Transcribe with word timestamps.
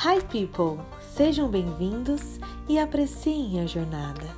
Hi 0.00 0.20
people, 0.20 0.78
sejam 1.00 1.50
bem-vindos 1.50 2.38
e 2.68 2.78
apreciem 2.78 3.60
a 3.60 3.66
jornada. 3.66 4.28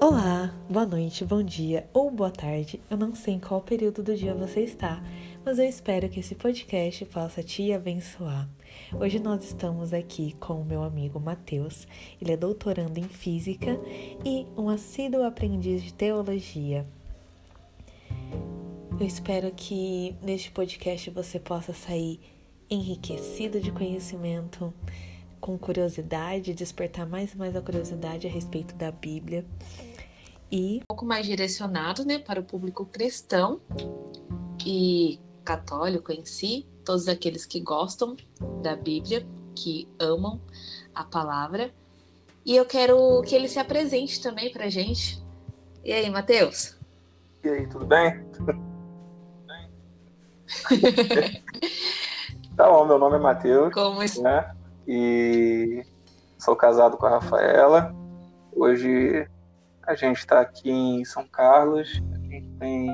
Olá, 0.00 0.54
boa 0.70 0.86
noite, 0.86 1.24
bom 1.24 1.42
dia 1.42 1.88
ou 1.92 2.12
boa 2.12 2.30
tarde. 2.30 2.80
Eu 2.88 2.96
não 2.96 3.12
sei 3.12 3.34
em 3.34 3.40
qual 3.40 3.60
período 3.60 4.00
do 4.00 4.14
dia 4.14 4.34
você 4.34 4.60
está, 4.60 5.02
mas 5.44 5.58
eu 5.58 5.64
espero 5.66 6.08
que 6.08 6.20
esse 6.20 6.34
podcast 6.34 7.04
possa 7.06 7.42
te 7.42 7.70
abençoar. 7.72 8.48
Hoje 8.98 9.18
nós 9.18 9.44
estamos 9.44 9.92
aqui 9.92 10.34
com 10.40 10.62
o 10.62 10.64
meu 10.64 10.82
amigo 10.82 11.20
Matheus. 11.20 11.86
Ele 12.20 12.32
é 12.32 12.36
doutorando 12.36 12.98
em 12.98 13.08
física 13.08 13.78
e 14.24 14.46
um 14.56 14.70
assíduo 14.70 15.22
aprendiz 15.22 15.82
de 15.82 15.92
teologia. 15.92 16.86
Eu 18.98 19.06
espero 19.06 19.52
que 19.54 20.16
neste 20.22 20.50
podcast 20.50 21.10
você 21.10 21.38
possa 21.38 21.74
sair 21.74 22.20
enriquecido 22.70 23.60
de 23.60 23.70
conhecimento, 23.70 24.72
com 25.40 25.58
curiosidade, 25.58 26.54
despertar 26.54 27.06
mais 27.06 27.34
e 27.34 27.36
mais 27.36 27.54
a 27.54 27.60
curiosidade 27.60 28.26
a 28.26 28.30
respeito 28.30 28.74
da 28.74 28.90
Bíblia 28.90 29.44
e 30.50 30.76
um 30.76 30.86
pouco 30.86 31.04
mais 31.04 31.26
direcionado, 31.26 32.04
né, 32.04 32.18
para 32.18 32.40
o 32.40 32.44
público 32.44 32.86
cristão 32.86 33.60
e 34.64 35.18
católico 35.44 36.10
em 36.10 36.24
si, 36.24 36.66
todos 36.84 37.08
aqueles 37.08 37.44
que 37.44 37.60
gostam 37.60 38.16
da 38.62 38.74
Bíblia, 38.74 39.26
que 39.54 39.88
amam 39.98 40.40
a 40.94 41.04
palavra. 41.04 41.70
E 42.44 42.56
eu 42.56 42.64
quero 42.64 43.22
que 43.22 43.34
ele 43.34 43.48
se 43.48 43.58
apresente 43.58 44.22
também 44.22 44.52
para 44.52 44.68
gente. 44.68 45.22
E 45.84 45.92
aí, 45.92 46.08
Matheus? 46.10 46.76
E 47.42 47.48
aí, 47.48 47.66
tudo 47.68 47.86
bem? 47.86 48.24
tá 52.56 52.68
bom, 52.68 52.84
meu 52.86 52.98
nome 52.98 53.16
é 53.16 53.20
Matheus. 53.20 53.72
Como 53.72 54.02
está? 54.02 54.22
Né? 54.22 54.54
E 54.86 55.86
sou 56.38 56.54
casado 56.54 56.96
com 56.96 57.06
a 57.06 57.10
Rafaela. 57.10 57.94
Hoje 58.52 59.28
a 59.82 59.94
gente 59.94 60.18
está 60.18 60.40
aqui 60.40 60.70
em 60.70 61.04
São 61.04 61.26
Carlos. 61.26 62.02
A 62.12 62.18
gente 62.18 62.48
tem 62.58 62.90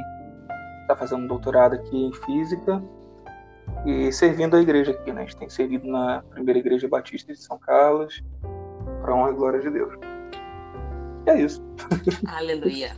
está 0.91 0.96
fazendo 0.96 1.24
um 1.24 1.27
doutorado 1.27 1.74
aqui 1.74 1.96
em 1.96 2.12
física 2.12 2.83
e 3.86 4.12
servindo 4.12 4.56
a 4.56 4.60
igreja 4.60 4.91
aqui, 4.91 5.12
né? 5.12 5.22
A 5.22 5.24
gente 5.24 5.36
tem 5.36 5.48
servido 5.48 5.86
na 5.86 6.22
primeira 6.30 6.58
igreja 6.58 6.88
batista 6.88 7.33
de 7.33 7.41
São 7.41 7.58
Carlos, 7.58 8.22
para 9.00 9.14
honra 9.14 9.30
e 9.30 9.34
glória 9.34 9.61
de 9.61 9.70
Deus. 9.70 9.94
E 11.27 11.30
é 11.30 11.41
isso. 11.41 11.62
Aleluia. 12.27 12.91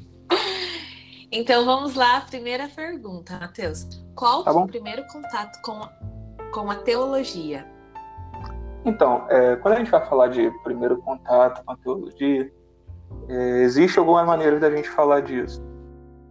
então 1.32 1.64
vamos 1.64 1.94
lá, 1.94 2.20
primeira 2.20 2.68
pergunta, 2.68 3.38
Matheus. 3.38 3.88
Qual 4.14 4.44
tá 4.44 4.52
o 4.52 4.66
primeiro 4.66 5.04
contato 5.06 5.60
com, 5.62 5.80
com 6.52 6.70
a 6.70 6.76
teologia? 6.76 7.66
Então, 8.84 9.26
é, 9.28 9.56
quando 9.56 9.74
a 9.74 9.78
gente 9.78 9.90
vai 9.90 10.06
falar 10.06 10.28
de 10.28 10.50
primeiro 10.62 10.98
contato 10.98 11.64
com 11.64 11.72
a 11.72 11.76
teologia, 11.76 12.52
é, 13.28 13.62
existe 13.62 13.98
alguma 13.98 14.24
maneira 14.24 14.60
da 14.60 14.70
gente 14.70 14.88
falar 14.88 15.20
disso. 15.20 15.60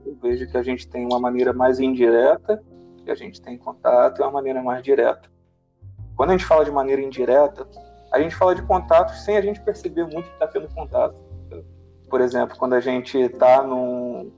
Eu 0.06 0.16
vejo 0.22 0.48
que 0.48 0.58
a 0.58 0.64
gente 0.64 0.88
tem 0.88 1.06
uma 1.06 1.20
maneira 1.20 1.52
mais 1.52 1.80
indireta 1.80 2.64
que 3.06 3.12
a 3.12 3.16
gente 3.16 3.40
tem 3.40 3.58
contato 3.58 4.22
é 4.22 4.26
uma 4.26 4.32
maneira 4.32 4.62
mais 4.62 4.84
direta. 4.84 5.30
Quando 6.18 6.32
a 6.32 6.34
gente 6.34 6.46
fala 6.46 6.66
de 6.66 6.72
maneira 6.72 7.02
indireta, 7.02 7.68
a 8.12 8.20
gente 8.20 8.36
fala 8.36 8.56
de 8.56 8.64
contatos 8.64 9.24
sem 9.24 9.38
a 9.38 9.42
gente 9.42 9.62
perceber 9.62 10.04
muito 10.06 10.28
que 10.28 10.34
está 10.34 10.48
tendo 10.48 10.68
contato. 10.74 11.16
Por 12.10 12.20
exemplo, 12.20 12.58
quando 12.58 12.74
a 12.74 12.80
gente 12.80 13.18
está 13.18 13.62
num, 13.64 14.32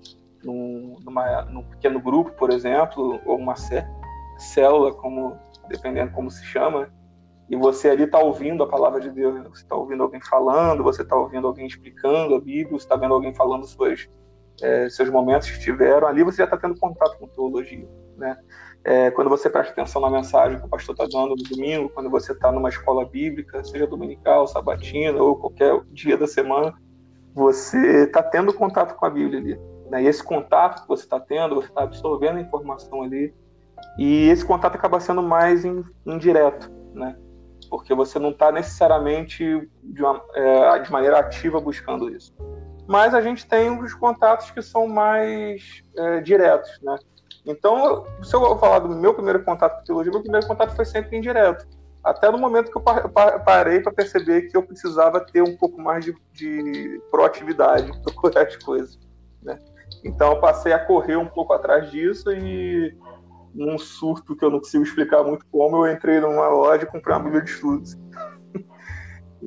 num, 0.43 0.97
numa, 1.03 1.43
num 1.43 1.63
pequeno 1.63 1.99
grupo, 1.99 2.31
por 2.31 2.49
exemplo, 2.49 3.19
ou 3.25 3.37
uma 3.37 3.55
célula, 4.37 4.93
como 4.93 5.37
dependendo 5.69 6.11
como 6.11 6.29
se 6.29 6.43
chama, 6.45 6.89
e 7.49 7.55
você 7.55 7.89
ali 7.89 8.03
está 8.03 8.19
ouvindo 8.19 8.63
a 8.63 8.67
palavra 8.67 8.99
de 8.99 9.09
Deus, 9.09 9.35
você 9.49 9.63
está 9.63 9.75
ouvindo 9.75 10.03
alguém 10.03 10.19
falando, 10.21 10.83
você 10.83 11.01
está 11.01 11.15
ouvindo 11.15 11.47
alguém 11.47 11.67
explicando 11.67 12.35
a 12.35 12.39
Bíblia, 12.39 12.77
você 12.77 12.85
está 12.85 12.95
vendo 12.95 13.13
alguém 13.13 13.33
falando 13.33 13.65
suas, 13.65 14.09
é, 14.61 14.89
seus 14.89 15.09
momentos 15.09 15.49
que 15.49 15.59
tiveram, 15.59 16.07
ali 16.07 16.23
você 16.23 16.37
já 16.37 16.43
está 16.45 16.57
tendo 16.57 16.79
contato 16.79 17.17
com 17.17 17.27
teologia. 17.27 17.87
Né? 18.17 18.37
É, 18.83 19.11
quando 19.11 19.29
você 19.29 19.49
presta 19.49 19.71
atenção 19.73 20.01
na 20.01 20.09
mensagem 20.09 20.59
que 20.59 20.65
o 20.65 20.69
pastor 20.69 20.93
está 20.93 21.05
dando 21.05 21.35
no 21.35 21.43
domingo, 21.43 21.89
quando 21.89 22.09
você 22.09 22.31
está 22.31 22.51
numa 22.51 22.69
escola 22.69 23.05
bíblica, 23.05 23.63
seja 23.63 23.85
dominical, 23.85 24.47
sabatina 24.47 25.21
ou 25.21 25.35
qualquer 25.35 25.79
dia 25.91 26.17
da 26.17 26.27
semana, 26.27 26.73
você 27.33 28.05
está 28.05 28.23
tendo 28.23 28.53
contato 28.53 28.95
com 28.95 29.05
a 29.05 29.09
Bíblia 29.09 29.39
ali. 29.39 29.59
Né? 29.89 30.03
E 30.03 30.07
esse 30.07 30.23
contato 30.23 30.81
que 30.81 30.87
você 30.87 31.03
está 31.03 31.19
tendo, 31.19 31.55
você 31.55 31.67
está 31.67 31.83
absorvendo 31.83 32.37
a 32.37 32.41
informação 32.41 33.03
ali, 33.03 33.33
e 33.97 34.27
esse 34.29 34.43
contato 34.43 34.75
acaba 34.75 34.99
sendo 34.99 35.21
mais 35.21 35.63
indireto, 36.05 36.71
né? 36.93 37.15
porque 37.69 37.93
você 37.93 38.17
não 38.17 38.29
está 38.29 38.51
necessariamente 38.51 39.69
de, 39.83 40.01
uma, 40.01 40.23
é, 40.33 40.79
de 40.79 40.91
maneira 40.91 41.19
ativa 41.19 41.59
buscando 41.59 42.09
isso 42.09 42.33
mas 42.87 43.13
a 43.13 43.21
gente 43.21 43.45
tem 43.45 43.69
os 43.69 43.93
contatos 43.93 44.49
que 44.51 44.61
são 44.61 44.87
mais 44.87 45.83
é, 45.95 46.21
diretos, 46.21 46.79
né? 46.81 46.97
Então, 47.45 48.05
se 48.23 48.35
eu 48.35 48.57
falar 48.57 48.79
do 48.79 48.89
meu 48.89 49.13
primeiro 49.13 49.43
contato 49.43 49.79
com 49.79 49.83
teologia, 49.83 50.11
meu 50.11 50.21
primeiro 50.21 50.45
contato 50.47 50.75
foi 50.75 50.85
sempre 50.85 51.17
indireto. 51.17 51.65
Até 52.03 52.29
no 52.31 52.37
momento 52.37 52.71
que 52.71 52.77
eu 52.77 52.81
parei 52.81 53.79
para 53.79 53.91
perceber 53.91 54.43
que 54.43 54.55
eu 54.55 54.63
precisava 54.63 55.19
ter 55.19 55.41
um 55.41 55.55
pouco 55.55 55.81
mais 55.81 56.03
de, 56.03 56.15
de 56.33 57.01
proatividade, 57.09 57.91
procurar 58.03 58.47
as 58.47 58.55
coisas. 58.57 58.99
Né? 59.41 59.57
Então, 60.03 60.33
eu 60.33 60.39
passei 60.41 60.73
a 60.73 60.79
correr 60.85 61.15
um 61.15 61.25
pouco 61.25 61.53
atrás 61.53 61.89
disso 61.89 62.31
e, 62.31 62.93
num 63.53 63.77
surto 63.77 64.35
que 64.35 64.43
eu 64.43 64.49
não 64.49 64.59
consigo 64.59 64.83
explicar 64.83 65.23
muito 65.23 65.45
como, 65.51 65.85
eu 65.85 65.91
entrei 65.91 66.19
numa 66.19 66.47
loja 66.47 66.83
e 66.83 66.85
comprei 66.85 67.15
uma 67.15 67.23
Bíblia 67.23 67.41
de 67.41 67.51
estudos. 67.51 67.97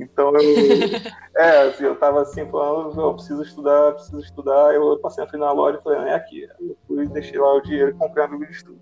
Então 0.00 0.32
eu. 0.36 0.40
é, 1.36 1.68
assim, 1.68 1.84
eu 1.84 1.96
tava 1.96 2.22
assim, 2.22 2.46
falando, 2.50 3.00
eu 3.00 3.14
preciso 3.14 3.42
estudar, 3.42 3.92
preciso 3.92 4.20
estudar. 4.20 4.74
Eu 4.74 4.98
passei 4.98 5.24
na 5.34 5.52
loja 5.52 5.78
e 5.78 5.82
falei, 5.82 6.10
é 6.10 6.14
aqui. 6.14 6.48
Eu 6.58 6.76
fui, 6.86 7.06
deixei 7.08 7.38
lá 7.38 7.54
o 7.54 7.60
dinheiro 7.60 7.90
e 7.90 7.94
comprei 7.94 8.24
a 8.24 8.28
Bíblia 8.28 8.48
de 8.48 8.56
Estudo. 8.56 8.80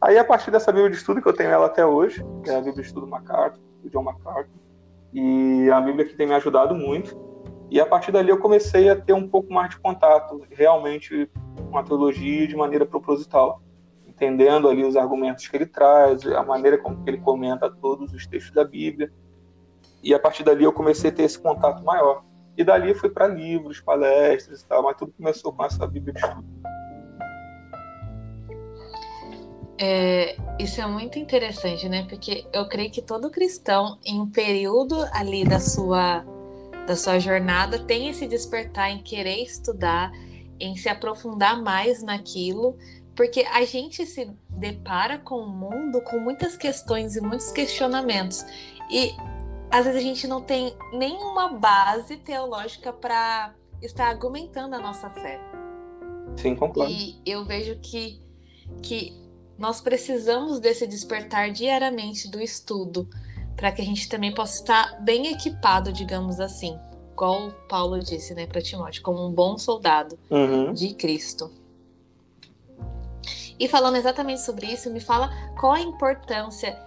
Aí, 0.00 0.18
a 0.18 0.24
partir 0.24 0.50
dessa 0.50 0.72
Bíblia 0.72 0.90
de 0.90 0.96
Estudo, 0.96 1.22
que 1.22 1.28
eu 1.28 1.32
tenho 1.32 1.50
ela 1.50 1.66
até 1.66 1.86
hoje, 1.86 2.24
que 2.42 2.50
é 2.50 2.54
a 2.54 2.58
Bíblia 2.58 2.74
de 2.74 2.88
Estudo 2.88 3.06
MacArthur, 3.06 3.60
do 3.82 3.88
John 3.88 4.02
MacArthur, 4.02 4.50
e 5.12 5.70
a 5.70 5.80
Bíblia 5.80 6.04
que 6.04 6.16
tem 6.16 6.26
me 6.26 6.34
ajudado 6.34 6.74
muito. 6.74 7.16
E 7.70 7.80
a 7.80 7.86
partir 7.86 8.10
dali 8.10 8.28
eu 8.28 8.38
comecei 8.38 8.90
a 8.90 8.96
ter 8.96 9.12
um 9.12 9.28
pouco 9.28 9.52
mais 9.52 9.70
de 9.70 9.78
contato 9.78 10.42
realmente 10.50 11.30
com 11.70 11.78
a 11.78 11.82
teologia 11.82 12.46
de 12.46 12.56
maneira 12.56 12.84
proposital, 12.84 13.62
entendendo 14.06 14.68
ali 14.68 14.84
os 14.84 14.96
argumentos 14.96 15.46
que 15.46 15.56
ele 15.56 15.66
traz, 15.66 16.26
a 16.26 16.42
maneira 16.42 16.76
como 16.76 17.02
ele 17.06 17.18
comenta 17.18 17.70
todos 17.70 18.12
os 18.12 18.26
textos 18.26 18.52
da 18.52 18.64
Bíblia 18.64 19.10
e 20.02 20.14
a 20.14 20.18
partir 20.18 20.42
dali 20.42 20.64
eu 20.64 20.72
comecei 20.72 21.10
a 21.10 21.12
ter 21.12 21.22
esse 21.22 21.38
contato 21.38 21.82
maior. 21.84 22.24
E 22.56 22.64
dali 22.64 22.90
eu 22.90 22.96
fui 22.96 23.08
para 23.08 23.26
livros, 23.26 23.80
palestras 23.80 24.60
e 24.60 24.66
tal, 24.66 24.82
mas 24.82 24.96
tudo 24.96 25.12
começou 25.12 25.52
com 25.52 25.64
essa 25.64 25.86
Bíblia 25.86 26.12
de 26.14 26.20
estudo. 26.20 26.62
É, 29.78 30.36
isso 30.58 30.80
é 30.80 30.86
muito 30.86 31.18
interessante, 31.18 31.88
né? 31.88 32.06
Porque 32.08 32.46
eu 32.52 32.68
creio 32.68 32.90
que 32.90 33.02
todo 33.02 33.30
cristão, 33.30 33.98
em 34.04 34.20
um 34.20 34.30
período 34.30 34.94
ali 35.12 35.44
da 35.44 35.58
sua, 35.58 36.24
da 36.86 36.94
sua 36.94 37.18
jornada, 37.18 37.78
tem 37.78 38.08
esse 38.08 38.26
despertar 38.26 38.90
em 38.90 39.02
querer 39.02 39.42
estudar, 39.42 40.12
em 40.60 40.76
se 40.76 40.88
aprofundar 40.88 41.60
mais 41.60 42.02
naquilo, 42.02 42.76
porque 43.16 43.40
a 43.52 43.64
gente 43.64 44.06
se 44.06 44.30
depara 44.50 45.18
com 45.18 45.36
o 45.36 45.48
mundo 45.48 46.00
com 46.02 46.18
muitas 46.20 46.56
questões 46.56 47.16
e 47.16 47.20
muitos 47.20 47.50
questionamentos. 47.50 48.44
E 48.90 49.12
às 49.72 49.86
vezes 49.86 50.00
a 50.00 50.04
gente 50.04 50.26
não 50.26 50.42
tem 50.42 50.76
nenhuma 50.92 51.48
base 51.48 52.18
teológica 52.18 52.92
para 52.92 53.54
estar 53.80 54.06
argumentando 54.06 54.76
a 54.76 54.78
nossa 54.78 55.08
fé. 55.08 55.40
Sim, 56.36 56.54
concordo. 56.54 56.92
E 56.92 57.18
eu 57.24 57.42
vejo 57.46 57.78
que, 57.80 58.20
que 58.82 59.18
nós 59.58 59.80
precisamos 59.80 60.60
desse 60.60 60.86
despertar 60.86 61.50
diariamente 61.50 62.30
do 62.30 62.38
estudo, 62.38 63.08
para 63.56 63.72
que 63.72 63.80
a 63.80 63.84
gente 63.84 64.10
também 64.10 64.34
possa 64.34 64.60
estar 64.60 65.00
bem 65.00 65.28
equipado, 65.28 65.90
digamos 65.90 66.38
assim, 66.38 66.78
igual 67.12 67.50
Paulo 67.66 67.98
disse 67.98 68.34
né, 68.34 68.46
para 68.46 68.60
Timóteo, 68.60 69.02
como 69.02 69.26
um 69.26 69.32
bom 69.32 69.56
soldado 69.56 70.18
uhum. 70.30 70.74
de 70.74 70.92
Cristo. 70.92 71.50
E 73.58 73.68
falando 73.68 73.96
exatamente 73.96 74.42
sobre 74.42 74.66
isso, 74.66 74.90
me 74.90 75.00
fala 75.00 75.30
qual 75.58 75.72
a 75.72 75.80
importância 75.80 76.78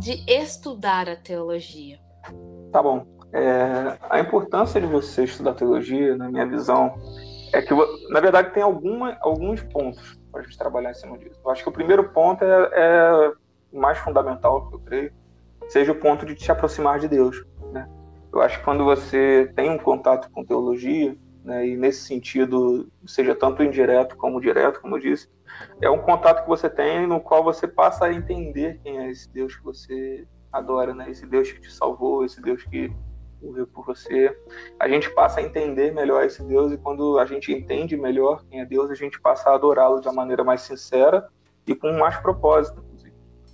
de 0.00 0.24
estudar 0.26 1.08
a 1.08 1.14
teologia. 1.14 2.07
Tá 2.72 2.82
bom. 2.82 3.06
É, 3.32 3.98
a 4.08 4.20
importância 4.20 4.80
de 4.80 4.86
você 4.86 5.24
estudar 5.24 5.54
teologia, 5.54 6.16
na 6.16 6.30
minha 6.30 6.46
visão, 6.46 6.94
é 7.52 7.60
que, 7.60 7.74
na 8.10 8.20
verdade, 8.20 8.52
tem 8.52 8.62
alguma, 8.62 9.16
alguns 9.20 9.62
pontos 9.62 10.18
para 10.30 10.40
a 10.40 10.44
gente 10.44 10.56
trabalhar 10.56 10.90
em 10.90 10.94
cima 10.94 11.18
disso. 11.18 11.38
Eu 11.44 11.50
acho 11.50 11.62
que 11.62 11.68
o 11.68 11.72
primeiro 11.72 12.10
ponto 12.10 12.44
é, 12.44 12.70
é 12.72 13.32
mais 13.72 13.98
fundamental, 13.98 14.68
eu 14.72 14.78
creio, 14.80 15.12
seja 15.68 15.92
o 15.92 15.94
ponto 15.94 16.24
de 16.24 16.34
te 16.34 16.50
aproximar 16.50 16.98
de 16.98 17.08
Deus. 17.08 17.44
Né? 17.72 17.88
Eu 18.32 18.40
acho 18.40 18.58
que 18.58 18.64
quando 18.64 18.84
você 18.84 19.50
tem 19.54 19.70
um 19.70 19.78
contato 19.78 20.30
com 20.30 20.44
teologia, 20.44 21.16
né? 21.48 21.66
E 21.66 21.76
nesse 21.76 22.00
sentido, 22.06 22.88
seja 23.06 23.34
tanto 23.34 23.62
indireto 23.62 24.16
como 24.16 24.40
direto, 24.40 24.82
como 24.82 24.96
eu 24.96 25.00
disse, 25.00 25.28
é 25.80 25.88
um 25.88 25.98
contato 25.98 26.42
que 26.42 26.48
você 26.48 26.68
tem 26.68 27.06
no 27.06 27.20
qual 27.20 27.42
você 27.42 27.66
passa 27.66 28.04
a 28.04 28.12
entender 28.12 28.78
quem 28.82 28.98
é 28.98 29.10
esse 29.10 29.32
Deus 29.32 29.56
que 29.56 29.64
você 29.64 30.26
adora, 30.52 30.94
né? 30.94 31.10
Esse 31.10 31.26
Deus 31.26 31.50
que 31.50 31.60
te 31.60 31.72
salvou, 31.72 32.24
esse 32.24 32.40
Deus 32.40 32.62
que 32.64 32.92
morreu 33.42 33.66
por 33.66 33.86
você. 33.86 34.36
A 34.78 34.88
gente 34.88 35.10
passa 35.14 35.40
a 35.40 35.42
entender 35.42 35.92
melhor 35.92 36.24
esse 36.24 36.42
Deus 36.42 36.72
e 36.72 36.78
quando 36.78 37.18
a 37.18 37.24
gente 37.24 37.52
entende 37.52 37.96
melhor 37.96 38.44
quem 38.48 38.60
é 38.60 38.64
Deus, 38.64 38.90
a 38.90 38.94
gente 38.94 39.20
passa 39.20 39.50
a 39.50 39.54
adorá-lo 39.54 40.00
de 40.00 40.08
uma 40.08 40.14
maneira 40.14 40.42
mais 40.42 40.62
sincera 40.62 41.28
e 41.66 41.74
com 41.74 41.92
mais 41.92 42.16
propósito, 42.18 42.82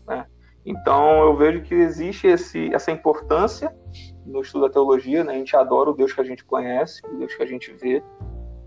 né? 0.06 0.26
Então 0.64 1.23
eu 1.23 1.37
vejo 1.37 1.62
que 1.62 1.75
existe 1.75 2.26
esse, 2.26 2.73
essa 2.75 2.91
importância 2.91 3.75
no 4.25 4.41
estudo 4.41 4.67
da 4.67 4.73
teologia, 4.73 5.23
né? 5.23 5.35
A 5.35 5.37
gente 5.37 5.55
adora 5.55 5.91
o 5.91 5.94
Deus 5.94 6.12
que 6.12 6.20
a 6.20 6.25
gente 6.25 6.43
conhece, 6.44 7.02
o 7.06 7.19
Deus 7.19 7.35
que 7.35 7.43
a 7.43 7.46
gente 7.46 7.70
vê. 7.73 8.02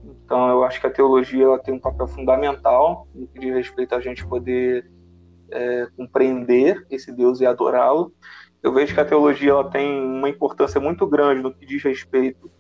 Então 0.03 0.49
eu 0.49 0.63
acho 0.63 0.79
que 0.79 0.85
a 0.85 0.91
teologia 0.91 1.45
ela 1.45 1.57
tem 1.59 1.73
um 1.73 1.79
papel 1.79 2.05
fundamental 2.07 3.07
no 3.15 3.27
que 3.27 3.39
diz 3.39 3.53
respeito 3.53 3.95
a 3.95 3.99
gente 3.99 4.27
poder 4.27 4.87
é, 5.51 5.87
compreender 5.95 6.85
esse 6.89 7.11
Deus 7.11 7.41
e 7.41 7.45
adorá-lo. 7.45 8.13
Eu 8.61 8.73
vejo 8.73 8.93
que 8.93 8.99
a 8.99 9.05
teologia 9.05 9.51
ela 9.51 9.69
tem 9.69 9.99
uma 10.01 10.29
importância 10.29 10.79
muito 10.79 11.05
grande 11.07 11.41
no 11.41 11.53
que 11.53 11.65
diz 11.65 11.83
respeito 11.83 12.51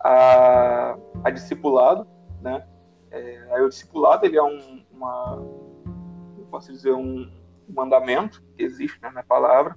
a, 0.00 0.96
a 1.22 1.30
discipulado, 1.30 2.06
né? 2.40 2.66
É, 3.10 3.62
o 3.62 3.68
discipulado 3.68 4.24
ele 4.24 4.38
é 4.38 4.42
um, 4.42 4.82
uma, 4.90 5.44
posso 6.50 6.72
dizer 6.72 6.92
um 6.92 7.30
mandamento 7.68 8.42
que 8.56 8.62
existe 8.62 9.00
né, 9.02 9.10
na 9.10 9.22
palavra 9.22 9.76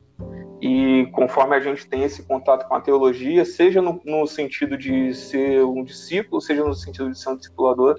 e 0.61 1.07
conforme 1.11 1.55
a 1.55 1.59
gente 1.59 1.87
tem 1.87 2.03
esse 2.03 2.23
contato 2.23 2.67
com 2.67 2.75
a 2.75 2.81
teologia, 2.81 3.45
seja 3.45 3.81
no, 3.81 4.01
no, 4.05 4.25
sentido 4.25 4.77
de 4.77 5.13
ser 5.13 5.63
um 5.63 5.83
discípulo, 5.83 6.41
seja 6.41 6.63
no 6.63 6.73
sentido 6.73 7.11
de 7.11 7.19
ser 7.19 7.29
um 7.29 7.37
discipulador, 7.37 7.97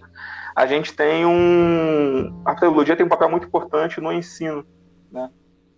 a 0.57 0.65
gente 0.65 0.97
tem 0.97 1.27
um. 1.27 2.41
A 2.43 2.55
teologia 2.55 2.97
tem 2.97 3.05
um 3.05 3.11
papel 3.11 3.29
muito 3.29 3.47
importante 3.47 4.01
no 4.01 4.11
ensino. 4.11 4.65
Né? 5.13 5.31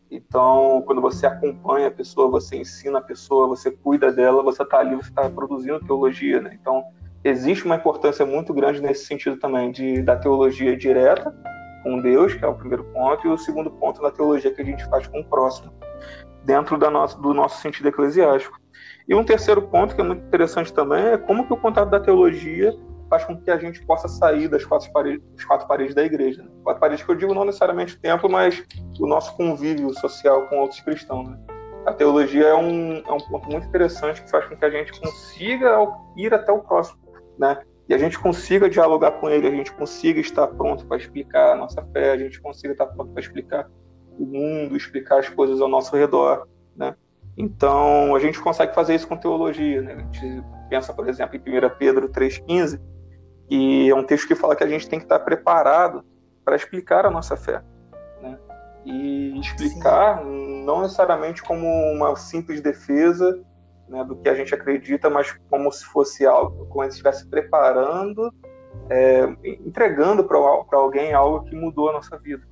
Então, 0.08 0.84
quando 0.86 1.02
você 1.02 1.26
acompanha 1.26 1.88
a 1.88 1.90
pessoa, 1.90 2.30
você 2.30 2.56
ensina 2.56 2.98
a 2.98 3.02
pessoa, 3.02 3.48
você 3.48 3.72
cuida 3.72 4.12
dela, 4.12 4.40
você 4.40 4.62
está 4.62 4.78
ali, 4.78 4.94
você 4.94 5.08
está 5.08 5.28
produzindo 5.28 5.84
teologia. 5.84 6.40
Né? 6.40 6.56
Então, 6.60 6.84
existe 7.25 7.64
uma 7.64 7.75
importância 7.75 8.25
muito 8.25 8.54
grande 8.54 8.80
nesse 8.80 9.04
sentido 9.04 9.36
também, 9.36 9.72
de, 9.72 10.00
da 10.00 10.16
teologia 10.16 10.76
direta 10.76 11.34
com 11.82 12.00
Deus, 12.00 12.34
que 12.34 12.44
é 12.44 12.48
o 12.48 12.54
primeiro 12.54 12.84
ponto, 12.84 13.26
e 13.26 13.31
o 13.31 13.36
segundo 13.36 13.72
ponto 13.72 14.00
da 14.00 14.12
teologia 14.12 14.54
que 14.54 14.62
a 14.62 14.64
gente 14.64 14.88
faz 14.88 15.08
com 15.08 15.20
o 15.20 15.24
próximo 15.24 15.72
dentro 16.44 16.78
da 16.78 16.88
nossa, 16.88 17.20
do 17.20 17.34
nosso 17.34 17.60
sentido 17.60 17.88
eclesiástico. 17.88 18.56
E 19.08 19.14
um 19.14 19.24
terceiro 19.24 19.60
ponto 19.62 19.94
que 19.94 20.00
é 20.00 20.04
muito 20.04 20.24
interessante 20.24 20.72
também 20.72 21.04
é 21.04 21.19
como 21.19 21.44
que 21.44 21.52
o 21.52 21.56
contato 21.56 21.90
da 21.90 21.98
teologia 21.98 22.72
faz 23.08 23.25
com 23.25 23.37
que 23.40 23.50
a 23.50 23.56
gente 23.56 23.84
possa 23.84 24.08
sair 24.08 24.49
das 24.49 24.64
quatro 24.64 24.90
paredes, 24.93 25.26
das 25.34 25.44
quatro 25.44 25.66
paredes 25.66 25.94
da 25.94 26.05
igreja. 26.05 26.43
Né? 26.43 26.50
Quatro 26.62 26.81
paredes 26.81 27.05
que 27.05 27.10
eu 27.10 27.14
digo 27.14 27.34
não 27.34 27.44
necessariamente 27.44 27.94
o 27.94 28.00
templo, 28.00 28.31
mas 28.31 28.64
o 28.99 29.06
nosso 29.06 29.37
convívio 29.37 29.93
social 29.99 30.46
com 30.49 30.58
outros 30.58 30.81
cristãos. 30.81 31.28
Né? 31.28 31.38
A 31.87 31.93
teologia 31.93 32.49
é 32.49 32.55
um, 32.55 32.99
é 32.99 33.12
um 33.12 33.19
ponto 33.19 33.49
muito 33.50 33.66
interessante 33.66 34.22
que 34.22 34.31
faz 34.31 34.46
com 34.46 34.56
que 34.56 34.64
a 34.64 34.70
gente 34.70 35.00
consiga 35.00 35.78
ir 36.16 36.34
até 36.34 36.52
o 36.52 36.60
próximo, 36.60 37.00
né? 37.38 37.62
E 37.88 37.94
a 37.94 37.99
gente 37.99 38.19
consiga 38.19 38.69
dialogar 38.69 39.12
com 39.12 39.31
ele, 39.31 39.46
a 39.46 39.50
gente 39.50 39.72
consiga 39.72 40.20
estar 40.20 40.46
pronto 40.49 40.84
para 40.84 40.99
explicar 40.99 41.52
a 41.52 41.56
nossa 41.56 41.82
fé, 41.90 42.10
a 42.12 42.19
gente 42.19 42.38
consiga 42.43 42.72
estar 42.72 42.87
pronto 42.87 43.10
para 43.12 43.22
explicar 43.22 43.70
o 44.19 44.26
mundo, 44.26 44.76
explicar 44.76 45.20
as 45.20 45.31
coisas 45.31 45.62
ao 45.62 45.69
nosso 45.69 45.96
redor, 45.96 46.46
né? 46.76 46.94
Então, 47.34 48.14
a 48.14 48.19
gente 48.19 48.38
consegue 48.38 48.75
fazer 48.75 48.94
isso 48.94 49.08
com 49.08 49.16
teologia, 49.16 49.81
né? 49.81 49.94
A 49.94 49.99
gente 50.00 50.44
pensa, 50.69 50.93
por 50.93 51.08
exemplo, 51.08 51.37
em 51.37 51.38
1 51.38 51.70
Pedro 51.78 52.08
3,15, 52.10 52.78
que 53.48 53.88
é 53.88 53.94
um 53.94 54.04
texto 54.04 54.28
que 54.28 54.34
fala 54.34 54.54
que 54.54 54.64
a 54.64 54.68
gente 54.68 54.88
tem 54.88 54.98
que 54.98 55.04
estar 55.04 55.18
preparado 55.20 56.04
para 56.44 56.56
explicar 56.56 57.06
a 57.06 57.10
nossa 57.10 57.36
fé, 57.36 57.62
né? 58.22 58.38
E 58.84 59.38
explicar 59.40 60.22
Sim. 60.22 60.64
não 60.64 60.82
necessariamente 60.82 61.42
como 61.42 61.66
uma 61.92 62.14
simples 62.16 62.60
defesa 62.60 63.40
né, 63.88 64.04
do 64.04 64.16
que 64.16 64.28
a 64.28 64.34
gente 64.34 64.54
acredita, 64.54 65.08
mas 65.08 65.32
como 65.50 65.70
se 65.72 65.84
fosse 65.84 66.26
algo, 66.26 66.66
como 66.66 66.84
se 66.84 66.90
estivesse 66.90 67.26
preparando, 67.26 68.32
é, 68.90 69.24
entregando 69.44 70.24
para 70.24 70.38
alguém 70.72 71.12
algo 71.12 71.44
que 71.44 71.56
mudou 71.56 71.90
a 71.90 71.94
nossa 71.94 72.16
vida. 72.18 72.46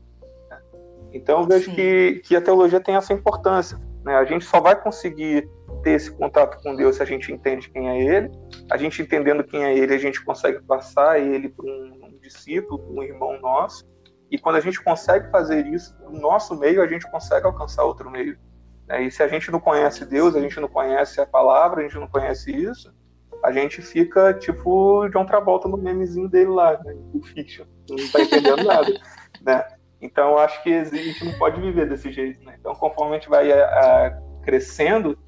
Então 1.12 1.40
eu 1.40 1.46
vejo 1.46 1.75
que, 1.75 2.20
que 2.25 2.37
a 2.37 2.40
teologia 2.40 2.81
tem 2.81 2.94
essa 2.94 3.12
importância. 3.12 3.78
Né? 4.06 4.14
A 4.14 4.25
gente 4.25 4.44
só 4.44 4.61
vai 4.61 4.81
conseguir 4.81 5.50
ter 5.82 5.91
esse 5.91 6.12
contato 6.12 6.62
com 6.62 6.76
Deus 6.76 6.97
se 6.97 7.03
a 7.03 7.05
gente 7.05 7.32
entende 7.32 7.69
quem 7.69 7.88
é 7.88 8.00
Ele. 8.00 8.31
A 8.70 8.76
gente 8.76 9.03
entendendo 9.03 9.43
quem 9.43 9.64
é 9.64 9.76
Ele, 9.76 9.93
a 9.93 9.99
gente 9.99 10.25
consegue 10.25 10.62
passar 10.62 11.20
Ele 11.20 11.49
para 11.49 11.67
um, 11.67 12.05
um 12.05 12.19
discípulo, 12.20 12.81
um 12.88 13.03
irmão 13.03 13.41
nosso. 13.41 13.85
E 14.31 14.38
quando 14.38 14.56
a 14.56 14.61
gente 14.61 14.82
consegue 14.82 15.29
fazer 15.32 15.67
isso 15.67 15.93
no 16.05 16.20
nosso 16.20 16.56
meio, 16.56 16.81
a 16.81 16.87
gente 16.87 17.11
consegue 17.11 17.47
alcançar 17.47 17.82
outro 17.82 18.08
meio. 18.08 18.38
Né? 18.87 19.03
E 19.03 19.11
se 19.11 19.25
a 19.25 19.29
gente 19.29 19.50
não 19.50 19.58
conhece 19.58 20.05
Deus, 20.06 20.37
a 20.37 20.41
gente 20.41 20.61
não 20.61 20.69
conhece 20.69 21.20
a 21.20 21.26
palavra, 21.26 21.81
a 21.81 21.82
gente 21.82 21.99
não 21.99 22.06
conhece 22.06 22.53
isso, 22.53 22.94
a 23.43 23.50
gente 23.50 23.82
fica 23.82 24.32
tipo 24.35 25.08
John 25.08 25.26
Travolta 25.26 25.69
no 25.69 25.76
memezinho 25.76 26.29
dele 26.29 26.50
lá, 26.50 26.81
né? 26.85 26.94
o 27.12 27.20
Fiction, 27.26 27.67
não 27.91 27.97
está 27.97 28.20
entendendo 28.20 28.62
nada, 28.62 29.00
né? 29.43 29.64
Então, 30.00 30.37
acho 30.38 30.62
que 30.62 30.72
a 30.72 30.84
gente 30.84 31.25
não 31.25 31.32
pode 31.38 31.60
viver 31.60 31.88
desse 31.88 32.12
jeito. 32.12 32.44
Né? 32.44 32.56
Então, 32.58 32.75
conforme 32.75 33.12
a 33.12 33.19
gente 33.19 33.28
vai 33.28 33.50
a, 33.50 33.64
a, 33.64 34.10
crescendo 34.43 35.19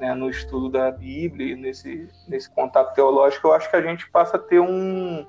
né, 0.00 0.14
no 0.14 0.28
estudo 0.28 0.68
da 0.68 0.90
Bíblia 0.90 1.56
nesse, 1.56 2.08
nesse 2.28 2.52
contato 2.52 2.94
teológico, 2.94 3.48
eu 3.48 3.52
acho 3.52 3.70
que 3.70 3.76
a 3.76 3.82
gente 3.82 4.10
passa 4.10 4.36
a 4.36 4.40
ter 4.40 4.60
um, 4.60 5.26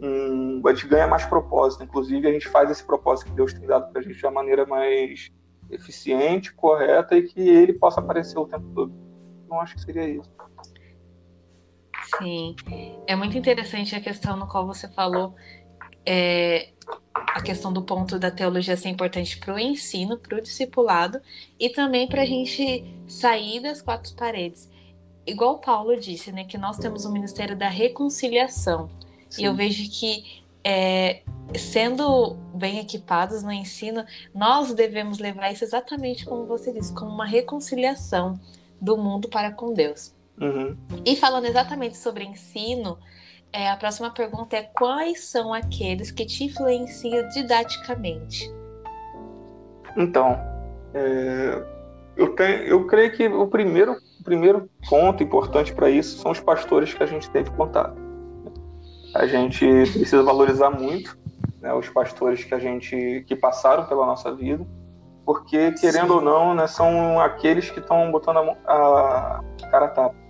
um. 0.00 0.62
A 0.66 0.74
gente 0.74 0.86
ganha 0.86 1.06
mais 1.06 1.24
propósito. 1.24 1.82
Inclusive, 1.82 2.28
a 2.28 2.32
gente 2.32 2.48
faz 2.48 2.70
esse 2.70 2.84
propósito 2.84 3.30
que 3.30 3.36
Deus 3.36 3.52
tem 3.54 3.66
dado 3.66 3.90
para 3.90 4.00
a 4.00 4.04
gente 4.04 4.16
de 4.16 4.26
uma 4.26 4.32
maneira 4.32 4.66
mais 4.66 5.30
eficiente, 5.70 6.52
correta 6.54 7.16
e 7.16 7.22
que 7.22 7.40
ele 7.40 7.72
possa 7.72 8.00
aparecer 8.00 8.38
o 8.38 8.46
tempo 8.46 8.66
todo. 8.74 8.92
Então, 9.44 9.60
acho 9.60 9.74
que 9.74 9.80
seria 9.80 10.08
isso. 10.08 10.30
Sim, 12.18 12.54
é 13.06 13.16
muito 13.16 13.36
interessante 13.36 13.96
a 13.96 14.00
questão 14.00 14.36
no 14.36 14.46
qual 14.46 14.64
você 14.64 14.86
falou 14.88 15.34
é, 16.06 16.68
a 17.26 17.40
questão 17.40 17.72
do 17.72 17.82
ponto 17.82 18.18
da 18.18 18.30
teologia 18.30 18.76
ser 18.76 18.88
importante 18.88 19.38
para 19.38 19.54
o 19.54 19.58
ensino, 19.58 20.18
para 20.18 20.38
o 20.38 20.40
discipulado 20.40 21.20
e 21.58 21.70
também 21.70 22.06
para 22.06 22.22
a 22.22 22.26
gente 22.26 22.84
sair 23.06 23.60
das 23.60 23.80
quatro 23.80 24.14
paredes. 24.14 24.70
Igual 25.26 25.58
Paulo 25.58 25.98
disse, 25.98 26.30
né, 26.30 26.44
que 26.44 26.58
nós 26.58 26.78
temos 26.78 27.04
o 27.04 27.12
ministério 27.12 27.56
da 27.56 27.68
reconciliação. 27.68 28.88
Sim. 29.28 29.42
E 29.42 29.44
eu 29.44 29.54
vejo 29.54 29.90
que 29.90 30.44
é, 30.62 31.22
sendo 31.56 32.34
bem 32.54 32.78
equipados 32.78 33.42
no 33.42 33.52
ensino, 33.52 34.04
nós 34.34 34.74
devemos 34.74 35.18
levar 35.18 35.52
isso 35.52 35.64
exatamente 35.64 36.24
como 36.24 36.44
você 36.44 36.72
disse, 36.72 36.92
como 36.92 37.10
uma 37.10 37.26
reconciliação 37.26 38.38
do 38.80 38.96
mundo 38.96 39.28
para 39.28 39.52
com 39.52 39.72
Deus. 39.72 40.14
Uhum. 40.40 40.76
E 41.04 41.16
falando 41.16 41.46
exatamente 41.46 41.96
sobre 41.96 42.24
ensino, 42.24 42.98
é, 43.56 43.70
a 43.70 43.76
próxima 43.76 44.10
pergunta 44.10 44.54
é: 44.54 44.62
quais 44.62 45.24
são 45.24 45.54
aqueles 45.54 46.10
que 46.10 46.26
te 46.26 46.44
influenciam 46.44 47.26
didaticamente? 47.30 48.52
Então, 49.96 50.38
é, 50.92 51.64
eu, 52.16 52.34
tenho, 52.34 52.62
eu 52.64 52.86
creio 52.86 53.12
que 53.12 53.26
o 53.26 53.46
primeiro, 53.46 53.96
o 54.20 54.22
primeiro 54.22 54.68
ponto 54.90 55.22
importante 55.22 55.72
para 55.72 55.88
isso 55.88 56.18
são 56.18 56.32
os 56.32 56.40
pastores 56.40 56.92
que 56.92 57.02
a 57.02 57.06
gente 57.06 57.30
teve 57.30 57.50
contato. 57.50 57.96
A 59.14 59.26
gente 59.26 59.64
precisa 59.64 60.22
valorizar 60.22 60.68
muito 60.68 61.18
né, 61.62 61.72
os 61.72 61.88
pastores 61.88 62.44
que 62.44 62.54
a 62.54 62.58
gente 62.58 63.24
que 63.26 63.34
passaram 63.34 63.86
pela 63.86 64.04
nossa 64.04 64.34
vida, 64.34 64.66
porque 65.24 65.72
querendo 65.72 66.08
Sim. 66.08 66.14
ou 66.16 66.20
não, 66.20 66.54
né, 66.54 66.66
são 66.66 67.18
aqueles 67.18 67.70
que 67.70 67.80
estão 67.80 68.12
botando 68.12 68.54
a, 68.66 69.40
a 69.62 69.70
cara 69.70 69.86
a 69.86 69.88
tapa 69.88 70.25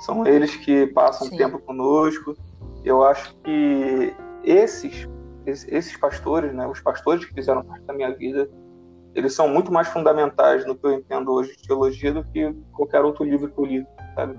são 0.00 0.26
eles 0.26 0.56
que 0.56 0.86
passam 0.88 1.28
Sim. 1.28 1.36
tempo 1.36 1.58
conosco. 1.60 2.34
Eu 2.82 3.04
acho 3.04 3.36
que 3.44 4.16
esses, 4.42 5.06
esses 5.46 5.96
pastores, 5.96 6.54
né, 6.54 6.66
os 6.66 6.80
pastores 6.80 7.24
que 7.26 7.34
fizeram 7.34 7.62
parte 7.62 7.84
da 7.84 7.92
minha 7.92 8.14
vida, 8.16 8.48
eles 9.14 9.34
são 9.34 9.46
muito 9.46 9.70
mais 9.70 9.88
fundamentais 9.88 10.66
no 10.66 10.74
que 10.74 10.86
eu 10.86 10.92
entendo 10.94 11.30
hoje 11.32 11.54
de 11.54 11.68
teologia 11.68 12.14
do 12.14 12.24
que 12.24 12.50
qualquer 12.72 13.02
outro 13.02 13.24
livro 13.24 13.50
que 13.50 13.58
eu 13.58 13.64
li, 13.66 13.86
sabe? 14.14 14.36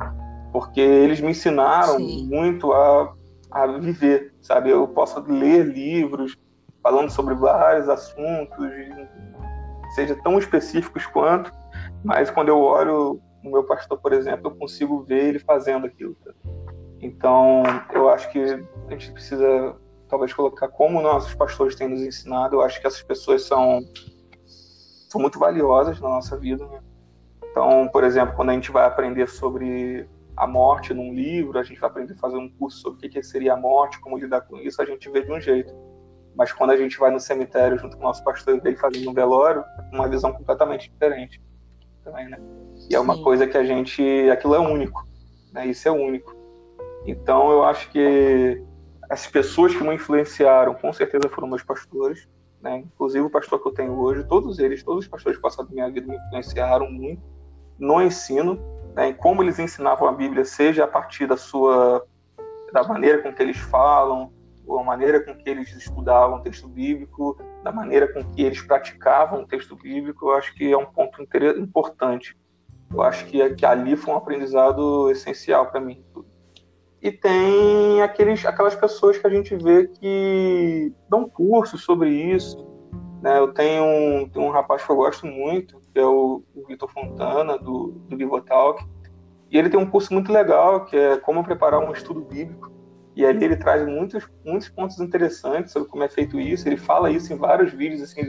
Porque 0.51 0.82
eles 0.82 1.22
me 1.22 1.30
ensinaram 1.30 1.98
Sim. 1.98 2.27
muito 2.27 2.74
a, 2.74 3.13
a 3.51 3.68
viver, 3.68 4.34
sabe? 4.41 4.72
Eu 4.72 4.88
posso 4.88 5.22
ler 5.27 5.63
livros 5.65 6.36
falando 6.82 7.12
sobre 7.12 7.36
vários 7.36 7.88
assuntos, 7.88 8.68
seja 9.94 10.15
tão 10.24 10.39
específicos 10.39 11.06
quanto, 11.06 11.51
mas 12.03 12.32
quando 12.32 12.48
eu 12.48 12.60
olho 12.60 13.22
o 13.43 13.50
meu 13.50 13.63
pastor, 13.63 13.98
por 14.00 14.13
exemplo, 14.13 14.48
eu 14.48 14.55
consigo 14.55 15.01
ver 15.03 15.25
ele 15.25 15.39
fazendo 15.39 15.86
aquilo. 15.86 16.15
Tá? 16.24 16.31
Então, 17.00 17.63
eu 17.93 18.10
acho 18.10 18.31
que 18.31 18.39
a 18.39 18.91
gente 18.91 19.12
precisa 19.12 19.75
talvez 20.07 20.33
colocar 20.33 20.67
como 20.67 21.01
nossos 21.01 21.33
pastores 21.33 21.75
têm 21.75 21.88
nos 21.88 22.01
ensinado. 22.01 22.57
Eu 22.57 22.62
acho 22.62 22.79
que 22.79 22.88
essas 22.88 23.01
pessoas 23.01 23.43
são 23.43 23.81
são 25.12 25.19
muito 25.19 25.38
valiosas 25.38 26.00
na 26.00 26.07
nossa 26.07 26.38
vida. 26.38 26.65
Né? 26.65 26.79
Então, 27.51 27.89
por 27.91 28.03
exemplo, 28.03 28.33
quando 28.36 28.51
a 28.51 28.53
gente 28.53 28.71
vai 28.71 28.86
aprender 28.86 29.27
sobre 29.27 30.07
a 30.38 30.48
morte 30.48 30.93
num 30.93 31.13
livro, 31.13 31.60
a 31.60 31.63
gente 31.63 31.79
vai 31.79 31.89
aprender 31.89 32.13
a 32.13 32.17
fazer 32.17 32.38
um 32.38 32.50
curso 32.50 32.77
sobre 32.77 33.05
o 33.05 33.10
que 33.10 33.21
seria 33.21 33.53
a 33.53 33.57
morte, 33.57 34.00
como 34.00 34.17
lidar 34.17 34.41
com 34.41 34.57
isso, 34.57 34.81
a 34.81 34.86
gente 34.86 35.10
vê 35.10 35.21
de 35.21 35.31
um 35.31 35.39
jeito. 35.39 35.74
Mas 36.33 36.53
quando 36.53 36.71
a 36.71 36.77
gente 36.77 36.98
vai 36.98 37.12
no 37.12 37.19
cemitério 37.19 37.77
junto 37.77 37.98
com 37.98 38.03
o 38.03 38.07
nosso 38.07 38.24
pastor 38.24 38.55
e 38.55 38.62
ele 38.65 38.77
fazendo 38.77 39.10
um 39.10 39.13
velório, 39.13 39.65
uma 39.91 40.07
visão 40.07 40.31
completamente 40.31 40.89
diferente. 40.89 41.41
Também, 42.05 42.29
né? 42.29 42.39
E 42.89 42.95
é 42.95 43.00
uma 43.00 43.15
Sim. 43.15 43.23
coisa 43.23 43.47
que 43.47 43.57
a 43.57 43.63
gente. 43.63 44.29
Aquilo 44.29 44.55
é 44.55 44.59
único. 44.59 45.05
Né? 45.51 45.67
Isso 45.67 45.88
é 45.88 45.91
único. 45.91 46.35
Então 47.05 47.51
eu 47.51 47.63
acho 47.63 47.89
que 47.91 48.61
as 49.09 49.27
pessoas 49.27 49.75
que 49.75 49.83
me 49.83 49.95
influenciaram, 49.95 50.73
com 50.73 50.91
certeza 50.93 51.29
foram 51.29 51.47
meus 51.47 51.63
pastores. 51.63 52.27
Né? 52.61 52.79
Inclusive 52.79 53.25
o 53.25 53.29
pastor 53.29 53.61
que 53.61 53.67
eu 53.67 53.73
tenho 53.73 53.97
hoje, 54.00 54.23
todos 54.23 54.59
eles, 54.59 54.83
todos 54.83 55.05
os 55.05 55.09
pastores 55.09 55.38
que 55.38 55.41
passaram 55.41 55.67
da 55.67 55.73
minha 55.73 55.89
vida 55.89 56.07
me 56.07 56.15
influenciaram 56.15 56.89
muito 56.89 57.21
no 57.79 58.01
ensino, 58.01 58.59
né? 58.93 59.09
em 59.09 59.13
como 59.13 59.41
eles 59.41 59.57
ensinavam 59.57 60.07
a 60.07 60.11
Bíblia, 60.11 60.45
seja 60.45 60.83
a 60.83 60.88
partir 60.88 61.25
da 61.25 61.35
sua 61.35 62.05
da 62.71 62.83
maneira 62.83 63.21
com 63.21 63.33
que 63.33 63.41
eles 63.41 63.57
falam, 63.57 64.31
ou 64.65 64.79
a 64.79 64.83
maneira 64.83 65.19
com 65.19 65.35
que 65.35 65.50
eles 65.50 65.75
estudavam 65.75 66.38
o 66.38 66.41
texto 66.41 66.67
bíblico, 66.67 67.38
da 67.63 67.71
maneira 67.71 68.11
com 68.13 68.23
que 68.23 68.43
eles 68.43 68.61
praticavam 68.61 69.41
o 69.41 69.47
texto 69.47 69.75
bíblico, 69.75 70.29
eu 70.29 70.35
acho 70.35 70.53
que 70.55 70.71
é 70.71 70.77
um 70.77 70.85
ponto 70.85 71.21
importante. 71.59 72.38
Eu 72.93 73.01
acho 73.01 73.25
que, 73.25 73.53
que 73.55 73.65
ali 73.65 73.95
foi 73.95 74.13
um 74.13 74.17
aprendizado 74.17 75.10
essencial 75.10 75.67
para 75.67 75.79
mim. 75.79 76.03
E 77.01 77.12
tem 77.12 78.01
aqueles, 78.01 78.45
aquelas 78.45 78.75
pessoas 78.75 79.17
que 79.17 79.25
a 79.25 79.29
gente 79.29 79.55
vê 79.55 79.88
que 79.88 80.93
dão 81.10 81.27
cursos 81.27 81.83
sobre 81.83 82.10
isso. 82.10 82.67
Né? 83.21 83.39
Eu 83.39 83.53
tenho 83.53 83.83
um, 83.83 84.29
tenho 84.29 84.45
um 84.45 84.51
rapaz 84.51 84.83
que 84.83 84.91
eu 84.91 84.95
gosto 84.95 85.25
muito, 85.25 85.79
que 85.93 86.00
é 86.00 86.05
o, 86.05 86.43
o 86.55 86.67
Vitor 86.67 86.91
Fontana, 86.91 87.57
do, 87.57 87.93
do 88.07 88.15
Bibotalk. 88.15 88.86
E 89.50 89.57
ele 89.57 89.69
tem 89.69 89.79
um 89.79 89.89
curso 89.89 90.13
muito 90.13 90.31
legal, 90.31 90.86
que 90.86 90.95
é 90.95 91.17
como 91.17 91.43
preparar 91.43 91.79
um 91.79 91.91
estudo 91.91 92.21
bíblico. 92.21 92.71
E 93.15 93.25
ali 93.25 93.45
ele 93.45 93.57
traz 93.57 93.86
muitos, 93.86 94.29
muitos 94.45 94.69
pontos 94.69 95.00
interessantes 95.00 95.74
sobre 95.74 95.89
como 95.89 96.03
é 96.03 96.10
feito 96.10 96.39
isso. 96.39 96.67
Ele 96.67 96.77
fala 96.77 97.12
isso 97.12 97.33
em 97.33 97.38
vários 97.38 97.74
vídeos, 97.74 98.01
assim, 98.01 98.21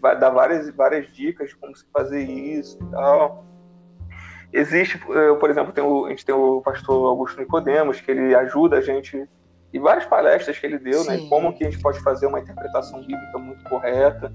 vai 0.00 0.18
dar 0.18 0.30
várias, 0.30 0.74
várias 0.74 1.12
dicas 1.12 1.50
de 1.50 1.56
como 1.56 1.76
se 1.76 1.84
fazer 1.92 2.22
isso 2.22 2.78
e 2.82 2.86
tal. 2.90 3.44
Existe, 4.52 4.98
eh, 5.10 5.34
por 5.34 5.50
exemplo, 5.50 5.72
tem 5.72 5.84
o, 5.84 6.06
a 6.06 6.10
gente 6.10 6.24
tem 6.24 6.34
o 6.34 6.62
pastor 6.62 7.06
Augusto 7.08 7.38
Nicodemos, 7.38 8.00
que 8.00 8.10
ele 8.10 8.34
ajuda 8.34 8.78
a 8.78 8.80
gente 8.80 9.28
e 9.72 9.78
várias 9.78 10.06
palestras 10.06 10.58
que 10.58 10.66
ele 10.66 10.78
deu, 10.78 11.04
né, 11.04 11.16
Sim. 11.16 11.24
né? 11.24 11.28
Como 11.28 11.52
que 11.52 11.64
a 11.64 11.70
gente 11.70 11.82
pode 11.82 12.00
fazer 12.00 12.26
uma 12.26 12.40
interpretação 12.40 13.00
bíblica 13.00 13.38
muito 13.38 13.62
correta. 13.64 14.32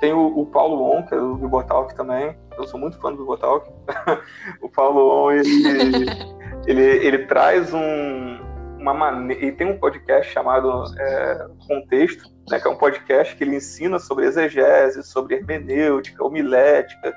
Tem 0.00 0.12
o, 0.12 0.38
o 0.38 0.46
Paulo 0.46 0.82
On, 0.82 1.02
que 1.02 1.14
é 1.14 1.18
do 1.18 1.34
Bibotalk 1.34 1.94
também. 1.94 2.36
Eu 2.56 2.66
sou 2.66 2.78
muito 2.78 2.98
fã 3.00 3.10
do 3.10 3.18
Bibotalk. 3.18 3.68
o 4.62 4.68
Paulo 4.68 5.26
On, 5.26 5.32
ele, 5.32 6.06
ele, 6.66 6.82
ele 6.82 7.18
traz 7.26 7.74
um, 7.74 8.38
uma 8.78 8.94
maneira. 8.94 9.44
E 9.44 9.52
tem 9.52 9.66
um 9.66 9.78
podcast 9.78 10.32
chamado 10.32 10.84
é, 10.96 11.46
Contexto, 11.66 12.30
né, 12.48 12.60
que 12.60 12.68
é 12.68 12.70
um 12.70 12.76
podcast 12.76 13.34
que 13.34 13.42
ele 13.42 13.56
ensina 13.56 13.98
sobre 13.98 14.26
exegese, 14.26 15.02
sobre 15.02 15.34
hermenêutica, 15.34 16.24
homilética 16.24 17.12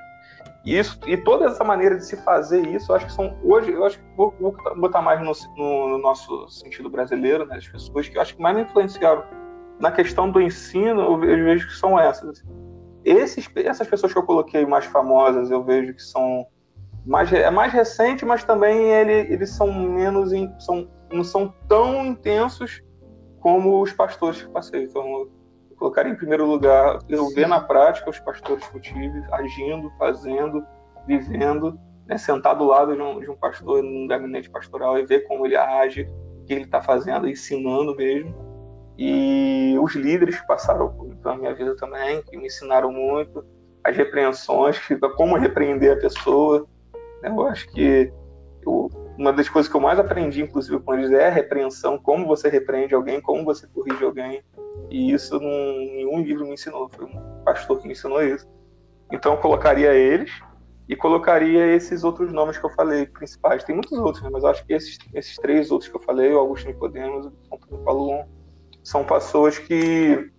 isso, 0.64 0.98
e 1.06 1.16
toda 1.16 1.46
essa 1.46 1.62
maneira 1.62 1.96
de 1.96 2.06
se 2.06 2.16
fazer 2.24 2.66
isso, 2.68 2.90
eu 2.90 2.96
acho 2.96 3.06
que 3.06 3.12
são 3.12 3.36
hoje, 3.42 3.70
eu 3.70 3.84
acho 3.84 3.98
que 3.98 4.04
vou, 4.16 4.34
vou 4.40 4.56
botar 4.76 5.02
mais 5.02 5.20
no, 5.20 5.32
no, 5.56 5.88
no, 5.90 5.98
nosso 5.98 6.48
sentido 6.48 6.88
brasileiro, 6.88 7.44
né, 7.44 7.56
as 7.56 7.68
pessoas 7.68 8.08
que 8.08 8.16
eu 8.16 8.22
acho 8.22 8.34
que 8.34 8.42
mais 8.42 8.56
me 8.56 8.62
influenciaram 8.62 9.24
na 9.78 9.92
questão 9.92 10.30
do 10.30 10.40
ensino, 10.40 11.02
eu 11.02 11.18
vejo 11.18 11.68
que 11.68 11.74
são 11.74 11.98
essas. 11.98 12.30
Assim. 12.30 12.48
Esses, 13.04 13.48
essas 13.56 13.86
pessoas 13.86 14.12
que 14.12 14.18
eu 14.18 14.22
coloquei 14.22 14.64
mais 14.64 14.86
famosas, 14.86 15.50
eu 15.50 15.62
vejo 15.62 15.94
que 15.94 16.02
são 16.02 16.46
mais 17.04 17.30
é 17.32 17.50
mais 17.50 17.72
recente, 17.72 18.24
mas 18.24 18.44
também 18.44 18.90
ele, 18.90 19.32
eles 19.32 19.50
são 19.50 19.70
menos 19.72 20.30
são 20.58 20.88
não 21.12 21.22
são 21.22 21.52
tão 21.68 22.06
intensos 22.06 22.82
como 23.40 23.82
os 23.82 23.92
pastores 23.92 24.42
que 24.42 24.50
passei. 24.50 24.84
Então 24.84 25.28
colocar 25.84 26.06
em 26.08 26.14
primeiro 26.14 26.46
lugar, 26.46 26.98
eu 27.10 27.28
ver 27.28 27.46
na 27.46 27.60
prática 27.60 28.08
os 28.08 28.18
pastores 28.18 28.66
que 28.66 28.74
eu 28.74 28.80
tive 28.80 29.22
agindo, 29.32 29.92
fazendo, 29.98 30.64
vivendo, 31.06 31.78
né, 32.06 32.16
sentar 32.16 32.56
do 32.56 32.64
lado 32.64 32.96
de 32.96 33.02
um, 33.02 33.20
de 33.20 33.30
um 33.30 33.36
pastor 33.36 33.82
num 33.82 34.06
gabinete 34.06 34.48
pastoral 34.48 34.98
e 34.98 35.04
ver 35.04 35.26
como 35.28 35.44
ele 35.44 35.56
age, 35.56 36.08
o 36.40 36.44
que 36.46 36.54
ele 36.54 36.64
está 36.64 36.80
fazendo, 36.80 37.28
ensinando 37.28 37.94
mesmo. 37.94 38.34
E 38.96 39.76
os 39.78 39.94
líderes 39.94 40.40
que 40.40 40.46
passaram 40.46 40.88
pela 41.22 41.36
minha 41.36 41.54
vida 41.54 41.76
também, 41.76 42.22
que 42.22 42.36
me 42.38 42.46
ensinaram 42.46 42.90
muito, 42.90 43.44
as 43.84 43.94
repreensões, 43.94 44.80
como 45.18 45.36
repreender 45.36 45.98
a 45.98 46.00
pessoa. 46.00 46.66
Né, 47.22 47.28
eu 47.28 47.46
acho 47.46 47.68
que 47.72 48.10
eu, 48.66 48.88
uma 49.16 49.32
das 49.32 49.48
coisas 49.48 49.70
que 49.70 49.76
eu 49.76 49.80
mais 49.80 49.98
aprendi, 49.98 50.42
inclusive, 50.42 50.80
com 50.80 50.94
eles 50.94 51.10
é 51.12 51.28
a 51.28 51.30
repreensão, 51.30 51.98
como 51.98 52.26
você 52.26 52.48
repreende 52.48 52.94
alguém, 52.94 53.20
como 53.20 53.44
você 53.44 53.66
corrige 53.66 54.04
alguém. 54.04 54.42
E 54.90 55.12
isso 55.12 55.38
não, 55.38 55.48
nenhum 55.48 56.20
livro 56.22 56.44
me 56.44 56.54
ensinou, 56.54 56.88
foi 56.88 57.06
um 57.06 57.42
pastor 57.44 57.80
que 57.80 57.86
me 57.86 57.92
ensinou 57.92 58.22
isso. 58.22 58.46
Então 59.12 59.34
eu 59.34 59.38
colocaria 59.38 59.94
eles 59.94 60.30
e 60.88 60.96
colocaria 60.96 61.74
esses 61.74 62.04
outros 62.04 62.32
nomes 62.32 62.58
que 62.58 62.64
eu 62.64 62.70
falei, 62.70 63.06
principais. 63.06 63.62
Tem 63.64 63.74
muitos 63.74 63.96
outros, 63.98 64.22
né? 64.22 64.30
mas 64.32 64.44
acho 64.44 64.66
que 64.66 64.72
esses, 64.72 64.98
esses 65.14 65.36
três 65.36 65.70
outros 65.70 65.88
que 65.88 65.96
eu 65.96 66.00
falei, 66.00 66.32
o 66.32 66.38
Augusto 66.38 66.66
Nicodemos, 66.66 67.30
o 67.50 67.78
Paulo 67.78 68.24
são 68.82 69.04
pessoas 69.04 69.58
que 69.58 70.30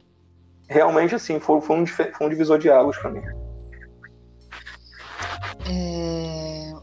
realmente 0.67 1.15
assim 1.15 1.39
foi, 1.39 1.61
foi, 1.61 1.77
um, 1.77 1.85
foi 1.87 2.09
um 2.21 2.29
divisor 2.29 2.59
de 2.59 2.69
águas 2.69 2.97
para 2.97 3.11
mim. 3.11 3.21
É... 5.67 6.74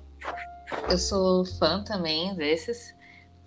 Eu 0.89 0.99
sou 0.99 1.45
fã 1.45 1.83
também 1.83 2.35
desses. 2.35 2.95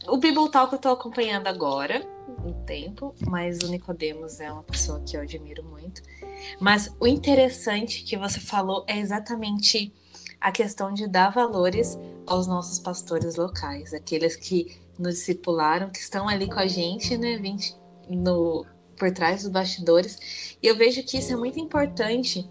O 0.08 0.18
Bible 0.18 0.50
Talk 0.50 0.74
eu 0.74 0.80
tô 0.80 0.90
acompanhando 0.90 1.48
agora, 1.48 2.06
um 2.44 2.54
tempo, 2.66 3.14
mas 3.28 3.60
o 3.60 3.68
Nicodemos 3.68 4.40
é 4.40 4.52
uma 4.52 4.64
pessoa 4.64 5.02
que 5.02 5.18
eu 5.18 5.22
admiro 5.22 5.64
muito. 5.64 6.02
Mas 6.60 6.94
o 7.00 7.08
interessante 7.08 8.04
que 8.04 8.18
você 8.18 8.40
falou 8.40 8.84
é 8.88 8.98
exatamente 8.98 9.94
a 10.40 10.52
questão 10.52 10.94
de 10.94 11.08
dar 11.08 11.32
valores 11.32 11.98
aos 12.28 12.46
nossos 12.46 12.80
pastores 12.80 13.36
locais, 13.36 13.94
aqueles 13.94 14.36
que 14.36 14.80
nos 14.98 15.16
discipularam, 15.16 15.90
que 15.90 16.00
estão 16.00 16.28
ali 16.28 16.48
com 16.48 16.60
a 16.60 16.68
gente, 16.68 17.18
né, 17.18 17.38
20, 17.38 17.76
no, 18.10 18.66
por 18.98 19.12
trás 19.12 19.44
dos 19.44 19.52
bastidores. 19.52 20.58
E 20.62 20.68
eu 20.68 20.76
vejo 20.76 21.04
que 21.04 21.18
isso 21.18 21.34
é 21.34 21.36
muito 21.36 21.60
importante 21.60 22.48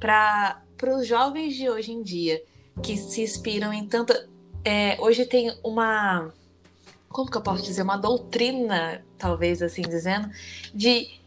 para 0.00 0.62
os 0.96 1.06
jovens 1.06 1.54
de 1.54 1.68
hoje 1.68 1.92
em 1.92 2.02
dia, 2.02 2.42
que 2.82 2.96
se 2.96 3.22
inspiram 3.22 3.72
em 3.72 3.86
tanta. 3.86 4.28
É, 4.64 4.96
hoje 5.00 5.24
tem 5.24 5.56
uma. 5.64 6.32
Como 7.08 7.30
que 7.30 7.36
eu 7.36 7.42
posso 7.42 7.62
dizer? 7.62 7.82
Uma 7.82 7.96
doutrina, 7.96 9.04
talvez 9.16 9.62
assim 9.62 9.82
dizendo, 9.82 10.28
de 10.74 11.20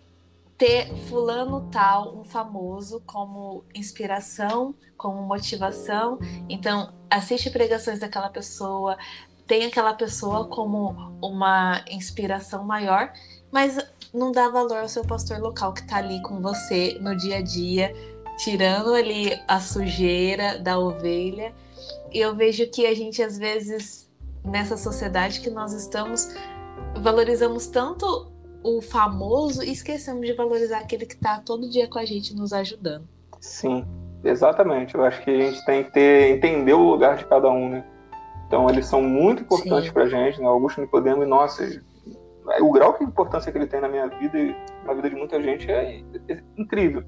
ter 0.58 0.94
fulano 1.08 1.70
tal, 1.72 2.18
um 2.18 2.24
famoso, 2.26 3.02
como 3.06 3.64
inspiração, 3.74 4.76
como 4.98 5.22
motivação. 5.22 6.20
Então, 6.50 6.94
assiste 7.10 7.50
pregações 7.50 8.00
daquela 8.00 8.30
pessoa, 8.30 8.98
tem 9.48 9.66
aquela 9.66 9.94
pessoa 9.94 10.48
como 10.48 11.18
uma 11.22 11.84
inspiração 11.90 12.66
maior, 12.66 13.12
mas 13.52 13.78
não 14.14 14.32
dá 14.32 14.50
valor 14.50 14.80
ao 14.80 14.90
seu 14.90 15.04
pastor 15.04 15.40
local 15.40 15.74
que 15.74 15.82
está 15.82 15.98
ali 15.98 16.22
com 16.22 16.42
você 16.42 17.00
no 17.02 17.16
dia 17.16 17.38
a 17.38 17.42
dia, 17.42 17.96
tirando 18.40 18.94
ali 18.94 19.38
a 19.48 19.60
sujeira 19.60 20.58
da 20.58 20.80
ovelha. 20.80 21.54
E 22.12 22.20
eu 22.20 22.36
vejo 22.36 22.70
que 22.72 22.88
a 22.88 22.96
gente, 22.96 23.22
às 23.22 23.38
vezes, 23.38 24.10
nessa 24.44 24.78
sociedade 24.78 25.42
que 25.42 25.50
nós 25.50 25.74
estamos, 25.74 26.34
valorizamos 27.02 27.68
tanto 27.68 28.32
o 28.64 28.82
famoso 28.82 29.64
e 29.64 29.72
esquecemos 29.72 30.26
de 30.26 30.34
valorizar 30.34 30.80
aquele 30.80 31.06
que 31.06 31.14
está 31.14 31.40
todo 31.40 31.70
dia 31.70 31.88
com 31.88 32.00
a 32.00 32.06
gente 32.06 32.36
nos 32.36 32.52
ajudando. 32.54 33.08
Sim, 33.40 33.86
exatamente. 34.24 34.96
Eu 34.96 35.04
acho 35.04 35.22
que 35.22 35.30
a 35.30 35.52
gente 35.52 35.66
tem 35.66 35.84
que 35.84 35.92
ter, 35.92 36.36
entender 36.36 36.74
o 36.74 36.92
lugar 36.92 37.18
de 37.18 37.26
cada 37.26 37.50
um, 37.50 37.70
né? 37.70 37.86
Então, 38.48 38.68
eles 38.70 38.88
são 38.88 39.02
muito 39.02 39.44
importantes 39.44 39.92
para 39.92 40.04
a 40.04 40.10
gente, 40.10 40.40
né? 40.40 40.48
Augusto 40.48 40.82
Nicodemo, 40.82 41.24
e 41.24 41.26
nossa, 41.26 41.64
o 42.62 42.72
grau 42.72 42.98
de 42.98 43.04
importância 43.04 43.52
que 43.52 43.58
ele 43.58 43.68
tem 43.68 43.80
na 43.80 43.88
minha 43.88 44.08
vida 44.08 44.38
e 44.38 44.56
na 44.86 44.94
vida 44.94 45.10
de 45.10 45.16
muita 45.16 45.42
gente 45.42 45.70
é, 45.70 46.02
é 46.28 46.44
incrível. 46.58 47.04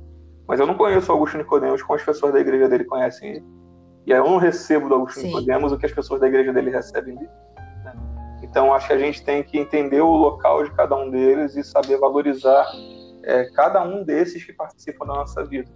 Mas 0.51 0.59
eu 0.59 0.67
não 0.67 0.75
conheço 0.75 1.09
o 1.09 1.13
Augusto 1.13 1.37
Nicodemos 1.37 1.81
como 1.81 1.97
as 1.97 2.03
pessoas 2.03 2.33
da 2.33 2.39
igreja 2.41 2.67
dele 2.67 2.83
conhecem 2.83 3.35
ele. 3.35 3.45
E 4.05 4.11
eu 4.11 4.21
não 4.25 4.35
recebo 4.35 4.89
do 4.89 4.95
Augusto 4.95 5.21
Nicodemos 5.21 5.71
o 5.71 5.77
que 5.77 5.85
as 5.85 5.93
pessoas 5.93 6.19
da 6.19 6.27
igreja 6.27 6.51
dele 6.51 6.69
recebem 6.69 7.15
dele. 7.15 7.29
Né? 7.85 7.93
Então 8.43 8.73
acho 8.73 8.87
que 8.87 8.91
a 8.91 8.97
gente 8.97 9.23
tem 9.23 9.41
que 9.43 9.57
entender 9.57 10.01
o 10.01 10.11
local 10.11 10.65
de 10.65 10.71
cada 10.71 10.93
um 10.97 11.09
deles 11.09 11.55
e 11.55 11.63
saber 11.63 11.97
valorizar 11.99 12.67
é, 13.23 13.45
cada 13.55 13.81
um 13.81 14.03
desses 14.03 14.43
que 14.43 14.51
participam 14.51 15.05
da 15.05 15.13
nossa 15.13 15.41
vida. 15.45 15.71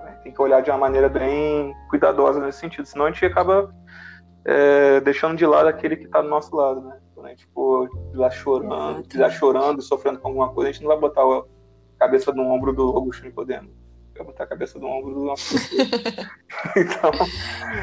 Né? 0.00 0.18
Tem 0.24 0.32
que 0.32 0.42
olhar 0.42 0.62
de 0.62 0.70
uma 0.72 0.78
maneira 0.78 1.08
bem 1.08 1.72
cuidadosa 1.88 2.44
nesse 2.44 2.58
sentido, 2.58 2.84
senão 2.84 3.06
a 3.06 3.12
gente 3.12 3.24
acaba 3.24 3.72
é, 4.44 5.00
deixando 5.02 5.36
de 5.36 5.46
lado 5.46 5.68
aquele 5.68 5.94
que 5.94 6.06
está 6.06 6.20
do 6.20 6.28
nosso 6.28 6.56
lado, 6.56 6.80
né? 6.80 6.98
Quando 7.14 7.26
a 7.26 7.28
gente 7.28 7.46
for 7.54 7.88
lá 8.14 8.28
chorando, 8.30 9.06
quiser 9.06 9.30
chorando 9.30 9.80
sofrendo 9.80 10.18
com 10.18 10.26
alguma 10.26 10.52
coisa, 10.52 10.70
a 10.70 10.72
gente 10.72 10.82
não 10.82 10.88
vai 10.90 10.98
botar 10.98 11.22
a 11.22 11.44
cabeça 12.00 12.32
no 12.32 12.50
ombro 12.50 12.72
do 12.72 12.82
Augusto 12.82 13.24
Nicodemo 13.24 13.81
quer 14.14 14.24
botar 14.24 14.44
a 14.44 14.46
cabeça 14.46 14.78
no 14.78 14.86
ombro 14.86 15.14
do 15.14 15.24
nosso 15.24 15.54
Então. 16.76 17.10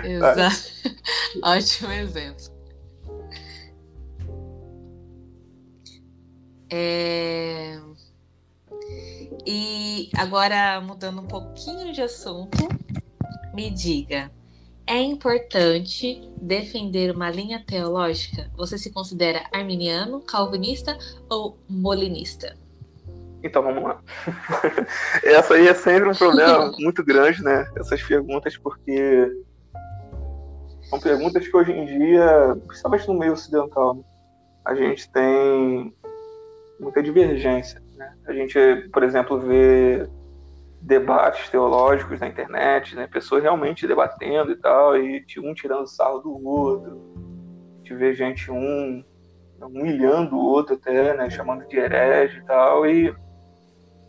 Exato. 0.04 0.80
É. 1.44 1.48
Ótimo 1.48 1.92
exemplo. 1.92 2.46
É... 6.72 7.80
E 9.46 10.10
agora, 10.18 10.82
mudando 10.82 11.22
um 11.22 11.28
pouquinho 11.28 11.94
de 11.94 12.02
assunto, 12.02 12.58
me 13.54 13.70
diga: 13.70 14.32
é 14.88 15.00
importante 15.00 16.28
defender 16.42 17.16
uma 17.16 17.30
linha 17.30 17.64
teológica? 17.64 18.52
Você 18.58 18.78
se 18.78 18.92
considera 18.92 19.48
arminiano, 19.52 20.20
calvinista 20.22 20.98
ou 21.30 21.60
molinista? 21.70 22.58
Então 23.44 23.64
vamos 23.64 23.84
lá. 23.84 24.02
Essa 25.24 25.54
aí 25.54 25.68
é 25.68 25.74
sempre 25.74 26.10
um 26.10 26.16
problema 26.16 26.72
muito 26.80 27.04
grande, 27.04 27.44
né? 27.44 27.68
Essas 27.78 28.02
perguntas, 28.04 28.58
porque 28.58 29.32
são 30.90 31.00
perguntas 31.00 31.48
que 31.48 31.56
hoje 31.56 31.72
em 31.72 31.86
dia, 31.86 32.58
principalmente 32.66 33.08
no 33.08 33.14
meio 33.14 33.34
ocidental, 33.34 34.04
a 34.66 34.74
gente 34.74 35.10
tem 35.12 35.94
muita 36.80 37.04
divergência. 37.04 37.82
Né? 37.96 38.12
A 38.26 38.34
gente, 38.34 38.58
por 38.92 39.04
exemplo, 39.04 39.40
vê 39.40 40.10
debates 40.82 41.50
teológicos 41.50 42.20
na 42.20 42.28
internet, 42.28 42.96
né? 42.96 43.08
pessoas 43.08 43.44
realmente 43.44 43.88
debatendo 43.88 44.52
e 44.52 44.56
tal, 44.56 44.98
e 44.98 45.24
um 45.38 45.54
tirando 45.54 45.88
sarro 45.88 46.20
do 46.20 46.48
outro. 46.48 47.00
A 47.76 47.78
gente 47.78 47.96
vê 47.96 48.14
gente 48.14 48.50
um 48.52 49.04
humilhando 49.62 50.36
o 50.36 50.46
outro 50.46 50.76
até, 50.76 51.14
né? 51.16 51.30
chamando 51.30 51.68
de 51.68 51.78
herege 51.78 52.40
e 52.40 52.46
tal, 52.46 52.88
e 52.88 53.14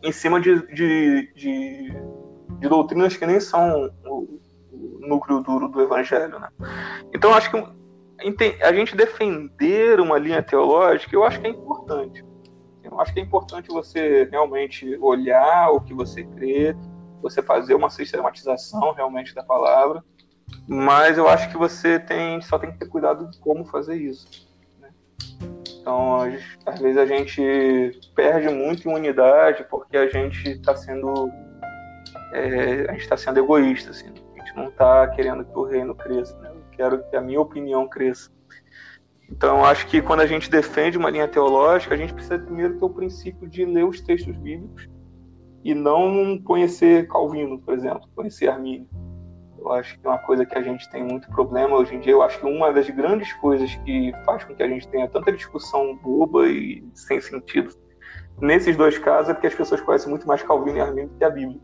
em 0.02 0.12
cima 0.12 0.40
de, 0.40 0.66
de, 0.74 1.32
de, 1.34 1.94
de 2.58 2.68
doutrinas 2.68 3.16
que 3.16 3.26
nem 3.26 3.40
são 3.40 3.90
o, 4.04 4.40
núcleo 5.00 5.42
duro 5.42 5.68
do 5.68 5.80
evangelho. 5.80 6.38
Né? 6.38 6.48
Então, 7.14 7.34
acho 7.34 7.50
que 7.50 7.56
a 8.62 8.72
gente 8.72 8.94
defender 8.94 10.00
uma 10.00 10.18
linha 10.18 10.42
teológica, 10.42 11.14
eu 11.14 11.24
acho 11.24 11.40
que 11.40 11.46
é 11.46 11.50
importante. 11.50 12.24
Eu 12.82 13.00
acho 13.00 13.12
que 13.12 13.20
é 13.20 13.22
importante 13.22 13.68
você 13.68 14.28
realmente 14.30 14.96
olhar 15.00 15.70
o 15.70 15.80
que 15.80 15.94
você 15.94 16.24
crê, 16.24 16.76
você 17.22 17.42
fazer 17.42 17.74
uma 17.74 17.90
sistematização 17.90 18.92
realmente 18.92 19.34
da 19.34 19.42
palavra, 19.42 20.02
mas 20.66 21.18
eu 21.18 21.28
acho 21.28 21.50
que 21.50 21.56
você 21.56 21.98
tem 21.98 22.40
só 22.40 22.58
tem 22.58 22.72
que 22.72 22.78
ter 22.78 22.88
cuidado 22.88 23.30
de 23.30 23.38
como 23.38 23.64
fazer 23.64 23.96
isso. 23.96 24.48
Né? 24.78 24.90
Então, 25.90 26.22
às 26.66 26.78
vezes 26.78 26.96
a 26.96 27.04
gente 27.04 28.00
perde 28.14 28.48
muito 28.48 28.88
em 28.88 28.94
unidade 28.94 29.66
porque 29.68 29.96
a 29.96 30.08
gente 30.08 30.48
está 30.48 30.76
sendo 30.76 31.28
é, 32.32 32.86
a 32.88 32.92
gente 32.92 33.02
está 33.02 33.16
sendo 33.16 33.40
egoísta, 33.40 33.90
assim. 33.90 34.06
A 34.06 34.38
gente 34.38 34.56
não 34.56 34.68
está 34.68 35.08
querendo 35.08 35.44
que 35.44 35.58
o 35.58 35.64
reino 35.64 35.92
cresça, 35.96 36.38
né? 36.38 36.50
Eu 36.54 36.62
quero 36.70 37.10
que 37.10 37.16
a 37.16 37.20
minha 37.20 37.40
opinião 37.40 37.88
cresça. 37.88 38.30
Então, 39.28 39.64
acho 39.64 39.88
que 39.88 40.00
quando 40.00 40.20
a 40.20 40.26
gente 40.26 40.48
defende 40.48 40.96
uma 40.96 41.10
linha 41.10 41.26
teológica, 41.26 41.94
a 41.94 41.98
gente 41.98 42.14
precisa 42.14 42.38
primeiro 42.38 42.78
ter 42.78 42.84
o 42.84 42.90
princípio 42.90 43.48
de 43.48 43.64
ler 43.64 43.84
os 43.84 44.00
textos 44.00 44.36
bíblicos 44.36 44.88
e 45.64 45.74
não 45.74 46.38
conhecer 46.38 47.08
Calvino, 47.08 47.60
por 47.60 47.74
exemplo, 47.74 48.08
conhecer 48.14 48.48
Armínio. 48.48 48.88
Eu 49.60 49.72
acho 49.72 49.98
que 49.98 50.06
é 50.06 50.10
uma 50.10 50.18
coisa 50.18 50.46
que 50.46 50.56
a 50.56 50.62
gente 50.62 50.88
tem 50.90 51.04
muito 51.04 51.28
problema 51.28 51.76
hoje 51.76 51.94
em 51.94 52.00
dia. 52.00 52.12
Eu 52.12 52.22
acho 52.22 52.40
que 52.40 52.46
uma 52.46 52.72
das 52.72 52.88
grandes 52.88 53.32
coisas 53.34 53.74
que 53.84 54.12
faz 54.24 54.42
com 54.44 54.54
que 54.54 54.62
a 54.62 54.68
gente 54.68 54.88
tenha 54.88 55.08
tanta 55.08 55.30
discussão 55.32 55.96
boba 55.96 56.48
e 56.48 56.82
sem 56.94 57.20
sentido 57.20 57.74
nesses 58.40 58.74
dois 58.74 58.96
casos 58.96 59.30
é 59.30 59.34
porque 59.34 59.48
as 59.48 59.54
pessoas 59.54 59.82
conhecem 59.82 60.08
muito 60.08 60.26
mais 60.26 60.42
Calvino 60.42 60.78
e 60.78 60.80
Armínio 60.80 61.10
do 61.10 61.18
que 61.18 61.24
a 61.24 61.30
Bíblia. 61.30 61.60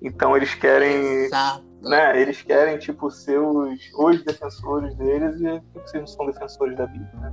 Então 0.00 0.36
eles 0.36 0.54
querem 0.54 1.24
Exato 1.24 1.72
né, 1.82 2.20
eles 2.20 2.40
querem, 2.42 2.78
tipo, 2.78 3.10
ser 3.10 3.38
os, 3.38 3.78
os 3.94 4.24
defensores 4.24 4.94
deles 4.94 5.40
e 5.40 5.60
vocês 5.74 6.00
não 6.00 6.06
são 6.06 6.26
defensores 6.26 6.76
da 6.76 6.86
Bíblia, 6.86 7.12
né? 7.20 7.32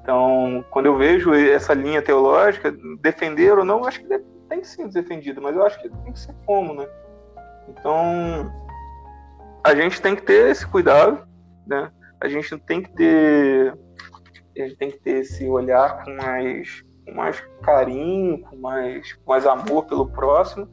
Então, 0.00 0.64
quando 0.70 0.86
eu 0.86 0.96
vejo 0.96 1.34
essa 1.34 1.74
linha 1.74 2.00
teológica, 2.00 2.74
defender 3.00 3.58
ou 3.58 3.64
não, 3.64 3.84
acho 3.84 4.00
que 4.00 4.18
tem 4.48 4.60
que 4.60 4.66
ser 4.66 4.88
defendido, 4.88 5.42
mas 5.42 5.54
eu 5.54 5.64
acho 5.64 5.80
que 5.80 5.88
tem 5.88 6.12
que 6.12 6.18
ser 6.18 6.34
como, 6.46 6.74
né? 6.74 6.88
Então, 7.70 8.52
a 9.64 9.74
gente 9.74 10.00
tem 10.02 10.16
que 10.16 10.22
ter 10.22 10.50
esse 10.50 10.66
cuidado, 10.66 11.26
né? 11.66 11.90
A 12.20 12.28
gente 12.28 12.58
tem 12.58 12.82
que 12.82 12.92
ter, 12.94 13.78
a 14.56 14.60
gente 14.62 14.76
tem 14.76 14.90
que 14.90 14.98
ter 14.98 15.20
esse 15.20 15.46
olhar 15.48 16.04
com 16.04 16.14
mais, 16.16 16.82
com 17.06 17.14
mais 17.14 17.40
carinho, 17.62 18.40
com 18.42 18.56
mais, 18.56 19.12
com 19.12 19.30
mais 19.30 19.46
amor 19.46 19.86
pelo 19.86 20.10
próximo, 20.10 20.68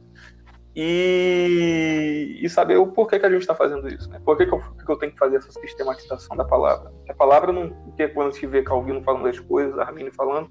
e, 0.74 2.38
e 2.40 2.48
saber 2.48 2.76
o 2.76 2.88
porquê 2.88 3.18
que 3.18 3.26
a 3.26 3.30
gente 3.30 3.40
está 3.40 3.54
fazendo 3.54 3.88
isso, 3.88 4.08
né? 4.10 4.20
Por 4.24 4.36
que, 4.36 4.46
que, 4.46 4.54
eu, 4.54 4.60
que 4.60 4.90
eu 4.92 4.96
tenho 4.96 5.12
que 5.12 5.18
fazer 5.18 5.36
essa 5.36 5.52
sistematização 5.52 6.36
da 6.36 6.44
palavra? 6.44 6.92
A 7.08 7.14
palavra 7.14 7.52
não, 7.52 7.70
porque 7.70 8.08
quando 8.08 8.34
se 8.34 8.46
vê 8.46 8.62
Calvino 8.62 9.02
falando 9.02 9.24
das 9.24 9.38
coisas, 9.40 9.78
Arminio 9.78 10.12
falando, 10.14 10.50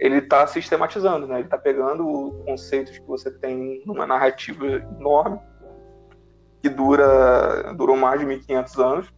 ele 0.00 0.18
está 0.18 0.46
sistematizando, 0.46 1.26
né? 1.26 1.36
Ele 1.36 1.44
está 1.44 1.58
pegando 1.58 2.42
conceitos 2.44 2.98
que 2.98 3.06
você 3.06 3.30
tem 3.30 3.82
numa 3.86 4.06
narrativa 4.06 4.66
enorme 4.98 5.38
que 6.62 6.68
dura 6.68 7.74
durou 7.76 7.96
mais 7.96 8.20
de 8.20 8.26
1500 8.26 8.78
anos 8.78 9.12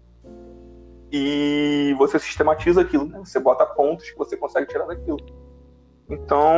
e 1.13 1.95
você 1.99 2.19
sistematiza 2.19 2.81
aquilo, 2.81 3.05
né? 3.05 3.19
Você 3.19 3.39
bota 3.39 3.67
pontos 3.67 4.11
que 4.11 4.17
você 4.17 4.37
consegue 4.37 4.67
tirar 4.67 4.87
daquilo. 4.87 5.19
Então, 6.09 6.57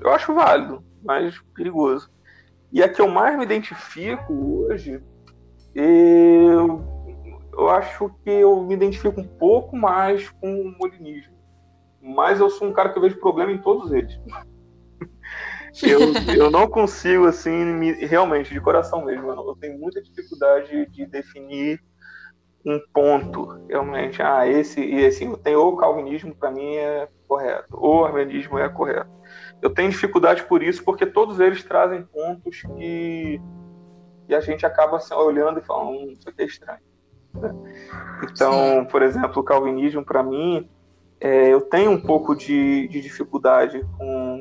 eu 0.00 0.10
acho 0.10 0.34
válido, 0.34 0.84
mas 1.02 1.40
perigoso. 1.54 2.10
E 2.72 2.82
a 2.82 2.88
que 2.88 3.00
eu 3.00 3.08
mais 3.08 3.38
me 3.38 3.44
identifico 3.44 4.66
hoje, 4.66 5.00
eu, 5.74 6.84
eu 7.52 7.70
acho 7.70 8.10
que 8.24 8.30
eu 8.30 8.62
me 8.62 8.74
identifico 8.74 9.20
um 9.20 9.26
pouco 9.26 9.76
mais 9.76 10.28
com 10.28 10.60
o 10.60 10.76
molinismo. 10.78 11.34
Mas 12.02 12.40
eu 12.40 12.50
sou 12.50 12.68
um 12.68 12.72
cara 12.72 12.90
que 12.90 12.98
eu 12.98 13.02
vejo 13.02 13.18
problema 13.20 13.52
em 13.52 13.58
todos 13.58 13.92
eles. 13.92 14.20
Eu, 15.82 16.00
eu 16.34 16.50
não 16.50 16.68
consigo, 16.68 17.26
assim, 17.26 17.64
me, 17.64 17.92
realmente, 17.92 18.52
de 18.52 18.60
coração 18.60 19.04
mesmo, 19.04 19.30
eu, 19.30 19.48
eu 19.48 19.56
tenho 19.60 19.78
muita 19.78 20.02
dificuldade 20.02 20.86
de 20.86 21.06
definir 21.06 21.80
um 22.64 22.80
ponto, 22.92 23.64
realmente. 23.68 24.20
Ah, 24.20 24.46
esse 24.46 24.80
e 24.84 25.06
assim, 25.06 25.32
tem 25.36 25.54
ou 25.54 25.74
o 25.74 25.76
calvinismo 25.76 26.34
para 26.34 26.50
mim 26.50 26.74
é 26.74 27.08
correto, 27.28 27.68
ou 27.72 28.00
o 28.00 28.04
armenismo 28.04 28.58
é 28.58 28.68
correto. 28.68 29.10
Eu 29.62 29.70
tenho 29.70 29.90
dificuldade 29.90 30.42
por 30.44 30.62
isso, 30.62 30.84
porque 30.84 31.06
todos 31.06 31.38
eles 31.38 31.62
trazem 31.62 32.04
pontos 32.04 32.62
que, 32.76 33.40
que 34.26 34.34
a 34.34 34.40
gente 34.40 34.66
acaba 34.66 34.96
assim, 34.96 35.14
olhando 35.14 35.60
e 35.60 35.62
falando, 35.62 35.90
hum, 35.90 36.12
isso 36.12 36.28
aqui 36.28 36.42
é 36.42 36.46
estranho. 36.46 36.80
Então, 38.22 38.52
Sim. 38.52 38.84
por 38.86 39.02
exemplo, 39.02 39.40
o 39.40 39.44
calvinismo, 39.44 40.02
para 40.02 40.22
mim, 40.22 40.68
é, 41.20 41.52
eu 41.52 41.60
tenho 41.60 41.90
um 41.90 42.00
pouco 42.00 42.34
de, 42.34 42.88
de 42.88 43.00
dificuldade 43.00 43.84
com 43.98 44.35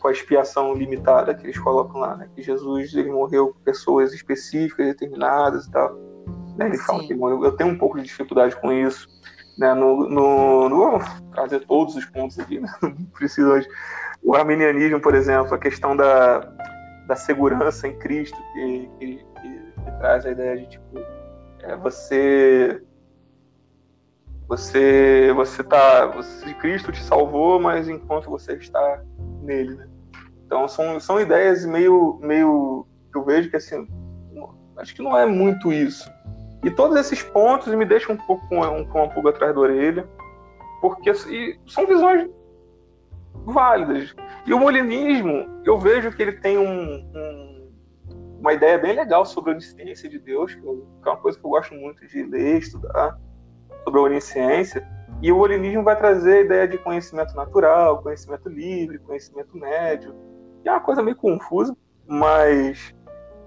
com 0.00 0.08
a 0.08 0.12
expiação 0.12 0.74
limitada 0.74 1.34
que 1.34 1.44
eles 1.44 1.58
colocam 1.58 2.00
lá, 2.00 2.16
né? 2.16 2.28
que 2.34 2.42
Jesus 2.42 2.94
ele 2.94 3.10
morreu 3.10 3.48
por 3.48 3.60
pessoas 3.62 4.12
específicas, 4.12 4.86
determinadas 4.86 5.66
e 5.66 5.70
tal. 5.70 5.94
Né? 6.56 6.66
Ele 6.66 6.76
Sim. 6.76 6.84
fala 6.84 7.04
que 7.04 7.14
morreu. 7.14 7.44
Eu 7.44 7.52
tenho 7.52 7.70
um 7.70 7.78
pouco 7.78 7.96
de 7.96 8.04
dificuldade 8.04 8.56
com 8.56 8.72
isso. 8.72 9.08
Né? 9.56 9.74
No, 9.74 10.08
no, 10.08 10.68
no, 10.68 10.76
vamos 10.76 11.04
trazer 11.32 11.60
todos 11.66 11.96
os 11.96 12.04
pontos 12.04 12.38
aqui, 12.38 12.60
né? 12.60 12.68
não 12.82 12.92
preciso 13.06 13.48
hoje. 13.48 13.68
O 14.22 14.34
arminianismo, 14.34 15.00
por 15.00 15.14
exemplo, 15.14 15.54
a 15.54 15.58
questão 15.58 15.96
da, 15.96 16.40
da 17.06 17.16
segurança 17.16 17.88
em 17.88 17.98
Cristo, 17.98 18.36
que, 18.52 18.90
que, 18.98 19.16
que, 19.16 19.58
que 19.84 19.90
traz 19.98 20.26
a 20.26 20.30
ideia 20.30 20.58
de 20.58 20.68
tipo, 20.68 20.98
é, 21.62 21.76
você 21.76 22.82
você 24.48 25.32
você 25.34 25.62
tá 25.62 26.06
você, 26.06 26.54
Cristo 26.54 26.90
te 26.90 27.02
salvou 27.02 27.60
mas 27.60 27.86
enquanto 27.88 28.30
você 28.30 28.54
está 28.54 29.02
nele 29.48 29.74
né? 29.74 29.88
então 30.46 30.68
são, 30.68 31.00
são 31.00 31.20
ideias 31.20 31.66
meio 31.66 32.18
meio 32.22 32.86
que 33.10 33.18
eu 33.18 33.24
vejo 33.24 33.50
que 33.50 33.56
assim 33.56 33.88
acho 34.76 34.94
que 34.94 35.02
não 35.02 35.18
é 35.18 35.26
muito 35.26 35.72
isso 35.72 36.08
e 36.64 36.70
todos 36.70 36.96
esses 36.96 37.22
pontos 37.22 37.72
me 37.72 37.84
deixam 37.84 38.14
um 38.14 38.18
pouco 38.18 38.46
com, 38.48 38.60
um, 38.60 38.84
com 38.84 38.98
uma 38.98 39.08
pulga 39.08 39.30
atrás 39.30 39.54
da 39.54 39.60
orelha, 39.60 40.08
porque 40.80 41.12
são 41.14 41.86
visões 41.86 42.28
válidas. 43.44 44.14
E 44.44 44.52
o 44.52 44.58
molinismo, 44.58 45.62
eu 45.64 45.78
vejo 45.78 46.10
que 46.10 46.22
ele 46.22 46.32
tem 46.32 46.58
um, 46.58 46.94
um, 47.14 47.70
uma 48.40 48.52
ideia 48.52 48.76
bem 48.78 48.94
legal 48.94 49.24
sobre 49.24 49.50
a 49.50 49.52
onisciência 49.54 50.08
de 50.08 50.18
Deus, 50.18 50.54
que, 50.54 50.60
que, 50.60 50.68
é 50.68 51.10
uma 51.10 51.16
coisa 51.16 51.38
que 51.38 51.46
eu 51.46 51.50
gosto 51.50 51.74
muito 51.74 52.04
de 52.06 52.24
ler, 52.24 52.58
estudar, 52.58 53.18
sobre 53.84 54.00
a 54.00 54.02
onisciência. 54.02 54.86
E 55.20 55.32
o 55.32 55.36
molinismo 55.36 55.82
vai 55.82 55.96
trazer 55.96 56.38
a 56.38 56.40
ideia 56.40 56.68
de 56.68 56.78
conhecimento 56.78 57.34
natural, 57.34 58.02
conhecimento 58.02 58.48
livre, 58.48 58.98
conhecimento 59.00 59.56
médio, 59.56 60.14
é 60.68 60.72
uma 60.72 60.80
coisa 60.80 61.02
meio 61.02 61.16
confusa, 61.16 61.76
mas 62.06 62.94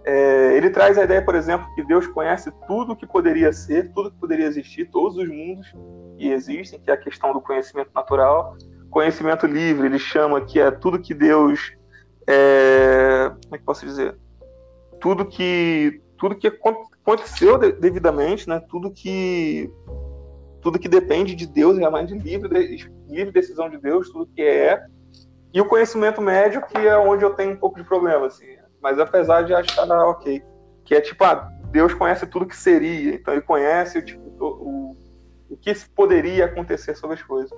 é, 0.04 0.58
ele 0.58 0.70
traz 0.70 0.98
a 0.98 1.04
ideia, 1.04 1.24
por 1.24 1.36
exemplo, 1.36 1.68
que 1.76 1.84
Deus 1.84 2.08
conhece 2.08 2.52
tudo 2.68 2.96
que 2.96 3.06
poderia 3.06 3.54
ser, 3.54 3.92
tudo 3.94 4.12
que 4.12 4.18
poderia 4.18 4.48
existir, 4.48 4.90
todos 4.90 5.18
os 5.18 5.28
mundos 5.28 5.74
que 6.18 6.30
existem, 6.30 6.80
que 6.80 6.90
é 6.90 6.94
a 6.94 6.98
questão 6.98 7.34
do 7.34 7.42
conhecimento 7.42 7.92
natural. 7.94 8.56
Conhecimento 8.90 9.46
livre, 9.46 9.88
ele 9.88 10.00
chama 10.00 10.42
que 10.42 10.60
é 10.60 10.70
tudo 10.72 11.00
que 11.00 11.14
Deus. 11.14 11.74
É, 12.28 13.32
como 13.44 13.56
é 13.56 13.58
que 13.58 13.64
posso 13.64 13.86
dizer? 13.86 14.18
Tudo 15.00 15.26
que, 15.26 16.02
tudo 16.18 16.36
que 16.36 16.48
aconteceu 16.48 17.58
devidamente, 17.58 18.48
né? 18.48 18.62
tudo 18.70 18.92
que 18.92 19.72
tudo 20.62 20.80
que 20.80 20.88
depende 20.88 21.36
de 21.36 21.48
Deus, 21.48 21.78
realmente 21.78 22.14
livre, 22.14 22.50
de, 22.50 22.92
livre 23.08 23.32
decisão 23.32 23.70
de 23.70 23.78
Deus, 23.78 24.10
tudo 24.10 24.30
que 24.36 24.42
é. 24.42 24.84
E 25.54 25.60
o 25.60 25.66
conhecimento 25.66 26.22
médio, 26.22 26.66
que 26.66 26.78
é 26.78 26.98
onde 26.98 27.24
eu 27.24 27.34
tenho 27.34 27.54
um 27.54 27.58
pouco 27.58 27.78
de 27.78 27.84
problema, 27.86 28.28
assim. 28.28 28.46
Mas 28.82 28.98
apesar 29.00 29.44
de 29.44 29.54
achar 29.54 29.90
ah, 29.92 30.10
ok, 30.10 30.42
que 30.86 30.96
é 30.96 31.02
tipo, 31.02 31.24
ah, 31.24 31.52
Deus 31.72 31.94
conhece 31.94 32.26
tudo 32.26 32.46
que 32.46 32.56
seria, 32.56 33.16
então 33.16 33.34
ele 33.34 33.42
conhece 33.42 34.02
tipo, 34.02 34.22
o, 34.40 34.46
o, 34.46 34.98
o 35.52 35.58
que 35.58 35.74
poderia 35.96 36.46
acontecer 36.46 36.96
sobre 36.96 37.16
as 37.16 37.24
coisas. 37.24 37.52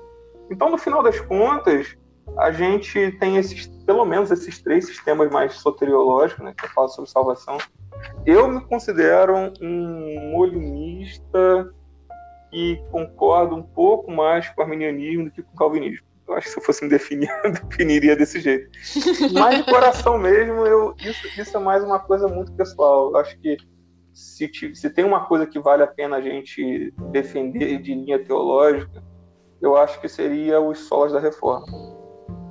Então, 0.50 0.70
no 0.70 0.78
final 0.78 1.02
das 1.02 1.20
contas, 1.22 1.96
a 2.38 2.52
gente 2.52 3.12
tem 3.20 3.38
esses, 3.38 3.68
pelo 3.86 4.06
menos 4.06 4.32
esses 4.32 4.62
três 4.62 4.86
sistemas 4.86 5.30
mais 5.32 5.54
soteriológicos, 5.54 6.44
né, 6.44 6.54
que 6.58 6.66
eu 6.66 6.70
falo 6.70 6.88
sobre 6.90 7.10
salvação. 7.10 7.58
Eu 8.26 8.48
me 8.48 8.62
considero 8.62 9.52
um 9.62 10.32
molinista 10.32 11.74
que 12.54 12.78
concordo 12.92 13.56
um 13.56 13.64
pouco 13.64 14.12
mais 14.12 14.48
com 14.50 14.62
o 14.62 14.64
arminianismo 14.64 15.26
do 15.26 15.32
que 15.32 15.42
com 15.42 15.52
o 15.52 15.58
calvinismo. 15.58 16.06
Eu 16.28 16.36
acho 16.36 16.48
que 16.48 16.54
se 16.54 16.60
eu 16.60 16.64
fosse 16.64 16.84
me 16.84 16.90
definir, 16.90 17.30
eu 17.44 17.52
definiria 17.52 18.16
desse 18.16 18.40
jeito. 18.40 18.70
Mas 19.34 19.58
de 19.58 19.64
coração 19.64 20.18
mesmo, 20.18 20.66
eu, 20.66 20.94
isso, 21.00 21.28
isso 21.42 21.58
é 21.58 21.60
mais 21.60 21.84
uma 21.84 22.00
coisa 22.00 22.28
muito 22.28 22.54
pessoal. 22.54 23.10
Eu 23.10 23.18
acho 23.18 23.38
que 23.40 23.58
se, 24.14 24.50
se 24.76 24.90
tem 24.92 25.04
uma 25.04 25.26
coisa 25.26 25.48
que 25.48 25.60
vale 25.60 25.82
a 25.82 25.88
pena 25.88 26.18
a 26.18 26.22
gente 26.22 26.94
defender 27.12 27.82
de 27.82 27.96
linha 27.96 28.24
teológica, 28.24 29.04
eu 29.60 29.76
acho 29.76 30.00
que 30.00 30.08
seria 30.08 30.62
os 30.62 30.80
solas 30.80 31.12
da 31.12 31.20
reforma. 31.20 31.66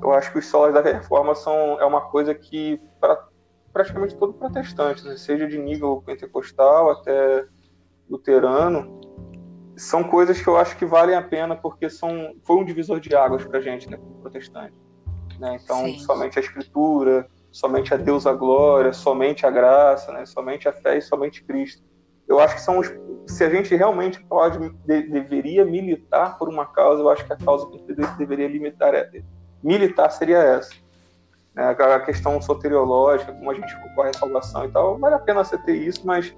Eu 0.02 0.12
acho 0.12 0.32
que 0.32 0.38
os 0.38 0.46
solas 0.46 0.74
da 0.74 0.80
reforma 0.80 1.34
são 1.34 1.80
é 1.80 1.84
uma 1.84 2.00
coisa 2.00 2.34
que 2.34 2.80
para 3.00 3.28
praticamente 3.72 4.16
todo 4.16 4.34
protestante, 4.34 5.06
né? 5.06 5.16
seja 5.16 5.46
de 5.46 5.56
nível 5.56 6.02
pentecostal 6.04 6.90
até 6.90 7.46
luterano, 8.10 9.00
são 9.82 10.04
coisas 10.04 10.40
que 10.40 10.48
eu 10.48 10.56
acho 10.56 10.76
que 10.76 10.86
valem 10.86 11.16
a 11.16 11.22
pena 11.22 11.56
porque 11.56 11.90
são 11.90 12.34
foi 12.44 12.56
um 12.56 12.64
divisor 12.64 13.00
de 13.00 13.14
águas 13.14 13.44
para 13.44 13.60
gente, 13.60 13.90
né, 13.90 13.98
protestante. 14.20 14.74
Né? 15.38 15.58
Então, 15.62 15.84
Sim. 15.84 15.98
somente 15.98 16.38
a 16.38 16.42
escritura, 16.42 17.28
somente 17.50 17.92
a 17.92 17.96
Deus 17.96 18.26
a 18.26 18.32
glória, 18.32 18.92
somente 18.92 19.44
a 19.44 19.50
graça, 19.50 20.12
né? 20.12 20.24
somente 20.24 20.68
a 20.68 20.72
fé 20.72 20.98
e 20.98 21.02
somente 21.02 21.42
Cristo. 21.44 21.82
Eu 22.28 22.38
acho 22.38 22.54
que 22.54 22.60
são 22.60 22.78
os, 22.78 22.90
se 23.26 23.42
a 23.42 23.50
gente 23.50 23.74
realmente 23.74 24.22
pode 24.24 24.58
de, 24.86 25.02
deveria 25.02 25.64
militar 25.64 26.38
por 26.38 26.48
uma 26.48 26.64
causa, 26.64 27.02
eu 27.02 27.10
acho 27.10 27.26
que 27.26 27.32
a 27.32 27.36
causa 27.36 27.68
que 27.68 27.92
deveria 28.16 28.48
limitar 28.48 28.94
é, 28.94 29.10
militar 29.62 30.10
seria 30.10 30.38
essa. 30.38 30.72
Né? 31.54 31.70
A 31.70 32.00
questão 32.00 32.40
soteriológica, 32.40 33.32
como 33.32 33.50
a 33.50 33.54
gente 33.54 33.76
concorre 33.82 34.10
à 34.10 34.14
salvação 34.14 34.64
e 34.64 34.70
tal, 34.70 34.96
vale 34.96 35.16
a 35.16 35.18
pena 35.18 35.42
você 35.42 35.58
ter 35.58 35.74
isso, 35.74 36.06
mas 36.06 36.32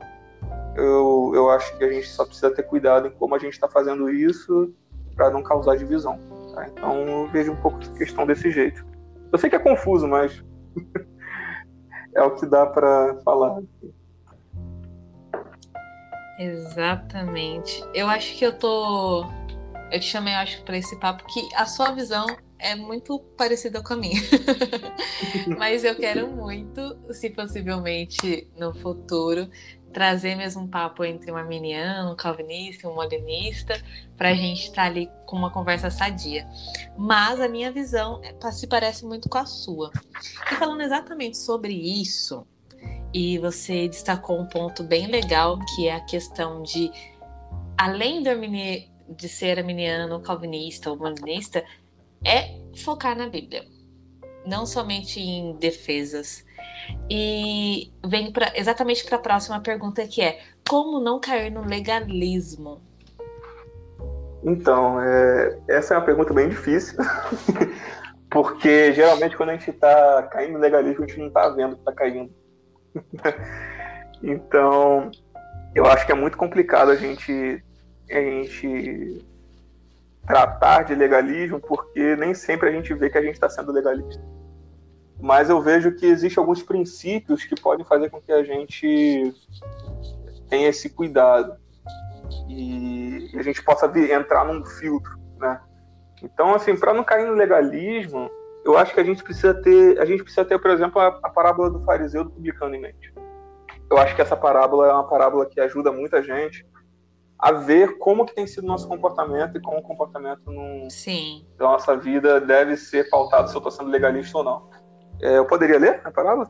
eu, 0.76 1.32
eu 1.34 1.50
acho 1.50 1.76
que 1.76 1.84
a 1.84 1.92
gente 1.92 2.08
só 2.08 2.24
precisa 2.24 2.50
ter 2.50 2.62
cuidado 2.64 3.08
em 3.08 3.10
como 3.10 3.34
a 3.34 3.38
gente 3.38 3.54
está 3.54 3.68
fazendo 3.68 4.10
isso 4.10 4.72
para 5.14 5.30
não 5.30 5.42
causar 5.42 5.76
divisão. 5.76 6.18
Tá? 6.54 6.68
Então 6.68 7.06
eu 7.06 7.28
vejo 7.28 7.52
um 7.52 7.56
pouco 7.56 7.78
de 7.78 7.90
questão 7.90 8.26
desse 8.26 8.50
jeito. 8.50 8.84
Eu 9.32 9.38
sei 9.38 9.50
que 9.50 9.56
é 9.56 9.58
confuso, 9.58 10.06
mas 10.06 10.42
é 12.14 12.22
o 12.22 12.34
que 12.34 12.46
dá 12.46 12.66
para 12.66 13.16
falar. 13.24 13.62
Exatamente. 16.38 17.84
Eu 17.94 18.08
acho 18.08 18.36
que 18.36 18.44
eu 18.44 18.52
tô. 18.52 19.24
Eu 19.90 20.00
te 20.00 20.06
chamei, 20.06 20.34
acho, 20.34 20.62
para 20.64 20.76
esse 20.76 20.98
papo 20.98 21.24
que 21.26 21.40
a 21.54 21.66
sua 21.66 21.92
visão 21.92 22.26
é 22.58 22.74
muito 22.74 23.18
parecida 23.36 23.82
com 23.82 23.92
a 23.92 23.96
minha. 23.96 24.20
Mas 25.58 25.84
eu 25.84 25.94
quero 25.94 26.28
muito, 26.28 26.96
se 27.12 27.30
possivelmente 27.30 28.48
no 28.56 28.74
futuro, 28.74 29.48
trazer 29.94 30.34
mesmo 30.34 30.64
um 30.64 30.66
papo 30.66 31.04
entre 31.04 31.30
um 31.30 31.36
arminiano, 31.36 32.12
um 32.12 32.16
calvinista, 32.16 32.88
um 32.88 32.94
molinista, 32.94 33.80
para 34.16 34.30
a 34.30 34.34
gente 34.34 34.64
estar 34.64 34.82
tá 34.82 34.88
ali 34.88 35.08
com 35.24 35.36
uma 35.36 35.50
conversa 35.50 35.88
sadia. 35.88 36.46
Mas 36.98 37.40
a 37.40 37.48
minha 37.48 37.72
visão 37.72 38.20
é, 38.22 38.50
se 38.50 38.66
parece 38.66 39.06
muito 39.06 39.28
com 39.28 39.38
a 39.38 39.46
sua. 39.46 39.90
E 40.50 40.56
falando 40.56 40.82
exatamente 40.82 41.38
sobre 41.38 41.72
isso, 41.72 42.44
e 43.14 43.38
você 43.38 43.88
destacou 43.88 44.40
um 44.40 44.46
ponto 44.46 44.82
bem 44.82 45.06
legal, 45.06 45.58
que 45.74 45.86
é 45.86 45.94
a 45.94 46.00
questão 46.00 46.62
de, 46.62 46.90
além 47.78 48.22
do 48.22 48.30
de 49.16 49.28
ser 49.28 49.58
arminiano, 49.58 50.20
calvinista 50.20 50.90
ou 50.90 50.96
molinista, 50.96 51.64
é 52.24 52.58
focar 52.76 53.16
na 53.16 53.28
Bíblia. 53.28 53.73
Não 54.46 54.66
somente 54.66 55.20
em 55.20 55.56
defesas 55.56 56.44
e 57.08 57.92
vem 58.06 58.32
pra, 58.32 58.52
exatamente 58.54 59.04
para 59.04 59.16
a 59.16 59.20
próxima 59.20 59.60
pergunta 59.60 60.06
que 60.06 60.22
é 60.22 60.40
como 60.68 61.00
não 61.00 61.20
cair 61.20 61.50
no 61.50 61.64
legalismo? 61.64 62.80
Então, 64.42 65.00
é, 65.00 65.58
essa 65.68 65.94
é 65.94 65.96
uma 65.96 66.04
pergunta 66.04 66.34
bem 66.34 66.50
difícil, 66.50 66.98
porque 68.30 68.92
geralmente 68.92 69.36
quando 69.36 69.50
a 69.50 69.52
gente 69.56 69.70
está 69.70 70.22
caindo 70.24 70.54
no 70.54 70.58
legalismo, 70.58 71.04
a 71.04 71.06
gente 71.06 71.18
não 71.18 71.28
está 71.28 71.48
vendo 71.48 71.76
que 71.76 71.80
está 71.80 71.92
caindo. 71.92 72.30
então, 74.22 75.10
eu 75.74 75.86
acho 75.86 76.04
que 76.04 76.12
é 76.12 76.14
muito 76.14 76.36
complicado 76.36 76.90
a 76.90 76.96
gente, 76.96 77.64
a 78.10 78.20
gente 78.20 79.24
tratar 80.26 80.84
de 80.84 80.94
legalismo, 80.94 81.60
porque 81.60 82.16
nem 82.16 82.34
sempre 82.34 82.68
a 82.68 82.72
gente 82.72 82.92
vê 82.94 83.10
que 83.10 83.18
a 83.18 83.22
gente 83.22 83.34
está 83.34 83.48
sendo 83.48 83.72
legalista 83.72 84.22
mas 85.20 85.48
eu 85.48 85.60
vejo 85.60 85.92
que 85.92 86.06
existem 86.06 86.40
alguns 86.40 86.62
princípios 86.62 87.44
que 87.44 87.58
podem 87.60 87.84
fazer 87.84 88.10
com 88.10 88.20
que 88.20 88.32
a 88.32 88.42
gente 88.42 89.34
tenha 90.48 90.68
esse 90.68 90.90
cuidado 90.90 91.56
e 92.48 93.30
a 93.34 93.42
gente 93.42 93.62
possa 93.62 93.86
entrar 94.12 94.44
num 94.44 94.64
filtro, 94.64 95.18
né? 95.38 95.60
Então, 96.22 96.54
assim, 96.54 96.76
para 96.76 96.92
não 96.92 97.04
cair 97.04 97.26
no 97.26 97.34
legalismo, 97.34 98.30
eu 98.64 98.76
acho 98.76 98.94
que 98.94 99.00
a 99.00 99.04
gente 99.04 99.22
precisa 99.22 99.54
ter, 99.54 99.98
a 99.98 100.04
gente 100.04 100.22
precisa 100.22 100.44
ter, 100.44 100.58
por 100.58 100.70
exemplo, 100.70 101.00
a, 101.00 101.08
a 101.22 101.30
parábola 101.30 101.70
do 101.70 101.80
fariseu 101.84 102.24
do 102.24 102.30
publicano 102.30 102.74
em 102.74 102.80
mente. 102.80 103.12
Eu 103.90 103.98
acho 103.98 104.14
que 104.14 104.22
essa 104.22 104.36
parábola 104.36 104.88
é 104.88 104.92
uma 104.92 105.08
parábola 105.08 105.46
que 105.46 105.60
ajuda 105.60 105.92
muita 105.92 106.22
gente 106.22 106.66
a 107.38 107.52
ver 107.52 107.98
como 107.98 108.24
que 108.24 108.34
tem 108.34 108.46
sido 108.46 108.66
nosso 108.66 108.88
comportamento 108.88 109.56
e 109.56 109.60
como 109.60 109.78
o 109.78 109.82
comportamento 109.82 110.50
no, 110.50 110.90
Sim. 110.90 111.46
da 111.58 111.66
nossa 111.66 111.96
vida 111.96 112.40
deve 112.40 112.76
ser 112.76 113.08
pautado 113.10 113.48
se 113.48 113.54
eu 113.54 113.58
estou 113.58 113.72
sendo 113.72 113.90
legalista 113.90 114.38
ou 114.38 114.44
não. 114.44 114.70
É, 115.20 115.38
eu 115.38 115.46
poderia 115.46 115.78
ler 115.78 116.00
a 116.04 116.10
parábola? 116.10 116.48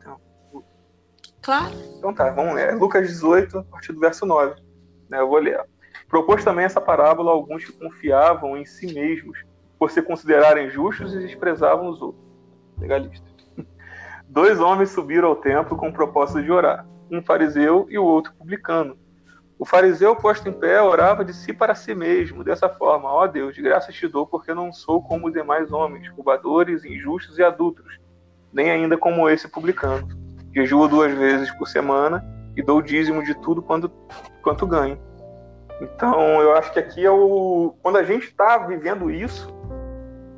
Claro. 1.43 1.75
Então 1.99 2.15
tá, 2.15 2.31
vamos 2.31 2.55
ler. 2.55 2.75
Lucas 2.77 3.07
18, 3.09 3.59
a 3.59 3.65
partir 3.65 3.93
do 3.93 4.01
verso 4.01 4.25
9. 4.25 4.55
Né, 5.09 5.21
eu 5.21 5.29
vou 5.29 5.39
ler. 5.39 5.61
Propôs 6.09 6.45
também 6.45 6.65
essa 6.65 6.81
parábola 6.81 7.31
a 7.31 7.35
alguns 7.35 7.65
que 7.65 7.73
confiavam 7.73 8.57
em 8.57 8.65
si 8.65 8.93
mesmos, 8.93 9.45
por 9.79 9.91
se 9.91 10.01
considerarem 10.01 10.71
justos 10.71 11.15
e 11.15 11.19
desprezavam 11.19 11.89
os 11.89 12.01
outros. 12.01 12.25
Legalista. 12.79 13.27
Dois 14.29 14.61
homens 14.61 14.91
subiram 14.91 15.29
ao 15.29 15.37
templo 15.37 15.77
com 15.77 15.89
o 15.89 15.93
propósito 15.93 16.43
de 16.43 16.51
orar, 16.51 16.87
um 17.11 17.23
fariseu 17.23 17.87
e 17.89 17.99
o 17.99 18.05
outro 18.05 18.33
publicano. 18.35 18.97
O 19.59 19.65
fariseu, 19.65 20.17
posto 20.17 20.49
em 20.49 20.53
pé, 20.53 20.83
orava 20.83 21.25
de 21.25 21.33
si 21.33 21.53
para 21.53 21.75
si 21.75 21.95
mesmo, 21.95 22.43
dessa 22.43 22.69
forma: 22.69 23.09
Ó 23.09 23.25
oh 23.25 23.29
Deus, 23.29 23.55
de 23.55 23.63
graça 23.63 23.93
te 23.93 24.09
dou, 24.09 24.27
porque 24.27 24.53
não 24.53 24.73
sou 24.73 25.03
como 25.03 25.29
os 25.29 25.33
demais 25.33 25.73
homens, 25.73 26.09
roubadores, 26.11 26.85
injustos 26.85 27.39
e 27.39 27.43
adultos 27.43 27.99
nem 28.55 28.71
ainda 28.71 28.97
como 28.97 29.29
esse 29.29 29.49
publicano. 29.49 30.09
Jejuo 30.55 30.89
duas 30.89 31.13
vezes 31.13 31.51
por 31.51 31.67
semana 31.67 32.25
e 32.57 32.63
dou 32.63 32.81
dízimo 32.81 33.23
de 33.25 33.35
tudo 33.41 33.61
quanto, 33.61 33.91
quanto 34.41 34.65
ganho. 34.65 34.97
Então, 35.81 36.41
eu 36.41 36.57
acho 36.57 36.73
que 36.73 36.79
aqui 36.79 37.05
é 37.05 37.11
o. 37.11 37.75
Quando 37.83 37.99
a 37.99 38.05
gente 38.05 38.29
está 38.29 38.59
vivendo 38.59 39.11
isso, 39.11 39.53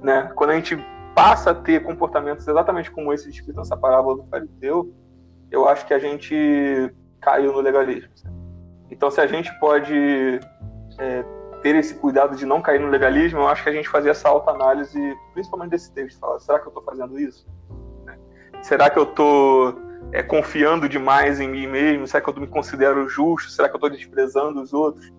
né? 0.02 0.32
quando 0.34 0.50
a 0.50 0.54
gente 0.54 0.82
passa 1.14 1.50
a 1.50 1.54
ter 1.54 1.82
comportamentos 1.82 2.48
exatamente 2.48 2.90
como 2.90 3.12
esse 3.12 3.30
descrito 3.30 3.58
nessa 3.58 3.76
parábola 3.76 4.16
do 4.16 4.28
fariseu, 4.28 4.94
eu 5.50 5.68
acho 5.68 5.86
que 5.86 5.92
a 5.92 5.98
gente 5.98 6.90
caiu 7.20 7.52
no 7.52 7.60
legalismo. 7.60 8.10
Então, 8.90 9.10
se 9.10 9.20
a 9.20 9.26
gente 9.26 9.52
pode 9.58 10.40
é, 10.98 11.24
ter 11.62 11.74
esse 11.74 11.94
cuidado 11.94 12.36
de 12.36 12.46
não 12.46 12.62
cair 12.62 12.80
no 12.80 12.88
legalismo, 12.88 13.40
eu 13.40 13.48
acho 13.48 13.62
que 13.62 13.68
a 13.68 13.72
gente 13.72 13.88
fazer 13.88 14.10
essa 14.10 14.28
autoanálise, 14.28 15.16
principalmente 15.32 15.70
desse 15.70 15.92
texto, 15.92 16.18
falar, 16.18 16.38
será 16.38 16.58
que 16.58 16.66
eu 16.66 16.70
estou 16.70 16.82
fazendo 16.82 17.18
isso? 17.18 17.46
Será 18.62 18.90
que 18.90 18.98
eu 18.98 19.04
estou 19.04 19.78
é, 20.12 20.22
confiando 20.22 20.88
demais 20.88 21.40
em 21.40 21.48
mim 21.48 21.66
mesmo? 21.66 22.06
Será 22.06 22.20
que 22.20 22.28
eu 22.28 22.34
me 22.40 22.46
considero 22.46 23.08
justo? 23.08 23.50
Será 23.50 23.68
que 23.68 23.74
eu 23.74 23.78
estou 23.78 23.90
desprezando 23.90 24.60
os 24.60 24.72
outros? 24.72 25.12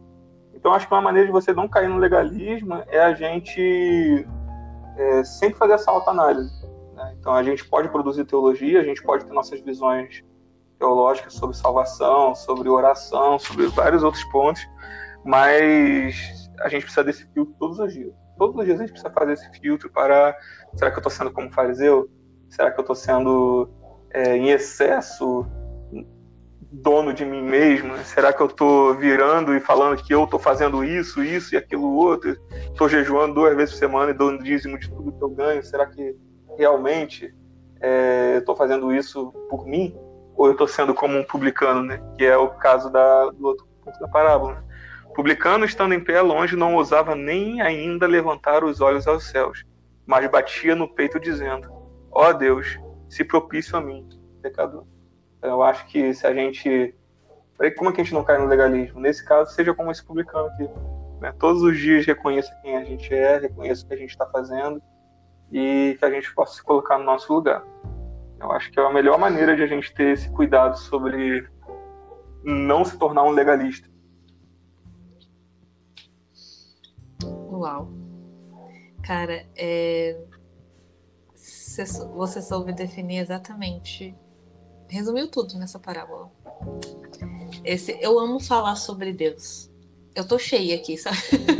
Então, 0.53 0.73
acho 0.73 0.87
que 0.87 0.93
uma 0.93 1.01
maneira 1.01 1.27
de 1.27 1.31
você 1.31 1.53
não 1.53 1.67
cair 1.67 1.87
no 1.87 1.97
legalismo 1.97 2.83
é 2.87 2.99
a 2.99 3.13
gente 3.13 4.27
é, 4.97 5.23
sempre 5.23 5.57
fazer 5.57 5.73
essa 5.73 5.91
autoanálise. 5.91 6.51
Né? 6.93 7.15
Então, 7.19 7.33
a 7.33 7.43
gente 7.43 7.63
pode 7.67 7.89
produzir 7.89 8.25
teologia, 8.25 8.81
a 8.81 8.83
gente 8.83 9.03
pode 9.03 9.25
ter 9.25 9.33
nossas 9.33 9.61
visões 9.61 10.23
teológicas 10.77 11.33
sobre 11.33 11.55
salvação, 11.55 12.35
sobre 12.35 12.69
oração, 12.69 13.39
sobre 13.39 13.67
vários 13.67 14.03
outros 14.03 14.23
pontos, 14.25 14.61
mas 15.25 16.49
a 16.59 16.69
gente 16.69 16.83
precisa 16.83 17.03
desse 17.03 17.25
filtro 17.33 17.53
todos 17.59 17.79
os 17.79 17.93
dias. 17.93 18.13
Todos 18.37 18.55
os 18.55 18.65
dias 18.65 18.79
a 18.79 18.83
gente 18.83 18.91
precisa 18.91 19.13
fazer 19.13 19.33
esse 19.33 19.49
filtro 19.59 19.89
para 19.89 20.37
será 20.75 20.91
que 20.91 20.97
eu 20.97 21.01
estou 21.01 21.11
sendo 21.11 21.31
como 21.31 21.51
fariseu? 21.51 22.09
Será 22.49 22.71
que 22.71 22.79
eu 22.79 22.81
estou 22.81 22.95
sendo 22.95 23.69
é, 24.11 24.37
em 24.37 24.49
excesso 24.49 25.45
dono 26.71 27.13
de 27.13 27.25
mim 27.25 27.41
mesmo? 27.41 27.97
Será 27.99 28.31
que 28.31 28.41
eu 28.41 28.47
estou 28.47 28.93
virando 28.93 29.55
e 29.55 29.59
falando 29.59 30.01
que 30.01 30.13
eu 30.13 30.23
estou 30.23 30.39
fazendo 30.39 30.83
isso, 30.83 31.23
isso 31.23 31.55
e 31.55 31.57
aquilo 31.57 31.95
outro? 31.95 32.37
Estou 32.71 32.87
jejuando 32.87 33.35
duas 33.35 33.55
vezes 33.55 33.73
por 33.73 33.79
semana 33.79 34.11
e 34.11 34.13
dando 34.13 34.43
dízimo 34.43 34.79
de 34.79 34.89
tudo 34.89 35.11
que 35.11 35.23
eu 35.23 35.29
ganho? 35.29 35.63
Será 35.63 35.87
que 35.87 36.15
realmente 36.57 37.33
é, 37.81 38.37
estou 38.37 38.55
fazendo 38.55 38.93
isso 38.93 39.31
por 39.49 39.65
mim? 39.65 39.95
Ou 40.37 40.45
eu 40.45 40.51
estou 40.53 40.67
sendo 40.67 40.93
como 40.93 41.17
um 41.17 41.23
publicano, 41.23 41.83
né? 41.83 41.99
Que 42.17 42.25
é 42.25 42.37
o 42.37 42.49
caso 42.49 42.89
da, 42.89 43.31
do 43.31 43.47
outro 43.47 43.67
ponto 43.83 43.99
da 43.99 44.07
parábola. 44.07 44.53
Né? 44.53 44.63
Publicano, 45.15 45.65
estando 45.65 45.95
em 45.95 45.99
pé 45.99 46.21
longe, 46.21 46.55
não 46.55 46.75
ousava 46.75 47.15
nem 47.15 47.59
ainda 47.59 48.05
levantar 48.05 48.63
os 48.63 48.79
olhos 48.79 49.07
aos 49.07 49.23
céus, 49.25 49.65
mas 50.05 50.29
batia 50.29 50.75
no 50.75 50.87
peito 50.87 51.19
dizendo: 51.19 51.69
Ó 52.11 52.29
oh 52.29 52.33
Deus, 52.33 52.79
se 53.09 53.23
propício 53.23 53.75
a 53.75 53.81
mim, 53.81 54.07
pecador. 54.41 54.85
Então, 55.37 55.49
eu 55.49 55.63
acho 55.63 55.87
que 55.87 56.13
se 56.13 56.25
a 56.25 56.33
gente. 56.33 56.93
Como 57.75 57.89
é 57.89 57.93
que 57.93 58.01
a 58.01 58.03
gente 58.03 58.13
não 58.13 58.23
cai 58.23 58.37
no 58.37 58.45
legalismo? 58.45 58.99
Nesse 58.99 59.25
caso, 59.25 59.51
seja 59.51 59.73
como 59.73 59.89
esse 59.89 60.05
publicano 60.05 60.47
aqui. 60.49 60.69
Né? 61.19 61.33
Todos 61.39 61.63
os 61.63 61.75
dias 61.77 62.05
reconheça 62.05 62.55
quem 62.61 62.77
a 62.77 62.83
gente 62.83 63.11
é, 63.11 63.39
reconheça 63.39 63.83
o 63.83 63.87
que 63.87 63.93
a 63.95 63.97
gente 63.97 64.11
está 64.11 64.27
fazendo 64.27 64.79
e 65.51 65.95
que 65.97 66.05
a 66.05 66.11
gente 66.11 66.33
possa 66.35 66.55
se 66.55 66.63
colocar 66.63 66.99
no 66.99 67.03
nosso 67.03 67.33
lugar. 67.33 67.63
Eu 68.39 68.51
acho 68.51 68.71
que 68.71 68.79
é 68.79 68.83
a 68.83 68.93
melhor 68.93 69.17
maneira 69.17 69.55
de 69.55 69.63
a 69.63 69.67
gente 69.67 69.93
ter 69.93 70.13
esse 70.13 70.29
cuidado 70.29 70.77
sobre 70.77 71.47
não 72.43 72.85
se 72.85 72.97
tornar 72.97 73.23
um 73.23 73.31
legalista. 73.31 73.89
Uau. 77.23 77.91
Cara, 79.03 79.45
é... 79.55 80.19
você 81.33 82.41
soube 82.41 82.73
definir 82.73 83.19
exatamente 83.19 84.15
resumiu 84.89 85.29
tudo 85.29 85.57
nessa 85.57 85.79
parábola. 85.79 86.31
Esse, 87.63 87.97
eu 88.01 88.19
amo 88.19 88.39
falar 88.39 88.75
sobre 88.75 89.13
Deus. 89.13 89.69
Eu 90.17 90.27
tô 90.27 90.39
cheia 90.39 90.75
aqui, 90.75 90.97
sabe? 90.97 91.15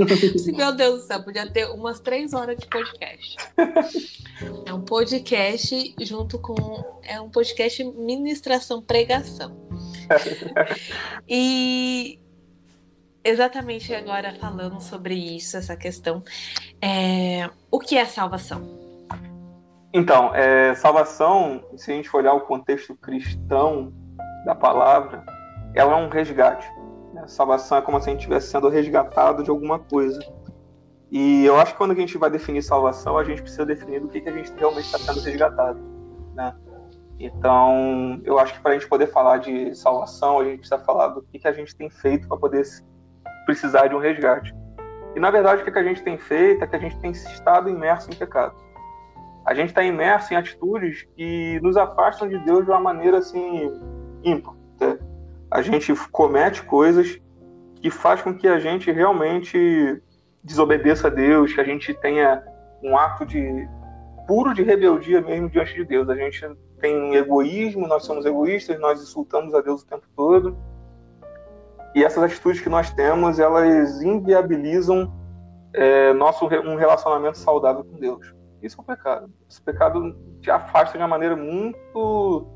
Meu 0.57 0.75
Deus 0.75 1.01
do 1.01 1.05
céu, 1.05 1.21
podia 1.21 1.47
ter 1.47 1.69
umas 1.69 1.99
três 1.99 2.33
horas 2.33 2.57
de 2.57 2.65
podcast. 2.65 3.37
É 4.65 4.73
um 4.73 4.81
podcast 4.81 5.93
junto 6.01 6.39
com. 6.39 6.55
É 7.03 7.21
um 7.21 7.29
podcast 7.29 7.83
ministração, 7.83 8.81
pregação. 8.81 9.55
E 11.29 12.19
exatamente 13.23 13.93
agora 13.93 14.33
falando 14.39 14.81
sobre 14.81 15.13
isso, 15.13 15.55
essa 15.55 15.75
questão. 15.75 16.23
É, 16.81 17.47
o 17.69 17.77
que 17.77 17.95
é 17.95 18.05
salvação? 18.05 18.67
Então, 19.93 20.33
é, 20.33 20.73
salvação, 20.73 21.63
se 21.75 21.91
a 21.91 21.95
gente 21.95 22.09
for 22.09 22.21
olhar 22.21 22.33
o 22.33 22.41
contexto 22.41 22.95
cristão 22.95 23.93
da 24.45 24.55
palavra, 24.55 25.23
ela 25.75 25.93
é 25.93 25.95
um 25.95 26.09
resgate. 26.09 26.67
Né? 27.17 27.27
Salvação 27.27 27.77
é 27.77 27.81
como 27.81 27.99
se 27.99 28.09
a 28.09 28.11
gente 28.11 28.21
estivesse 28.21 28.47
sendo 28.47 28.69
resgatado 28.69 29.43
de 29.43 29.49
alguma 29.49 29.79
coisa. 29.79 30.19
E 31.11 31.45
eu 31.45 31.57
acho 31.57 31.73
que 31.73 31.77
quando 31.77 31.91
a 31.91 31.95
gente 31.95 32.17
vai 32.17 32.29
definir 32.29 32.61
salvação, 32.61 33.17
a 33.17 33.23
gente 33.23 33.41
precisa 33.41 33.65
definir 33.65 34.01
do 34.01 34.07
que, 34.07 34.21
que 34.21 34.29
a 34.29 34.31
gente 34.31 34.51
realmente 34.57 34.85
está 34.85 34.99
sendo 34.99 35.21
resgatado. 35.21 35.79
Né? 36.35 36.53
Então, 37.19 38.21
eu 38.23 38.37
acho 38.37 38.53
que 38.53 38.59
para 38.61 38.71
a 38.71 38.73
gente 38.73 38.87
poder 38.87 39.07
falar 39.07 39.37
de 39.37 39.73
salvação, 39.75 40.39
a 40.39 40.43
gente 40.43 40.59
precisa 40.59 40.79
falar 40.79 41.09
do 41.09 41.21
que, 41.23 41.39
que 41.39 41.47
a 41.47 41.53
gente 41.53 41.75
tem 41.75 41.89
feito 41.89 42.27
para 42.27 42.37
poder 42.37 42.63
precisar 43.45 43.87
de 43.87 43.95
um 43.95 43.99
resgate. 43.99 44.53
E 45.15 45.19
na 45.19 45.31
verdade, 45.31 45.61
o 45.61 45.65
que, 45.65 45.71
que 45.71 45.79
a 45.79 45.83
gente 45.83 46.03
tem 46.03 46.17
feito 46.17 46.63
é 46.63 46.67
que 46.67 46.75
a 46.75 46.79
gente 46.79 46.99
tem 46.99 47.11
estado 47.11 47.69
imerso 47.69 48.11
em 48.11 48.15
pecado 48.15 48.55
a 49.47 49.53
gente 49.53 49.69
está 49.69 49.81
imerso 49.81 50.33
em 50.33 50.35
atitudes 50.35 51.07
que 51.15 51.57
nos 51.61 51.77
afastam 51.77 52.27
de 52.27 52.37
Deus 52.39 52.65
de 52.65 52.69
uma 52.69 52.81
maneira 52.81 53.19
assim 53.19 53.71
ímpar. 54.21 54.53
Né? 54.77 54.99
A 55.49 55.61
gente 55.61 55.93
comete 56.11 56.63
coisas 56.63 57.19
que 57.81 57.89
faz 57.89 58.21
com 58.21 58.35
que 58.35 58.47
a 58.47 58.59
gente 58.59 58.91
realmente 58.91 60.01
desobedeça 60.43 61.07
a 61.07 61.09
Deus, 61.09 61.53
que 61.53 61.61
a 61.61 61.63
gente 61.63 61.93
tenha 61.93 62.43
um 62.83 62.97
ato 62.97 63.25
de 63.25 63.67
puro 64.27 64.53
de 64.53 64.61
rebeldia 64.61 65.21
mesmo 65.21 65.49
diante 65.49 65.73
de 65.73 65.85
Deus. 65.85 66.09
A 66.09 66.15
gente 66.15 66.45
tem 66.79 67.15
egoísmo, 67.15 67.87
nós 67.87 68.03
somos 68.03 68.25
egoístas, 68.25 68.79
nós 68.79 69.01
insultamos 69.01 69.53
a 69.53 69.61
Deus 69.61 69.81
o 69.81 69.87
tempo 69.87 70.05
todo. 70.15 70.57
E 71.95 72.03
essas 72.03 72.23
atitudes 72.23 72.61
que 72.61 72.69
nós 72.69 72.91
temos, 72.91 73.39
elas 73.39 74.01
inviabilizam 74.01 75.11
é, 75.73 76.13
nosso 76.13 76.45
um 76.45 76.75
relacionamento 76.75 77.37
saudável 77.37 77.83
com 77.83 77.97
Deus. 77.97 78.33
Isso 78.61 78.77
é 78.79 78.81
um 78.81 78.85
pecado. 78.85 79.31
Esse 79.49 79.61
pecado 79.61 80.15
te 80.41 80.51
afasta 80.51 80.93
de 80.93 81.03
uma 81.03 81.07
maneira 81.07 81.35
muito 81.35 82.47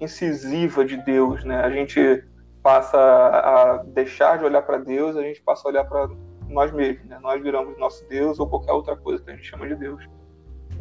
incisiva 0.00 0.84
de 0.84 0.96
Deus, 0.98 1.44
né? 1.44 1.60
A 1.60 1.70
gente 1.70 2.24
passa 2.62 2.98
a 2.98 3.82
deixar 3.86 4.38
de 4.38 4.44
olhar 4.44 4.62
para 4.62 4.78
Deus, 4.78 5.16
a 5.16 5.22
gente 5.22 5.40
passa 5.42 5.66
a 5.66 5.70
olhar 5.70 5.84
para 5.84 6.08
nós 6.48 6.72
mesmos, 6.72 7.06
né? 7.06 7.18
Nós 7.20 7.42
viramos 7.42 7.78
nosso 7.78 8.06
Deus 8.08 8.38
ou 8.38 8.48
qualquer 8.48 8.72
outra 8.72 8.96
coisa 8.96 9.22
que 9.22 9.30
a 9.30 9.34
gente 9.34 9.46
chama 9.46 9.66
de 9.66 9.74
Deus. 9.74 10.04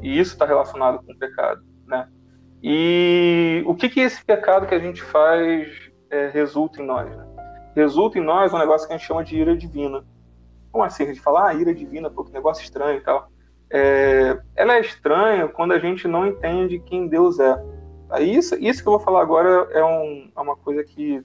E 0.02 0.20
isso 0.20 0.34
está 0.34 0.46
relacionado 0.46 1.04
com 1.04 1.12
o 1.12 1.18
pecado, 1.18 1.64
né? 1.88 2.08
E 2.62 3.64
o 3.68 3.76
que 3.76 3.90
que 3.90 4.00
esse 4.00 4.24
pecado 4.24 4.68
que 4.68 4.76
a 4.76 4.80
gente 4.80 5.02
faz 5.02 5.92
é, 6.10 6.30
resulta 6.30 6.82
em 6.82 6.86
nós? 6.86 7.16
Né? 7.16 7.26
Resulta 7.76 8.18
em 8.18 8.24
nós 8.24 8.54
um 8.54 8.58
negócio 8.58 8.88
que 8.88 8.94
a 8.94 8.98
gente 8.98 9.06
chama 9.06 9.24
de 9.24 9.38
ira 9.38 9.56
divina. 9.56 10.04
Como 10.72 10.84
assim? 10.84 11.04
A 11.04 11.08
gente 11.08 11.22
fala, 11.22 11.50
ah, 11.50 11.54
ira 11.54 11.74
divina, 11.74 12.10
pô, 12.10 12.24
que 12.24 12.32
negócio 12.32 12.64
estranho 12.64 12.98
e 12.98 13.02
tal 13.02 13.30
é, 13.72 14.40
ela 14.56 14.76
é 14.76 14.82
estranha 14.82 15.48
quando 15.48 15.74
a 15.74 15.80
gente 15.80 16.08
não 16.08 16.26
entende 16.26 16.80
quem 16.80 17.08
Deus 17.08 17.40
é. 17.40 17.56
Isso, 18.20 18.56
isso 18.56 18.82
que 18.82 18.88
eu 18.88 18.94
vou 18.94 19.00
falar 19.00 19.22
agora 19.22 19.68
é, 19.72 19.84
um, 19.84 20.32
é 20.36 20.40
uma 20.40 20.56
coisa 20.56 20.84
que 20.84 21.24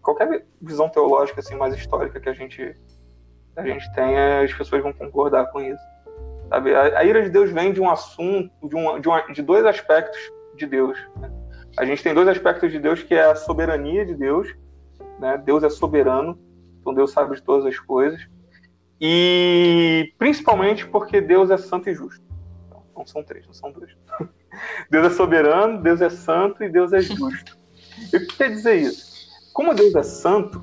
qualquer 0.00 0.44
visão 0.60 0.88
teológica 0.88 1.40
assim 1.40 1.56
mais 1.56 1.74
histórica 1.74 2.20
que 2.20 2.28
a 2.28 2.32
gente 2.32 2.74
a 3.56 3.66
gente 3.66 3.92
tenha, 3.92 4.42
as 4.42 4.52
pessoas 4.52 4.82
vão 4.82 4.92
concordar 4.92 5.50
com 5.50 5.60
isso. 5.60 5.82
Sabe? 6.48 6.74
A, 6.74 6.98
a 6.98 7.04
ira 7.04 7.22
de 7.22 7.30
Deus 7.30 7.50
vem 7.50 7.72
de 7.72 7.80
um 7.80 7.90
assunto, 7.90 8.50
de, 8.68 8.74
uma, 8.74 9.00
de, 9.00 9.08
uma, 9.08 9.20
de 9.32 9.42
dois 9.42 9.64
aspectos 9.66 10.18
de 10.56 10.66
Deus. 10.66 10.98
Né? 11.16 11.30
A 11.76 11.84
gente 11.84 12.02
tem 12.02 12.14
dois 12.14 12.28
aspectos 12.28 12.72
de 12.72 12.78
Deus 12.78 13.02
que 13.02 13.14
é 13.14 13.24
a 13.24 13.36
soberania 13.36 14.04
de 14.04 14.14
Deus, 14.14 14.54
né? 15.18 15.38
Deus 15.38 15.62
é 15.62 15.70
soberano, 15.70 16.38
então 16.80 16.94
Deus 16.94 17.12
sabe 17.12 17.36
de 17.36 17.42
todas 17.42 17.66
as 17.66 17.78
coisas. 17.78 18.20
E 19.00 20.12
principalmente 20.18 20.86
porque 20.86 21.20
Deus 21.20 21.50
é 21.50 21.56
santo 21.56 21.88
e 21.88 21.94
justo. 21.94 22.24
Não, 22.70 22.82
não 22.96 23.06
são 23.06 23.22
três, 23.22 23.46
não 23.46 23.54
são 23.54 23.70
dois. 23.70 23.96
Deus 24.90 25.06
é 25.06 25.10
soberano, 25.10 25.82
Deus 25.82 26.00
é 26.00 26.10
santo 26.10 26.62
e 26.62 26.68
Deus 26.68 26.92
é 26.92 27.00
justo. 27.00 27.56
E 28.12 28.20
que 28.20 28.36
quer 28.36 28.50
dizer 28.50 28.76
isso? 28.76 29.10
Como 29.52 29.74
Deus 29.74 29.94
é 29.94 30.02
santo, 30.02 30.62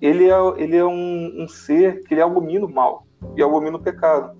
ele 0.00 0.30
é, 0.30 0.36
ele 0.56 0.76
é 0.76 0.84
um, 0.84 1.42
um 1.42 1.48
ser 1.48 2.02
que 2.04 2.14
ele 2.14 2.22
abomina 2.22 2.66
o 2.66 2.72
mal 2.72 3.06
e 3.36 3.42
abomina 3.42 3.76
o 3.76 3.82
pecado. 3.82 4.36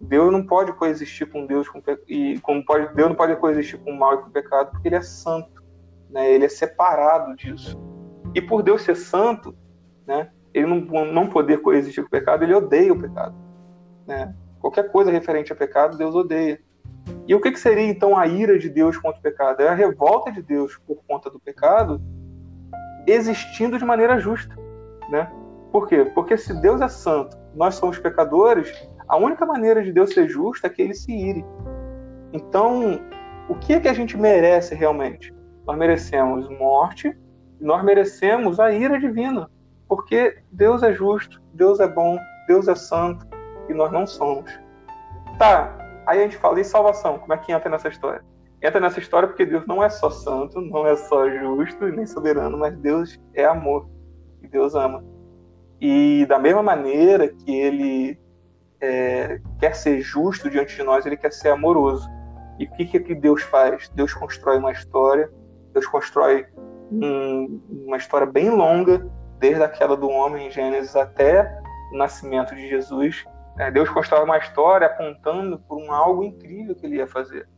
Deus 0.00 0.32
não 0.32 0.44
pode 0.44 0.72
coexistir 0.72 1.30
com 1.30 1.46
Deus 1.46 1.68
com, 1.68 1.80
e 2.08 2.38
como 2.40 2.64
pode, 2.64 2.92
Deus 2.94 3.08
não 3.08 3.16
pode 3.16 3.36
coexistir 3.36 3.78
com 3.80 3.92
o 3.92 3.98
mal 3.98 4.14
e 4.14 4.18
com 4.18 4.28
o 4.28 4.32
pecado 4.32 4.72
porque 4.72 4.88
ele 4.88 4.96
é 4.96 5.02
santo, 5.02 5.62
né? 6.10 6.32
Ele 6.32 6.44
é 6.44 6.48
separado 6.48 7.36
disso. 7.36 7.78
E 8.34 8.40
por 8.40 8.62
Deus 8.62 8.82
ser 8.82 8.96
santo, 8.96 9.54
né? 10.06 10.30
ele 10.54 10.66
não, 10.66 11.04
não 11.06 11.26
poder 11.26 11.58
coexistir 11.58 12.02
com 12.02 12.08
o 12.08 12.10
pecado, 12.10 12.42
ele 12.42 12.54
odeia 12.54 12.92
o 12.92 13.00
pecado. 13.00 13.34
Né? 14.06 14.34
Qualquer 14.60 14.90
coisa 14.90 15.10
referente 15.10 15.52
a 15.52 15.56
pecado, 15.56 15.96
Deus 15.96 16.14
odeia. 16.14 16.60
E 17.26 17.34
o 17.34 17.40
que, 17.40 17.52
que 17.52 17.58
seria 17.58 17.86
então 17.86 18.16
a 18.16 18.26
ira 18.26 18.58
de 18.58 18.68
Deus 18.68 18.96
contra 18.96 19.18
o 19.18 19.22
pecado? 19.22 19.60
É 19.62 19.68
a 19.68 19.74
revolta 19.74 20.30
de 20.30 20.42
Deus 20.42 20.76
por 20.86 20.98
conta 21.06 21.30
do 21.30 21.38
pecado 21.38 22.00
existindo 23.06 23.78
de 23.78 23.84
maneira 23.84 24.18
justa. 24.18 24.54
Né? 25.08 25.30
Por 25.70 25.88
quê? 25.88 26.04
Porque 26.14 26.36
se 26.36 26.52
Deus 26.60 26.80
é 26.80 26.88
santo, 26.88 27.36
nós 27.54 27.74
somos 27.74 27.98
pecadores, 27.98 28.72
a 29.08 29.16
única 29.16 29.44
maneira 29.44 29.82
de 29.82 29.92
Deus 29.92 30.12
ser 30.12 30.28
justo 30.28 30.66
é 30.66 30.70
que 30.70 30.82
ele 30.82 30.94
se 30.94 31.12
ire. 31.12 31.44
Então, 32.32 33.00
o 33.48 33.54
que 33.54 33.74
é 33.74 33.80
que 33.80 33.88
a 33.88 33.92
gente 33.92 34.16
merece 34.16 34.74
realmente? 34.74 35.34
Nós 35.66 35.76
merecemos 35.76 36.48
morte, 36.58 37.16
nós 37.60 37.84
merecemos 37.84 38.58
a 38.58 38.72
ira 38.72 38.98
divina. 38.98 39.50
Porque 39.88 40.38
Deus 40.50 40.82
é 40.82 40.92
justo, 40.92 41.42
Deus 41.52 41.78
é 41.78 41.86
bom, 41.86 42.18
Deus 42.48 42.68
é 42.68 42.74
santo 42.74 43.26
e 43.68 43.74
nós 43.74 43.92
não 43.92 44.06
somos. 44.06 44.50
Tá, 45.38 45.81
aí 46.06 46.20
a 46.20 46.22
gente 46.22 46.36
fala, 46.36 46.60
e 46.60 46.64
salvação? 46.64 47.18
Como 47.18 47.32
é 47.32 47.38
que 47.38 47.52
entra 47.52 47.70
nessa 47.70 47.88
história? 47.88 48.24
Entra 48.62 48.80
nessa 48.80 49.00
história 49.00 49.28
porque 49.28 49.44
Deus 49.44 49.66
não 49.66 49.82
é 49.82 49.88
só 49.88 50.08
santo, 50.10 50.60
não 50.60 50.86
é 50.86 50.94
só 50.96 51.28
justo 51.28 51.88
e 51.88 51.92
nem 51.92 52.06
soberano, 52.06 52.56
mas 52.56 52.76
Deus 52.76 53.20
é 53.34 53.44
amor 53.44 53.88
e 54.40 54.46
Deus 54.46 54.74
ama. 54.74 55.04
E 55.80 56.24
da 56.26 56.38
mesma 56.38 56.62
maneira 56.62 57.26
que 57.28 57.50
Ele 57.50 58.18
é, 58.80 59.40
quer 59.58 59.74
ser 59.74 60.00
justo 60.00 60.48
diante 60.48 60.76
de 60.76 60.82
nós, 60.82 61.04
Ele 61.04 61.16
quer 61.16 61.32
ser 61.32 61.48
amoroso. 61.48 62.08
E 62.58 62.66
o 62.66 62.70
que, 62.70 63.00
que 63.00 63.14
Deus 63.14 63.42
faz? 63.42 63.88
Deus 63.88 64.14
constrói 64.14 64.58
uma 64.58 64.70
história, 64.70 65.28
Deus 65.72 65.86
constrói 65.86 66.46
um, 66.90 67.60
uma 67.86 67.96
história 67.96 68.26
bem 68.26 68.50
longa 68.50 69.10
desde 69.40 69.62
a 69.62 69.68
queda 69.68 69.96
do 69.96 70.08
homem 70.08 70.46
em 70.46 70.50
Gênesis 70.50 70.94
até 70.94 71.60
o 71.92 71.96
nascimento 71.96 72.54
de 72.54 72.68
Jesus, 72.68 73.24
né, 73.56 73.70
Deus 73.70 73.88
constrói 73.88 74.24
uma 74.24 74.38
história 74.38 74.86
apontando 74.86 75.58
por 75.58 75.78
um 75.78 75.92
algo 75.92 76.24
incrível 76.24 76.74
que 76.74 76.86
ele 76.86 76.96
ia 76.96 77.06
fazer. 77.06 77.48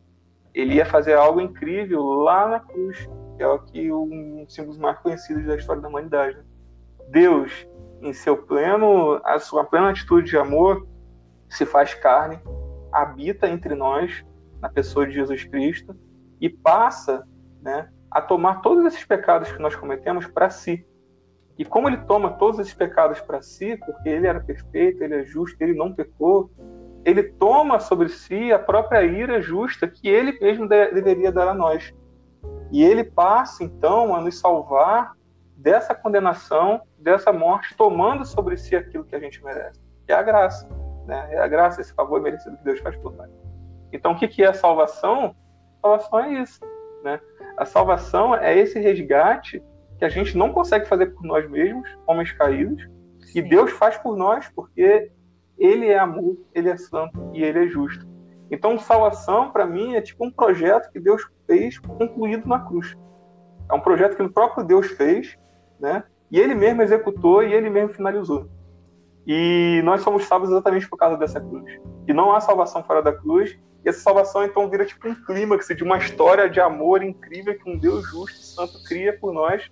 Ele 0.52 0.74
ia 0.74 0.86
fazer 0.86 1.14
algo 1.14 1.40
incrível 1.40 2.02
lá 2.02 2.48
na 2.48 2.60
cruz. 2.60 3.08
que 3.36 3.42
é 3.42 3.46
o 3.48 3.58
que 3.58 3.92
um 3.92 4.44
dos 4.44 4.54
símbolos 4.54 4.78
mais 4.78 4.98
conhecidos 4.98 5.44
da 5.46 5.56
história 5.56 5.82
da 5.82 5.88
humanidade. 5.88 6.36
Né? 6.36 6.44
Deus, 7.08 7.66
em 8.00 8.12
seu 8.12 8.36
pleno, 8.36 9.20
a 9.24 9.38
sua 9.38 9.64
plena 9.64 9.90
atitude 9.90 10.30
de 10.30 10.38
amor, 10.38 10.86
se 11.48 11.66
faz 11.66 11.94
carne, 11.94 12.40
habita 12.92 13.48
entre 13.48 13.74
nós, 13.74 14.24
na 14.60 14.68
pessoa 14.68 15.06
de 15.06 15.14
Jesus 15.14 15.44
Cristo, 15.44 15.96
e 16.40 16.48
passa 16.48 17.26
né, 17.60 17.88
a 18.10 18.20
tomar 18.20 18.60
todos 18.60 18.84
esses 18.86 19.04
pecados 19.04 19.50
que 19.50 19.60
nós 19.60 19.74
cometemos 19.74 20.26
para 20.26 20.50
si. 20.50 20.86
E 21.58 21.64
como 21.64 21.88
ele 21.88 21.98
toma 21.98 22.30
todos 22.30 22.58
esses 22.58 22.74
pecados 22.74 23.20
para 23.20 23.40
si, 23.40 23.76
porque 23.76 24.08
ele 24.08 24.26
era 24.26 24.40
perfeito, 24.40 25.02
ele 25.02 25.14
é 25.14 25.24
justo, 25.24 25.56
ele 25.60 25.74
não 25.74 25.92
pecou, 25.92 26.50
ele 27.04 27.22
toma 27.22 27.78
sobre 27.78 28.08
si 28.08 28.52
a 28.52 28.58
própria 28.58 29.04
ira 29.04 29.40
justa 29.40 29.86
que 29.86 30.08
ele 30.08 30.38
mesmo 30.40 30.66
de 30.66 30.90
deveria 30.90 31.30
dar 31.30 31.48
a 31.48 31.54
nós. 31.54 31.94
E 32.72 32.82
ele 32.82 33.04
passa 33.04 33.62
então 33.62 34.14
a 34.14 34.20
nos 34.20 34.40
salvar 34.40 35.12
dessa 35.56 35.94
condenação, 35.94 36.80
dessa 36.98 37.32
morte, 37.32 37.76
tomando 37.76 38.24
sobre 38.24 38.56
si 38.56 38.74
aquilo 38.74 39.04
que 39.04 39.14
a 39.14 39.20
gente 39.20 39.42
merece. 39.44 39.80
Que 40.06 40.12
é 40.12 40.16
a 40.16 40.22
graça. 40.22 40.68
Né? 41.06 41.28
É 41.30 41.38
a 41.38 41.46
graça, 41.46 41.80
esse 41.80 41.92
favor 41.94 42.20
merecido 42.20 42.56
que 42.56 42.64
Deus 42.64 42.80
faz 42.80 42.96
por 42.96 43.14
nós. 43.14 43.30
Então, 43.92 44.12
o 44.12 44.16
que 44.16 44.42
é 44.42 44.48
a 44.48 44.54
salvação? 44.54 45.36
A 45.82 45.86
salvação 45.86 46.20
é 46.20 46.42
isso. 46.42 46.60
Né? 47.04 47.20
A 47.56 47.64
salvação 47.64 48.34
é 48.34 48.58
esse 48.58 48.80
resgate 48.80 49.62
que 50.04 50.06
a 50.06 50.10
gente 50.10 50.36
não 50.36 50.52
consegue 50.52 50.86
fazer 50.86 51.06
por 51.06 51.22
nós 51.24 51.48
mesmos, 51.48 51.88
homens 52.06 52.30
caídos, 52.32 52.82
Sim. 53.20 53.38
e 53.38 53.42
Deus 53.42 53.70
faz 53.72 53.96
por 53.96 54.16
nós, 54.16 54.46
porque 54.54 55.10
Ele 55.56 55.88
é 55.88 55.98
amor, 55.98 56.36
Ele 56.54 56.68
é 56.68 56.76
santo 56.76 57.30
e 57.32 57.42
Ele 57.42 57.64
é 57.64 57.68
justo. 57.68 58.06
Então, 58.50 58.78
salvação, 58.78 59.50
para 59.50 59.64
mim, 59.64 59.94
é 59.94 60.02
tipo 60.02 60.26
um 60.26 60.30
projeto 60.30 60.92
que 60.92 61.00
Deus 61.00 61.22
fez 61.46 61.78
concluído 61.78 62.46
na 62.46 62.60
cruz. 62.60 62.94
É 63.70 63.74
um 63.74 63.80
projeto 63.80 64.14
que 64.14 64.22
o 64.22 64.30
próprio 64.30 64.62
Deus 64.62 64.88
fez, 64.88 65.38
né? 65.80 66.04
E 66.30 66.38
Ele 66.38 66.54
mesmo 66.54 66.82
executou 66.82 67.42
e 67.42 67.54
Ele 67.54 67.70
mesmo 67.70 67.94
finalizou. 67.94 68.46
E 69.26 69.80
nós 69.84 70.02
somos 70.02 70.26
salvos 70.26 70.50
exatamente 70.50 70.86
por 70.86 70.98
causa 70.98 71.16
dessa 71.16 71.40
cruz. 71.40 71.80
E 72.06 72.12
não 72.12 72.30
há 72.30 72.40
salvação 72.40 72.84
fora 72.84 73.02
da 73.02 73.12
cruz. 73.12 73.58
E 73.82 73.88
essa 73.88 74.00
salvação, 74.00 74.44
então, 74.44 74.68
vira 74.68 74.84
tipo 74.84 75.08
um 75.08 75.14
clímax 75.14 75.68
de 75.68 75.82
uma 75.82 75.96
história 75.96 76.48
de 76.48 76.60
amor 76.60 77.02
incrível 77.02 77.58
que 77.58 77.70
um 77.70 77.78
Deus 77.78 78.06
justo 78.10 78.38
e 78.38 78.44
santo 78.44 78.84
cria 78.84 79.18
por 79.18 79.32
nós 79.32 79.70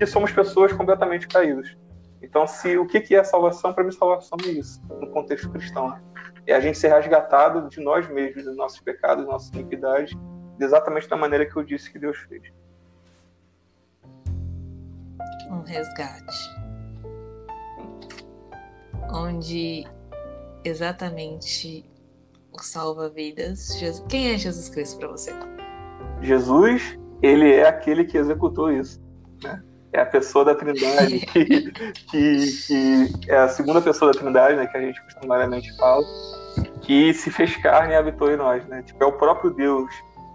que 0.00 0.06
somos 0.06 0.32
pessoas 0.32 0.72
completamente 0.72 1.28
caídas. 1.28 1.76
Então, 2.22 2.46
se 2.46 2.78
o 2.78 2.86
que, 2.86 3.02
que 3.02 3.14
é 3.14 3.22
salvação, 3.22 3.74
para 3.74 3.84
mim, 3.84 3.90
salvação 3.90 4.38
é 4.46 4.48
isso, 4.48 4.80
no 4.88 5.10
contexto 5.10 5.50
cristão. 5.50 5.90
Né? 5.90 6.00
É 6.46 6.54
a 6.54 6.60
gente 6.60 6.78
ser 6.78 6.88
resgatado 6.88 7.68
de 7.68 7.80
nós 7.80 8.08
mesmos, 8.08 8.44
dos 8.44 8.56
nossos 8.56 8.80
pecados, 8.80 9.24
das 9.24 9.30
nossas 9.30 9.50
iniquidades, 9.50 10.16
exatamente 10.58 11.06
da 11.06 11.18
maneira 11.18 11.44
que 11.44 11.54
eu 11.54 11.62
disse 11.62 11.92
que 11.92 11.98
Deus 11.98 12.16
fez. 12.16 12.50
Um 15.50 15.60
resgate. 15.60 16.50
Onde 19.12 19.86
exatamente 20.64 21.84
o 22.50 22.62
salva-vidas. 22.62 23.68
Quem 24.08 24.32
é 24.32 24.38
Jesus 24.38 24.70
Cristo 24.70 24.98
para 24.98 25.08
você? 25.08 25.32
Jesus, 26.22 26.98
ele 27.20 27.52
é 27.52 27.68
aquele 27.68 28.06
que 28.06 28.16
executou 28.16 28.72
isso. 28.72 28.98
Né? 29.44 29.62
É 29.92 30.00
a 30.00 30.06
pessoa 30.06 30.44
da 30.44 30.54
Trindade, 30.54 31.20
que, 31.26 31.72
que, 32.10 32.46
que, 32.66 33.30
é 33.30 33.38
a 33.38 33.48
segunda 33.48 33.80
pessoa 33.80 34.12
da 34.12 34.18
Trindade, 34.18 34.56
né, 34.56 34.66
que 34.66 34.76
a 34.76 34.80
gente 34.80 35.02
costumariamente 35.02 35.76
fala, 35.76 36.02
que 36.82 37.12
se 37.14 37.30
fez 37.30 37.56
carne 37.56 37.92
e 37.92 37.96
habitou 37.96 38.30
em 38.30 38.36
nós, 38.36 38.66
né? 38.66 38.82
Tipo, 38.82 39.02
é 39.04 39.06
o 39.06 39.12
próprio 39.12 39.50
Deus, 39.50 39.90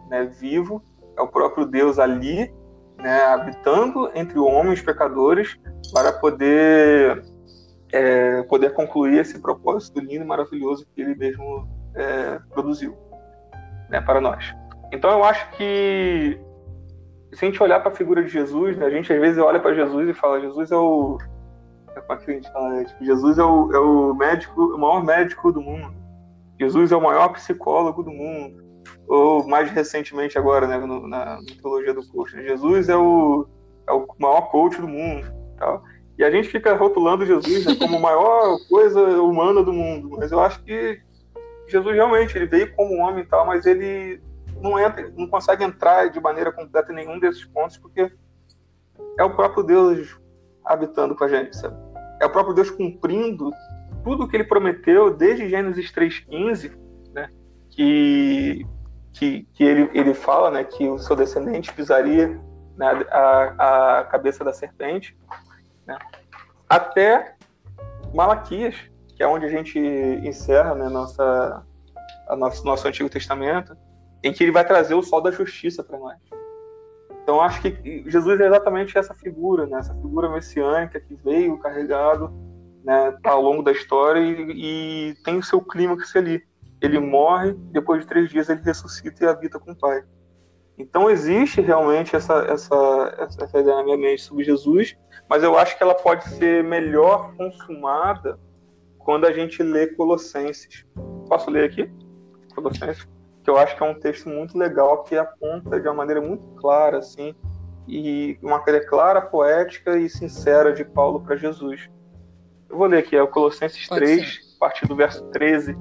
né, 0.10 0.26
vivo, 0.40 0.84
é 1.18 1.22
o 1.22 1.28
próprio 1.28 1.66
Deus 1.66 2.00
ali, 2.00 2.54
né, 2.98 3.26
habitando 3.26 4.12
entre 4.16 4.40
homens 4.40 4.82
pecadores 4.82 5.58
para 5.94 6.12
poder 6.14 7.24
é, 7.92 8.44
poder 8.44 8.74
concluir 8.74 9.20
esse 9.20 9.40
propósito 9.40 10.00
lindo 10.00 10.24
e 10.24 10.28
maravilhoso 10.28 10.86
que 10.94 11.02
ele 11.02 11.16
mesmo 11.16 11.68
é, 11.96 12.40
produziu, 12.54 12.98
né, 13.90 14.02
para 14.02 14.20
nós. 14.20 14.54
Então 14.92 15.10
eu 15.10 15.24
acho 15.24 15.50
que 15.52 16.40
se 17.36 17.46
a 17.46 17.50
gente 17.50 17.62
olhar 17.62 17.82
para 17.82 17.92
a 17.92 17.96
figura 17.96 18.24
de 18.24 18.30
Jesus, 18.30 18.78
né, 18.78 18.86
a 18.86 18.90
gente 18.90 19.12
às 19.12 19.20
vezes 19.20 19.38
olha 19.38 19.60
para 19.60 19.76
Jesus 19.76 20.08
e 20.10 20.14
fala: 20.14 20.40
Jesus 20.40 20.72
é 20.72 20.76
o. 20.76 21.18
É 21.96 22.02
como 22.02 22.20
é 22.20 22.24
que 22.24 22.32
a 22.32 22.34
gente 22.34 22.52
fala? 22.52 22.82
É, 22.82 22.84
tipo, 22.86 23.06
Jesus 23.06 23.38
é 23.38 23.44
o, 23.44 23.72
é 23.74 23.80
o 23.80 24.14
médico, 24.14 24.62
o 24.62 24.78
maior 24.78 25.04
médico 25.04 25.52
do 25.52 25.62
mundo. 25.62 25.94
Jesus 26.60 26.92
é 26.92 26.96
o 26.96 27.02
maior 27.02 27.30
psicólogo 27.30 28.04
do 28.04 28.12
mundo. 28.12 28.64
Ou 29.08 29.48
mais 29.48 29.70
recentemente 29.70 30.38
agora, 30.38 30.68
né, 30.68 30.78
no, 30.78 31.08
na, 31.08 31.40
teologia 31.62 31.94
do 31.94 32.08
coach, 32.08 32.36
né, 32.36 32.44
Jesus 32.44 32.90
é 32.90 32.96
o, 32.96 33.48
é 33.88 33.92
o 33.92 34.08
maior 34.18 34.50
coach 34.50 34.80
do 34.80 34.88
mundo. 34.88 35.28
Tal. 35.58 35.84
E 36.18 36.24
a 36.24 36.32
gente 36.32 36.48
fica 36.48 36.76
rotulando 36.76 37.26
Jesus 37.26 37.66
né, 37.66 37.76
como 37.76 37.98
a 37.98 38.00
maior 38.00 38.58
coisa 38.70 39.02
humana 39.22 39.62
do 39.62 39.74
mundo. 39.74 40.10
Mas 40.18 40.32
eu 40.32 40.40
acho 40.40 40.64
que 40.64 41.02
Jesus 41.68 41.94
realmente 41.94 42.38
ele 42.38 42.46
veio 42.46 42.74
como 42.76 42.96
um 42.96 43.02
homem 43.02 43.24
e 43.24 43.28
tal, 43.28 43.46
mas 43.46 43.66
ele 43.66 44.22
não 44.62 44.80
entra, 44.80 45.12
não 45.16 45.28
consegue 45.28 45.64
entrar 45.64 46.10
de 46.10 46.20
maneira 46.20 46.52
completa 46.52 46.92
em 46.92 46.96
nenhum 46.96 47.20
desses 47.20 47.46
pontos, 47.46 47.78
porque 47.78 48.12
é 49.18 49.24
o 49.24 49.36
próprio 49.36 49.64
Deus 49.64 50.20
habitando 50.64 51.16
com 51.16 51.24
a 51.24 51.28
gente, 51.28 51.56
sabe? 51.56 51.76
É 52.22 52.26
o 52.26 52.30
próprio 52.30 52.56
Deus 52.56 52.70
cumprindo 52.70 53.52
tudo 54.04 54.24
o 54.24 54.28
que 54.28 54.38
ele 54.38 54.44
prometeu 54.44 55.14
desde 55.14 55.50
Gênesis 55.50 55.92
3:15, 55.92 56.78
né? 57.14 57.30
Que 57.70 58.66
que, 59.16 59.48
que 59.54 59.64
ele, 59.64 59.90
ele 59.94 60.14
fala, 60.14 60.52
né, 60.52 60.64
que 60.64 60.88
o 60.88 61.00
seu 61.00 61.16
descendente 61.16 61.74
pisaria 61.74 62.28
né, 62.76 63.06
a, 63.10 64.00
a 64.00 64.04
cabeça 64.04 64.44
da 64.44 64.52
serpente, 64.52 65.18
né? 65.88 65.98
Até 66.68 67.36
Malaquias, 68.14 68.76
que 69.16 69.24
é 69.24 69.28
onde 69.28 69.46
a 69.46 69.50
gente 69.50 69.80
encerra 69.80 70.76
né, 70.76 70.90
nossa, 70.90 71.64
a 72.28 72.36
nosso, 72.36 72.66
nosso 72.66 72.88
Antigo 72.88 73.10
Testamento, 73.10 73.78
em 74.24 74.34
que 74.34 74.44
ele 74.44 74.52
vai 74.52 74.66
trazer 74.66 74.96
o 74.96 75.04
sol 75.04 75.22
da 75.22 75.32
justiça 75.32 75.84
para 75.84 76.00
nós. 76.00 76.18
Então 77.24 77.42
acho 77.42 77.62
que 77.62 78.04
Jesus 78.08 78.40
é 78.40 78.46
exatamente 78.46 78.98
essa 78.98 79.14
figura, 79.16 79.66
né? 79.66 79.80
essa 79.80 79.96
figura 79.96 80.30
messiânica 80.30 81.00
que 81.00 81.16
veio 81.16 81.58
carregado 81.58 82.32
né, 82.84 83.18
ao 83.24 83.42
longo 83.42 83.64
da 83.64 83.72
história 83.72 84.20
e, 84.20 85.12
e 85.12 85.16
tem 85.24 85.38
o 85.38 85.44
seu 85.44 85.60
clímax 85.60 86.16
ali. 86.16 86.44
Ele 86.80 87.00
morre, 87.00 87.54
depois 87.72 88.02
de 88.02 88.08
três 88.08 88.30
dias 88.30 88.48
ele 88.48 88.62
ressuscita 88.62 89.24
e 89.24 89.28
habita 89.28 89.60
com 89.60 89.72
o 89.72 89.76
Pai. 89.76 90.04
Então 90.78 91.10
existe 91.10 91.62
realmente 91.62 92.16
essa, 92.16 92.46
essa, 92.48 93.16
essa 93.18 93.60
ideia 93.60 93.78
na 93.78 93.84
minha 93.84 93.98
mente 93.98 94.22
sobre 94.22 94.44
Jesus, 94.44 94.96
mas 95.28 95.42
eu 95.42 95.58
acho 95.58 95.76
que 95.76 95.82
ela 95.82 95.96
pode 95.96 96.26
ser 96.30 96.64
melhor 96.64 97.34
consumada 97.36 98.38
quando 99.00 99.26
a 99.26 99.32
gente 99.32 99.64
lê 99.64 99.88
Colossenses. 99.88 100.86
Posso 101.28 101.50
ler 101.50 101.70
aqui? 101.70 101.90
Colossenses 102.54 103.08
que 103.46 103.50
eu 103.52 103.58
acho 103.60 103.78
que 103.78 103.84
é 103.84 103.86
um 103.86 103.94
texto 103.94 104.28
muito 104.28 104.58
legal 104.58 105.04
que 105.04 105.16
aponta 105.16 105.80
de 105.80 105.88
uma 105.88 105.94
maneira 105.94 106.20
muito 106.20 106.48
clara, 106.56 106.98
assim, 106.98 107.36
e 107.88 108.40
uma 108.42 108.58
maneira 108.58 108.84
clara, 108.88 109.22
poética 109.22 109.96
e 110.00 110.10
sincera 110.10 110.74
de 110.74 110.84
Paulo 110.84 111.22
para 111.22 111.36
Jesus. 111.36 111.88
Eu 112.68 112.76
vou 112.76 112.88
ler 112.88 112.98
aqui, 112.98 113.16
é 113.16 113.22
o 113.22 113.28
Colossenses 113.28 113.88
Pode 113.88 114.02
3, 114.02 114.20
ser. 114.20 114.56
a 114.56 114.60
partir 114.60 114.88
do 114.88 114.96
verso 114.96 115.24
13. 115.26 115.78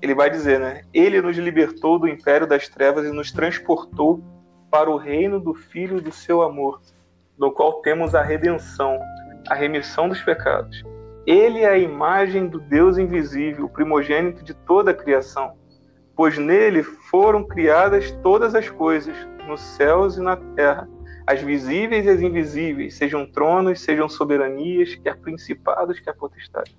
Ele 0.00 0.14
vai 0.14 0.30
dizer, 0.30 0.60
né? 0.60 0.84
Ele 0.94 1.20
nos 1.20 1.36
libertou 1.36 1.98
do 1.98 2.06
império 2.06 2.46
das 2.46 2.68
trevas 2.68 3.04
e 3.04 3.10
nos 3.10 3.32
transportou 3.32 4.22
para 4.70 4.88
o 4.88 4.96
reino 4.96 5.40
do 5.40 5.54
Filho 5.54 6.00
do 6.00 6.12
seu 6.12 6.40
amor, 6.40 6.80
no 7.36 7.50
qual 7.50 7.82
temos 7.82 8.14
a 8.14 8.22
redenção, 8.22 8.96
a 9.48 9.56
remissão 9.56 10.08
dos 10.08 10.22
pecados. 10.22 10.84
Ele 11.26 11.62
é 11.62 11.68
a 11.68 11.78
imagem 11.78 12.46
do 12.46 12.60
Deus 12.60 12.96
invisível, 12.96 13.64
o 13.64 13.68
primogênito 13.68 14.44
de 14.44 14.54
toda 14.54 14.92
a 14.92 14.94
criação 14.94 15.60
pois 16.22 16.38
nele 16.38 16.84
foram 16.84 17.42
criadas 17.42 18.12
todas 18.22 18.54
as 18.54 18.68
coisas, 18.68 19.12
nos 19.48 19.60
céus 19.60 20.16
e 20.16 20.20
na 20.20 20.36
terra, 20.36 20.88
as 21.26 21.42
visíveis 21.42 22.06
e 22.06 22.10
as 22.10 22.20
invisíveis, 22.20 22.94
sejam 22.94 23.26
tronos, 23.26 23.80
sejam 23.80 24.08
soberanias, 24.08 24.94
quer 24.94 25.16
principados, 25.16 25.98
quer 25.98 26.14
potestades. 26.14 26.78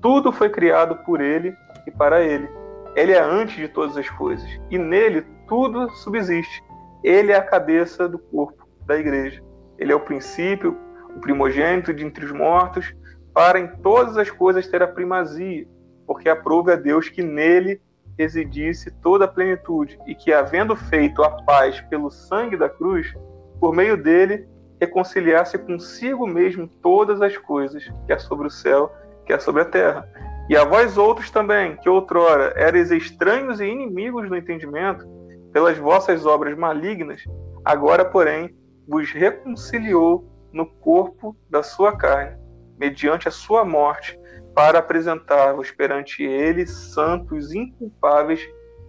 Tudo 0.00 0.30
foi 0.30 0.48
criado 0.48 0.94
por 1.04 1.20
ele 1.20 1.56
e 1.84 1.90
para 1.90 2.22
ele. 2.22 2.48
Ele 2.94 3.10
é 3.10 3.20
antes 3.20 3.56
de 3.56 3.66
todas 3.66 3.96
as 3.96 4.08
coisas, 4.10 4.48
e 4.70 4.78
nele 4.78 5.26
tudo 5.48 5.90
subsiste. 5.96 6.62
Ele 7.02 7.32
é 7.32 7.36
a 7.36 7.42
cabeça 7.42 8.08
do 8.08 8.20
corpo, 8.20 8.64
da 8.86 8.96
igreja. 8.96 9.42
Ele 9.76 9.90
é 9.90 9.96
o 9.96 10.04
princípio, 10.04 10.78
o 11.16 11.18
primogênito 11.18 11.92
de 11.92 12.04
entre 12.04 12.26
os 12.26 12.30
mortos, 12.30 12.94
para 13.32 13.58
em 13.58 13.66
todas 13.82 14.16
as 14.16 14.30
coisas 14.30 14.68
ter 14.68 14.84
a 14.84 14.86
primazia, 14.86 15.66
porque 16.06 16.28
aprove 16.28 16.70
a 16.70 16.76
Deus 16.76 17.08
que 17.08 17.24
nele 17.24 17.80
residisse 18.18 18.90
toda 19.02 19.24
a 19.24 19.28
plenitude, 19.28 19.98
e 20.06 20.14
que, 20.14 20.32
havendo 20.32 20.76
feito 20.76 21.22
a 21.22 21.30
paz 21.42 21.80
pelo 21.82 22.10
sangue 22.10 22.56
da 22.56 22.68
cruz, 22.68 23.12
por 23.60 23.74
meio 23.74 23.96
dele 23.96 24.48
reconciliasse 24.80 25.56
consigo 25.58 26.26
mesmo 26.26 26.66
todas 26.66 27.22
as 27.22 27.36
coisas, 27.36 27.90
quer 28.06 28.20
sobre 28.20 28.46
o 28.46 28.50
céu, 28.50 28.92
quer 29.24 29.40
sobre 29.40 29.62
a 29.62 29.64
terra. 29.64 30.08
E 30.48 30.56
a 30.56 30.64
vós 30.64 30.98
outros 30.98 31.30
também, 31.30 31.76
que 31.76 31.88
outrora 31.88 32.52
eres 32.56 32.90
estranhos 32.90 33.60
e 33.60 33.64
inimigos 33.64 34.28
do 34.28 34.36
entendimento, 34.36 35.06
pelas 35.52 35.78
vossas 35.78 36.26
obras 36.26 36.56
malignas, 36.56 37.24
agora, 37.64 38.04
porém, 38.04 38.54
vos 38.86 39.10
reconciliou 39.10 40.28
no 40.52 40.66
corpo 40.66 41.34
da 41.48 41.62
sua 41.62 41.96
carne, 41.96 42.36
mediante 42.78 43.26
a 43.26 43.30
sua 43.30 43.64
morte, 43.64 44.18
para 44.54 44.78
apresentar-vos 44.78 45.70
perante 45.70 46.22
ele 46.22 46.66
santos, 46.66 47.52
inculpáveis 47.52 48.40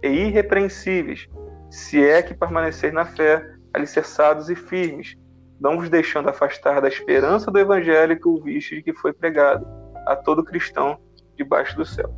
e 0.02 0.08
irrepreensíveis, 0.08 1.28
se 1.70 2.02
é 2.02 2.22
que 2.22 2.34
permaneceis 2.34 2.92
na 2.92 3.04
fé, 3.04 3.44
alicerçados 3.74 4.48
e 4.48 4.54
firmes, 4.54 5.16
não 5.60 5.78
vos 5.78 5.90
deixando 5.90 6.28
afastar 6.28 6.80
da 6.80 6.88
esperança 6.88 7.50
do 7.50 7.58
evangelho 7.58 8.18
que 8.18 8.28
ouviste 8.28 8.76
e 8.76 8.82
que 8.82 8.92
foi 8.92 9.12
pregado 9.12 9.66
a 10.06 10.14
todo 10.14 10.44
cristão 10.44 11.00
debaixo 11.34 11.76
do 11.76 11.84
céu. 11.84 12.14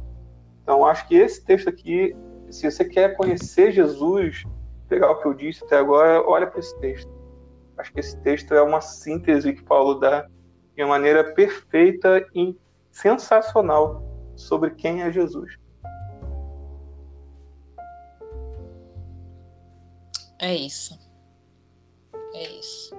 Então, 0.62 0.84
acho 0.84 1.08
que 1.08 1.16
esse 1.16 1.42
texto 1.44 1.68
aqui, 1.68 2.14
se 2.50 2.70
você 2.70 2.84
quer 2.84 3.16
conhecer 3.16 3.72
Jesus, 3.72 4.44
pegar 4.88 5.10
o 5.10 5.20
que 5.20 5.26
eu 5.26 5.34
disse 5.34 5.64
até 5.64 5.78
agora, 5.78 6.22
olha 6.22 6.46
para 6.46 6.60
esse 6.60 6.78
texto. 6.80 7.10
Acho 7.78 7.92
que 7.92 8.00
esse 8.00 8.20
texto 8.22 8.52
é 8.52 8.60
uma 8.60 8.80
síntese 8.80 9.52
que 9.52 9.62
Paulo 9.62 9.94
dá 9.94 10.26
de 10.76 10.82
uma 10.82 10.90
maneira 10.90 11.24
perfeita 11.32 12.26
e 12.34 12.56
sensacional 13.00 14.02
sobre 14.36 14.70
quem 14.74 15.02
é 15.02 15.12
Jesus. 15.12 15.56
É 20.38 20.54
isso. 20.54 20.98
É 22.34 22.50
isso. 22.58 22.94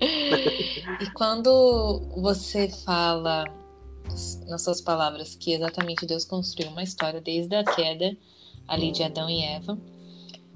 e 1.00 1.10
quando 1.12 2.00
você 2.16 2.68
fala 2.68 3.44
nas 4.46 4.62
suas 4.62 4.80
palavras 4.80 5.34
que 5.34 5.52
exatamente 5.52 6.06
Deus 6.06 6.24
construiu 6.24 6.70
uma 6.70 6.82
história 6.82 7.20
desde 7.20 7.54
a 7.54 7.64
queda 7.64 8.16
ali 8.66 8.90
de 8.90 9.02
Adão 9.02 9.28
e 9.28 9.42
Eva, 9.42 9.78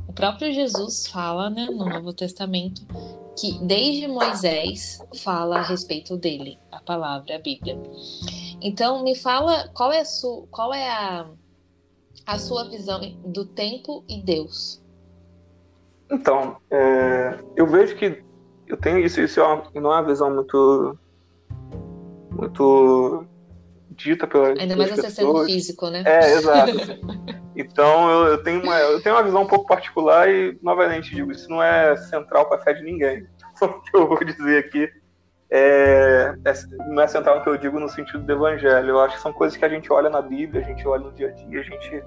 o 0.09 0.13
próprio 0.13 0.53
Jesus 0.53 1.07
fala 1.07 1.51
né, 1.51 1.67
no 1.67 1.85
Novo 1.85 2.13
Testamento 2.13 2.87
que 3.39 3.59
desde 3.65 4.09
Moisés 4.09 5.01
fala 5.23 5.59
a 5.59 5.63
respeito 5.63 6.17
dele, 6.17 6.59
a 6.71 6.81
palavra, 6.81 7.37
a 7.37 7.39
Bíblia. 7.39 7.79
Então, 8.63 9.03
me 9.03 9.17
fala 9.17 9.69
qual 9.75 9.93
é 9.93 10.01
a, 10.01 10.05
sua, 10.05 10.47
qual 10.51 10.73
é 10.73 10.89
a, 10.89 11.27
a 12.27 12.39
sua 12.39 12.69
visão 12.69 13.01
do 13.25 13.45
tempo 13.45 14.05
e 14.09 14.23
Deus. 14.23 14.83
Então, 16.11 16.57
é, 16.71 17.39
eu 17.57 17.67
vejo 17.67 17.97
que 17.97 18.23
eu 18.67 18.77
tenho 18.77 18.99
isso, 18.99 19.21
isso 19.21 19.41
é 19.41 19.43
uma, 19.43 19.65
não 19.75 19.93
é 19.93 19.97
uma 19.97 20.07
visão 20.07 20.33
muito 20.33 20.99
muito 22.31 23.27
dita 23.91 24.27
pela 24.27 24.49
Ainda 24.59 24.77
mais 24.77 24.91
você 24.91 25.11
sendo 25.11 25.45
físico, 25.45 25.89
né? 25.91 26.03
É, 26.07 26.33
exato. 26.33 26.73
então 27.57 28.11
eu, 28.11 28.27
eu, 28.29 28.43
tenho 28.43 28.63
uma, 28.63 28.79
eu 28.79 29.03
tenho 29.03 29.15
uma 29.15 29.23
visão 29.23 29.43
um 29.43 29.47
pouco 29.47 29.67
particular 29.67 30.29
e, 30.29 30.59
novamente, 30.63 31.15
digo, 31.15 31.31
isso 31.31 31.49
não 31.49 31.63
é 31.63 31.97
central 31.97 32.47
para 32.47 32.59
a 32.59 32.63
fé 32.63 32.73
de 32.73 32.83
ninguém. 32.83 33.27
o 33.61 33.81
que 33.81 33.97
eu 33.97 34.09
vou 34.09 34.25
dizer 34.25 34.65
aqui 34.65 35.02
é, 35.55 36.35
é, 36.47 36.53
não 36.89 37.03
é 37.03 37.07
central 37.07 37.43
que 37.43 37.49
eu 37.51 37.59
digo 37.59 37.79
no 37.79 37.87
sentido 37.87 38.25
do 38.25 38.33
evangelho. 38.33 38.89
Eu 38.89 39.01
acho 39.01 39.17
que 39.17 39.23
são 39.23 39.35
coisas 39.35 39.55
que 39.55 39.65
a 39.67 39.69
gente 39.69 39.93
olha 39.93 40.09
na 40.09 40.23
Bíblia, 40.23 40.63
a 40.63 40.65
gente 40.65 40.89
olha 40.89 41.05
no 41.05 41.13
dia 41.13 41.29
a 41.29 41.31
dia, 41.33 41.61
a 41.61 41.63
gente 41.63 42.03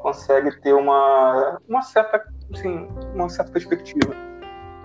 consegue 0.00 0.54
ter 0.60 0.74
uma, 0.74 1.58
uma 1.66 1.80
certa 1.80 2.22
assim, 2.52 2.86
uma 3.14 3.30
certa 3.30 3.50
perspectiva. 3.50 4.14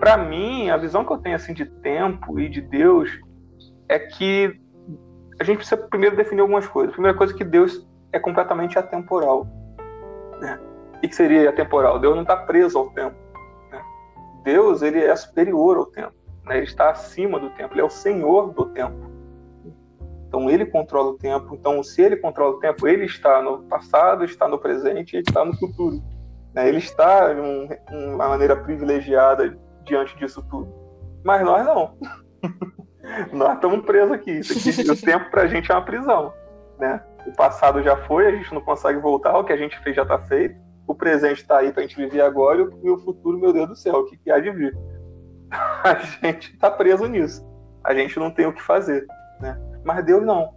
Para 0.00 0.16
mim, 0.16 0.70
a 0.70 0.78
visão 0.78 1.04
que 1.04 1.12
eu 1.12 1.18
tenho 1.18 1.36
assim 1.36 1.52
de 1.52 1.66
tempo 1.66 2.40
e 2.40 2.48
de 2.48 2.62
Deus 2.62 3.10
é 3.90 3.98
que 3.98 4.58
a 5.38 5.44
gente 5.44 5.58
precisa 5.58 5.76
primeiro 5.76 6.16
definir 6.16 6.40
algumas 6.40 6.66
coisas. 6.66 6.92
A 6.92 6.94
primeira 6.94 7.16
coisa 7.16 7.34
é 7.34 7.36
que 7.36 7.44
Deus 7.44 7.86
é 8.10 8.18
completamente 8.18 8.78
atemporal. 8.78 9.46
Né? 10.40 10.58
O 10.96 11.00
que 11.00 11.14
seria 11.14 11.50
atemporal? 11.50 11.98
Deus 11.98 12.14
não 12.14 12.22
está 12.22 12.38
preso 12.38 12.78
ao 12.78 12.88
tempo. 12.90 13.16
Né? 13.70 13.82
Deus 14.44 14.80
ele 14.80 14.98
é 14.98 15.14
superior 15.14 15.76
ao 15.76 15.86
tempo. 15.86 16.21
Né? 16.44 16.58
Ele 16.58 16.66
está 16.66 16.90
acima 16.90 17.38
do 17.38 17.50
tempo. 17.50 17.74
Ele 17.74 17.80
é 17.80 17.84
o 17.84 17.90
Senhor 17.90 18.52
do 18.52 18.66
tempo. 18.66 19.10
Então 20.28 20.48
ele 20.48 20.64
controla 20.64 21.10
o 21.10 21.18
tempo. 21.18 21.54
Então 21.54 21.82
se 21.82 22.00
ele 22.00 22.16
controla 22.16 22.56
o 22.56 22.58
tempo, 22.58 22.88
ele 22.88 23.04
está 23.04 23.42
no 23.42 23.64
passado, 23.64 24.24
está 24.24 24.48
no 24.48 24.58
presente 24.58 25.16
e 25.16 25.20
está 25.20 25.44
no 25.44 25.54
futuro. 25.56 26.02
Né? 26.54 26.68
Ele 26.68 26.78
está 26.78 27.32
de 27.32 27.40
um, 27.40 27.68
uma 28.14 28.28
maneira 28.28 28.56
privilegiada 28.56 29.58
diante 29.84 30.16
disso 30.16 30.42
tudo. 30.50 30.72
Mas 31.24 31.44
nós 31.44 31.64
não. 31.64 31.96
nós 33.32 33.54
estamos 33.54 33.84
presos 33.84 34.12
aqui. 34.12 34.40
aqui 34.40 34.90
o 34.90 34.96
tempo 34.96 35.30
para 35.30 35.42
a 35.42 35.46
gente 35.46 35.70
é 35.70 35.74
uma 35.74 35.84
prisão. 35.84 36.32
Né? 36.78 37.02
O 37.26 37.32
passado 37.32 37.82
já 37.82 37.96
foi, 38.06 38.26
a 38.26 38.32
gente 38.32 38.52
não 38.52 38.60
consegue 38.60 38.98
voltar, 38.98 39.36
o 39.38 39.44
que 39.44 39.52
a 39.52 39.56
gente 39.56 39.78
fez 39.80 39.94
já 39.94 40.02
está 40.02 40.18
feito. 40.18 40.56
O 40.86 40.94
presente 40.94 41.42
está 41.42 41.58
aí 41.58 41.72
para 41.72 41.82
a 41.82 41.86
gente 41.86 41.96
viver 41.96 42.22
agora 42.22 42.68
e 42.82 42.90
o 42.90 42.98
futuro, 42.98 43.38
meu 43.38 43.52
Deus 43.52 43.68
do 43.68 43.76
céu, 43.76 44.00
o 44.00 44.04
que, 44.06 44.16
que 44.16 44.30
há 44.30 44.40
de 44.40 44.50
vir? 44.50 44.76
A 45.84 45.94
gente 46.22 46.52
está 46.52 46.70
preso 46.70 47.06
nisso. 47.06 47.46
A 47.84 47.94
gente 47.94 48.18
não 48.18 48.30
tem 48.30 48.46
o 48.46 48.52
que 48.52 48.62
fazer. 48.62 49.06
Né? 49.40 49.58
Mas 49.84 50.04
Deus 50.04 50.24
não. 50.24 50.54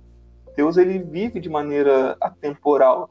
Deus 0.55 0.77
ele 0.77 0.99
vive 0.99 1.39
de 1.39 1.49
maneira 1.49 2.15
atemporal. 2.21 3.09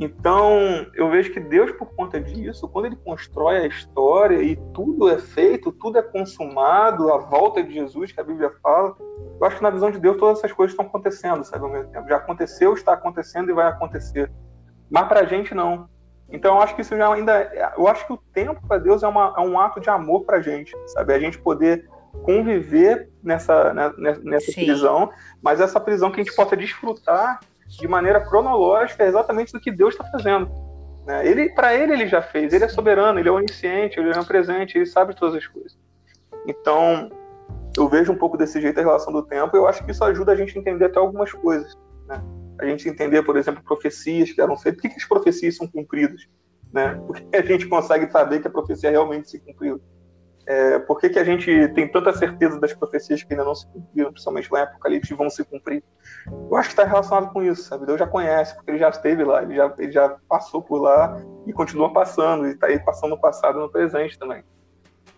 Então, 0.00 0.86
eu 0.94 1.10
vejo 1.10 1.32
que 1.32 1.40
Deus, 1.40 1.72
por 1.72 1.86
conta 1.96 2.20
disso, 2.20 2.68
quando 2.68 2.86
ele 2.86 2.96
constrói 2.96 3.56
a 3.56 3.66
história 3.66 4.40
e 4.40 4.54
tudo 4.72 5.08
é 5.08 5.18
feito, 5.18 5.72
tudo 5.72 5.98
é 5.98 6.02
consumado, 6.02 7.12
a 7.12 7.18
volta 7.18 7.64
de 7.64 7.74
Jesus, 7.74 8.12
que 8.12 8.20
a 8.20 8.24
Bíblia 8.24 8.52
fala, 8.62 8.94
eu 9.40 9.44
acho 9.44 9.56
que 9.56 9.62
na 9.62 9.70
visão 9.70 9.90
de 9.90 9.98
Deus 9.98 10.16
todas 10.16 10.38
essas 10.38 10.52
coisas 10.52 10.72
estão 10.72 10.86
acontecendo, 10.86 11.42
sabe, 11.42 11.64
ao 11.64 11.70
mesmo 11.70 11.90
tempo. 11.90 12.08
Já 12.08 12.16
aconteceu, 12.16 12.74
está 12.74 12.92
acontecendo 12.92 13.50
e 13.50 13.54
vai 13.54 13.66
acontecer. 13.66 14.30
Mas 14.88 15.08
para 15.08 15.20
a 15.20 15.24
gente, 15.24 15.52
não. 15.52 15.88
Então, 16.30 16.56
eu 16.56 16.62
acho 16.62 16.74
que 16.74 16.82
isso 16.82 16.96
já 16.96 17.12
ainda. 17.12 17.50
Eu 17.76 17.88
acho 17.88 18.06
que 18.06 18.12
o 18.12 18.18
tempo 18.32 18.60
para 18.66 18.78
Deus 18.78 19.02
é, 19.02 19.08
uma, 19.08 19.34
é, 19.36 19.40
um 19.40 19.58
ato 19.58 19.80
de 19.80 19.88
amor 19.88 20.24
para 20.24 20.38
a 20.38 20.42
gente, 20.42 20.76
sabe? 20.88 21.14
A 21.14 21.18
gente 21.18 21.38
poder 21.38 21.88
conviver 22.22 23.08
nessa, 23.22 23.72
né, 23.72 23.92
nessa 24.22 24.52
prisão, 24.52 25.10
mas 25.42 25.60
essa 25.60 25.78
prisão 25.78 26.10
que 26.10 26.20
a 26.20 26.24
gente 26.24 26.34
possa 26.34 26.56
desfrutar 26.56 27.40
de 27.66 27.86
maneira 27.86 28.20
cronológica 28.20 29.04
é 29.04 29.08
exatamente 29.08 29.52
do 29.52 29.60
que 29.60 29.70
Deus 29.70 29.94
está 29.94 30.04
fazendo. 30.04 30.50
Né? 31.06 31.26
Ele, 31.26 31.50
para 31.50 31.74
ele, 31.74 31.92
ele 31.92 32.06
já 32.06 32.20
fez. 32.20 32.52
Ele 32.52 32.64
é 32.64 32.68
soberano, 32.68 33.18
ele 33.18 33.28
é 33.28 33.32
onisciente, 33.32 33.98
ele 33.98 34.10
é 34.10 34.24
presente, 34.24 34.76
ele 34.76 34.86
sabe 34.86 35.14
todas 35.14 35.34
as 35.34 35.46
coisas. 35.46 35.78
Então, 36.46 37.10
eu 37.76 37.88
vejo 37.88 38.12
um 38.12 38.16
pouco 38.16 38.36
desse 38.36 38.60
jeito 38.60 38.78
a 38.78 38.82
relação 38.82 39.12
do 39.12 39.22
tempo. 39.22 39.56
E 39.56 39.58
eu 39.58 39.66
acho 39.66 39.84
que 39.84 39.90
isso 39.90 40.04
ajuda 40.04 40.32
a 40.32 40.36
gente 40.36 40.56
a 40.56 40.60
entender 40.60 40.86
até 40.86 40.98
algumas 40.98 41.32
coisas. 41.32 41.76
Né? 42.06 42.20
A 42.60 42.66
gente 42.66 42.88
entender, 42.88 43.22
por 43.22 43.36
exemplo, 43.36 43.62
profecias 43.62 44.32
que 44.32 44.40
eram 44.40 44.56
feitas. 44.56 44.80
Por 44.80 44.88
que, 44.88 44.94
que 44.94 45.02
as 45.02 45.08
profecias 45.08 45.56
são 45.56 45.66
cumpridas? 45.66 46.28
Né? 46.72 47.00
Porque 47.06 47.36
a 47.36 47.42
gente 47.42 47.66
consegue 47.66 48.10
saber 48.10 48.40
que 48.40 48.48
a 48.48 48.50
profecia 48.50 48.90
realmente 48.90 49.30
se 49.30 49.38
cumpriu. 49.38 49.80
É, 50.46 50.78
por 50.78 50.98
que, 50.98 51.10
que 51.10 51.18
a 51.18 51.24
gente 51.24 51.68
tem 51.74 51.86
tanta 51.86 52.10
certeza 52.14 52.58
das 52.58 52.72
profecias 52.72 53.22
que 53.22 53.34
ainda 53.34 53.44
não 53.44 53.54
se 53.54 53.66
cumpriram, 53.70 54.10
principalmente 54.10 54.50
lá 54.50 54.60
em 54.60 54.62
Apocalipse, 54.62 55.12
vão 55.12 55.28
se 55.28 55.44
cumprir? 55.44 55.84
Eu 56.26 56.56
acho 56.56 56.70
que 56.70 56.72
está 56.72 56.84
relacionado 56.84 57.30
com 57.34 57.42
isso, 57.42 57.64
sabe? 57.64 57.84
Deus 57.84 57.98
já 57.98 58.06
conhece, 58.06 58.54
porque 58.54 58.70
ele 58.70 58.78
já 58.78 58.88
esteve 58.88 59.24
lá, 59.24 59.42
ele 59.42 59.54
já, 59.54 59.74
ele 59.76 59.92
já 59.92 60.16
passou 60.26 60.62
por 60.62 60.80
lá 60.80 61.22
e 61.46 61.52
continua 61.52 61.92
passando, 61.92 62.46
e 62.46 62.52
está 62.52 62.66
aí 62.66 62.78
passando 62.82 63.10
no 63.10 63.20
passado 63.20 63.58
e 63.58 63.60
no 63.60 63.70
presente 63.70 64.18
também. 64.18 64.42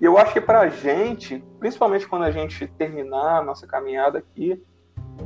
E 0.00 0.04
eu 0.04 0.18
acho 0.18 0.32
que 0.32 0.40
para 0.40 0.62
a 0.62 0.68
gente, 0.68 1.44
principalmente 1.60 2.08
quando 2.08 2.24
a 2.24 2.32
gente 2.32 2.66
terminar 2.66 3.38
a 3.38 3.44
nossa 3.44 3.68
caminhada 3.68 4.18
aqui, 4.18 4.60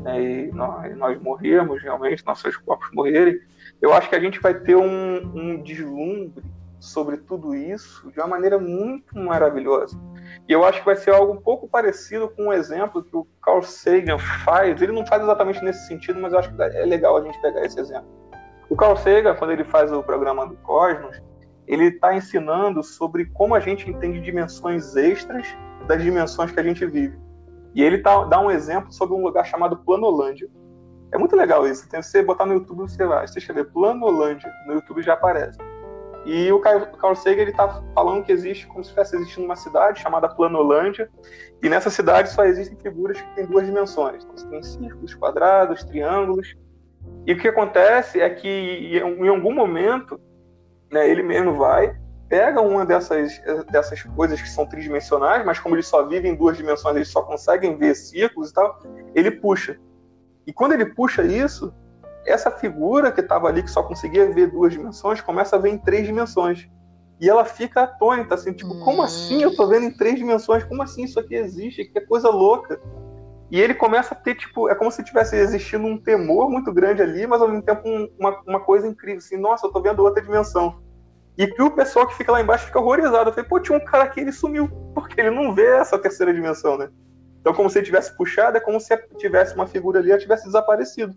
né, 0.00 0.22
e 0.22 0.52
nós, 0.52 0.96
nós 0.96 1.20
morrermos 1.20 1.82
realmente, 1.82 2.24
nossos 2.24 2.56
corpos 2.56 2.88
morrerem, 2.92 3.38
eu 3.80 3.92
acho 3.92 4.08
que 4.08 4.16
a 4.16 4.20
gente 4.20 4.40
vai 4.40 4.54
ter 4.54 4.76
um, 4.76 5.16
um 5.34 5.62
deslumbre 5.62 6.42
sobre 6.84 7.16
tudo 7.16 7.54
isso 7.54 8.10
de 8.12 8.20
uma 8.20 8.28
maneira 8.28 8.58
muito 8.58 9.18
maravilhosa. 9.18 9.98
E 10.46 10.52
eu 10.52 10.64
acho 10.64 10.80
que 10.80 10.84
vai 10.84 10.96
ser 10.96 11.10
algo 11.10 11.32
um 11.32 11.40
pouco 11.40 11.66
parecido 11.66 12.28
com 12.28 12.46
um 12.46 12.52
exemplo 12.52 13.02
que 13.02 13.16
o 13.16 13.26
Carl 13.42 13.62
Sagan 13.62 14.18
faz. 14.18 14.80
Ele 14.80 14.92
não 14.92 15.06
faz 15.06 15.22
exatamente 15.22 15.64
nesse 15.64 15.86
sentido, 15.86 16.20
mas 16.20 16.32
eu 16.32 16.38
acho 16.38 16.54
que 16.54 16.62
é 16.62 16.84
legal 16.84 17.16
a 17.16 17.22
gente 17.22 17.40
pegar 17.40 17.64
esse 17.64 17.80
exemplo. 17.80 18.08
O 18.68 18.76
Carl 18.76 18.96
Sagan, 18.96 19.34
quando 19.34 19.52
ele 19.52 19.64
faz 19.64 19.90
o 19.92 20.02
programa 20.02 20.46
do 20.46 20.56
Cosmos, 20.56 21.22
ele 21.66 21.86
está 21.86 22.14
ensinando 22.14 22.82
sobre 22.82 23.26
como 23.26 23.54
a 23.54 23.60
gente 23.60 23.88
entende 23.88 24.20
dimensões 24.20 24.94
extras 24.96 25.46
das 25.86 26.02
dimensões 26.02 26.50
que 26.50 26.60
a 26.60 26.62
gente 26.62 26.84
vive. 26.84 27.18
E 27.74 27.82
ele 27.82 27.98
tá, 27.98 28.24
dá 28.24 28.40
um 28.40 28.50
exemplo 28.50 28.92
sobre 28.92 29.16
um 29.16 29.22
lugar 29.22 29.44
chamado 29.44 29.76
Planolândia. 29.78 30.48
É 31.12 31.18
muito 31.18 31.36
legal 31.36 31.66
isso. 31.66 31.88
Tem, 31.88 32.00
você 32.00 32.22
botar 32.22 32.46
no 32.46 32.54
YouTube, 32.54 32.82
você 32.82 33.04
vai. 33.04 33.26
Você 33.26 33.38
escrever 33.38 33.64
Planolândia, 33.72 34.52
no 34.66 34.74
YouTube 34.74 35.02
já 35.02 35.14
aparece. 35.14 35.58
E 36.24 36.50
o 36.50 36.58
Carl 36.58 37.14
Sagan 37.14 37.42
ele 37.42 37.50
está 37.50 37.82
falando 37.94 38.24
que 38.24 38.32
existe 38.32 38.66
como 38.66 38.82
se 38.82 38.88
estivesse 38.88 39.14
existindo 39.14 39.44
uma 39.44 39.56
cidade 39.56 40.00
chamada 40.00 40.26
Planolândia, 40.26 41.10
e 41.62 41.68
nessa 41.68 41.90
cidade 41.90 42.30
só 42.30 42.44
existem 42.44 42.78
figuras 42.78 43.20
que 43.20 43.34
têm 43.34 43.44
duas 43.44 43.66
dimensões. 43.66 44.24
Então, 44.24 44.50
tem 44.50 44.62
círculos, 44.62 45.14
quadrados, 45.14 45.84
triângulos. 45.84 46.56
E 47.26 47.34
o 47.34 47.38
que 47.38 47.48
acontece 47.48 48.20
é 48.22 48.30
que 48.30 48.48
em 48.48 49.28
algum 49.28 49.52
momento, 49.52 50.18
né, 50.90 51.06
ele 51.08 51.22
mesmo 51.22 51.56
vai, 51.56 51.94
pega 52.28 52.60
uma 52.60 52.84
dessas, 52.84 53.40
dessas 53.70 54.02
coisas 54.02 54.40
que 54.40 54.48
são 54.48 54.66
tridimensionais, 54.66 55.44
mas 55.44 55.58
como 55.58 55.74
eles 55.74 55.86
só 55.86 56.06
vivem 56.06 56.32
em 56.32 56.36
duas 56.36 56.56
dimensões, 56.56 56.96
eles 56.96 57.08
só 57.08 57.22
conseguem 57.22 57.76
ver 57.76 57.94
círculos 57.94 58.50
e 58.50 58.54
tal, 58.54 58.80
ele 59.14 59.30
puxa. 59.30 59.78
E 60.46 60.52
quando 60.52 60.72
ele 60.72 60.86
puxa 60.86 61.22
isso, 61.22 61.72
essa 62.26 62.50
figura 62.50 63.12
que 63.12 63.20
estava 63.20 63.48
ali, 63.48 63.62
que 63.62 63.70
só 63.70 63.82
conseguia 63.82 64.32
ver 64.32 64.50
duas 64.50 64.72
dimensões, 64.72 65.20
começa 65.20 65.56
a 65.56 65.58
ver 65.58 65.70
em 65.70 65.78
três 65.78 66.06
dimensões. 66.06 66.68
E 67.20 67.28
ela 67.28 67.44
fica 67.44 67.82
atônita, 67.82 68.34
assim, 68.34 68.52
tipo, 68.52 68.78
como 68.80 69.02
assim 69.02 69.42
eu 69.42 69.54
tô 69.54 69.66
vendo 69.68 69.84
em 69.86 69.96
três 69.96 70.16
dimensões? 70.16 70.64
Como 70.64 70.82
assim 70.82 71.04
isso 71.04 71.20
aqui 71.20 71.34
existe? 71.34 71.84
Que 71.84 72.00
coisa 72.00 72.28
louca. 72.28 72.80
E 73.50 73.60
ele 73.60 73.74
começa 73.74 74.14
a 74.14 74.16
ter, 74.16 74.34
tipo, 74.34 74.68
é 74.68 74.74
como 74.74 74.90
se 74.90 75.04
tivesse 75.04 75.36
existindo 75.36 75.86
um 75.86 75.96
temor 75.96 76.50
muito 76.50 76.72
grande 76.72 77.02
ali, 77.02 77.26
mas 77.26 77.40
ao 77.40 77.48
mesmo 77.48 77.62
tempo 77.62 77.82
uma, 78.18 78.40
uma 78.46 78.60
coisa 78.60 78.86
incrível, 78.86 79.18
assim, 79.18 79.36
nossa, 79.36 79.66
eu 79.66 79.70
tô 79.70 79.80
vendo 79.80 80.02
outra 80.02 80.22
dimensão. 80.22 80.82
E 81.36 81.46
que 81.46 81.62
o 81.62 81.70
pessoal 81.70 82.06
que 82.06 82.14
fica 82.14 82.30
lá 82.30 82.40
embaixo 82.40 82.66
fica 82.66 82.78
horrorizado. 82.78 83.30
Eu 83.30 83.34
falei, 83.34 83.48
pô, 83.48 83.58
tinha 83.58 83.76
um 83.76 83.84
cara 83.84 84.04
aqui, 84.04 84.20
ele 84.20 84.32
sumiu, 84.32 84.68
porque 84.94 85.20
ele 85.20 85.30
não 85.30 85.54
vê 85.54 85.66
essa 85.66 85.98
terceira 85.98 86.32
dimensão, 86.32 86.78
né? 86.78 86.88
Então, 87.40 87.52
como 87.52 87.68
se 87.68 87.78
ele 87.78 87.86
tivesse 87.86 88.16
puxado, 88.16 88.56
é 88.56 88.60
como 88.60 88.80
se 88.80 88.96
tivesse 89.18 89.54
uma 89.54 89.66
figura 89.66 89.98
ali 89.98 90.12
e 90.12 90.18
tivesse 90.18 90.46
desaparecido. 90.46 91.14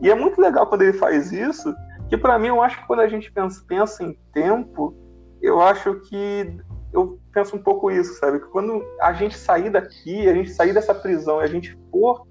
E 0.00 0.10
é 0.10 0.14
muito 0.14 0.40
legal 0.40 0.66
quando 0.66 0.82
ele 0.82 0.92
faz 0.92 1.32
isso, 1.32 1.74
que 2.08 2.16
para 2.16 2.38
mim 2.38 2.48
eu 2.48 2.62
acho 2.62 2.78
que 2.78 2.86
quando 2.86 3.00
a 3.00 3.08
gente 3.08 3.30
pensa, 3.32 3.62
pensa 3.66 4.04
em 4.04 4.16
tempo, 4.32 4.94
eu 5.42 5.60
acho 5.60 6.00
que 6.02 6.58
eu 6.92 7.18
penso 7.32 7.56
um 7.56 7.62
pouco 7.62 7.90
isso, 7.90 8.14
sabe? 8.14 8.38
Que 8.38 8.46
quando 8.46 8.82
a 9.00 9.12
gente 9.12 9.36
sair 9.36 9.70
daqui, 9.70 10.28
a 10.28 10.32
gente 10.32 10.50
sair 10.50 10.72
dessa 10.72 10.94
prisão 10.94 11.40
e 11.40 11.44
a 11.44 11.48
gente 11.48 11.78
for 11.90 12.26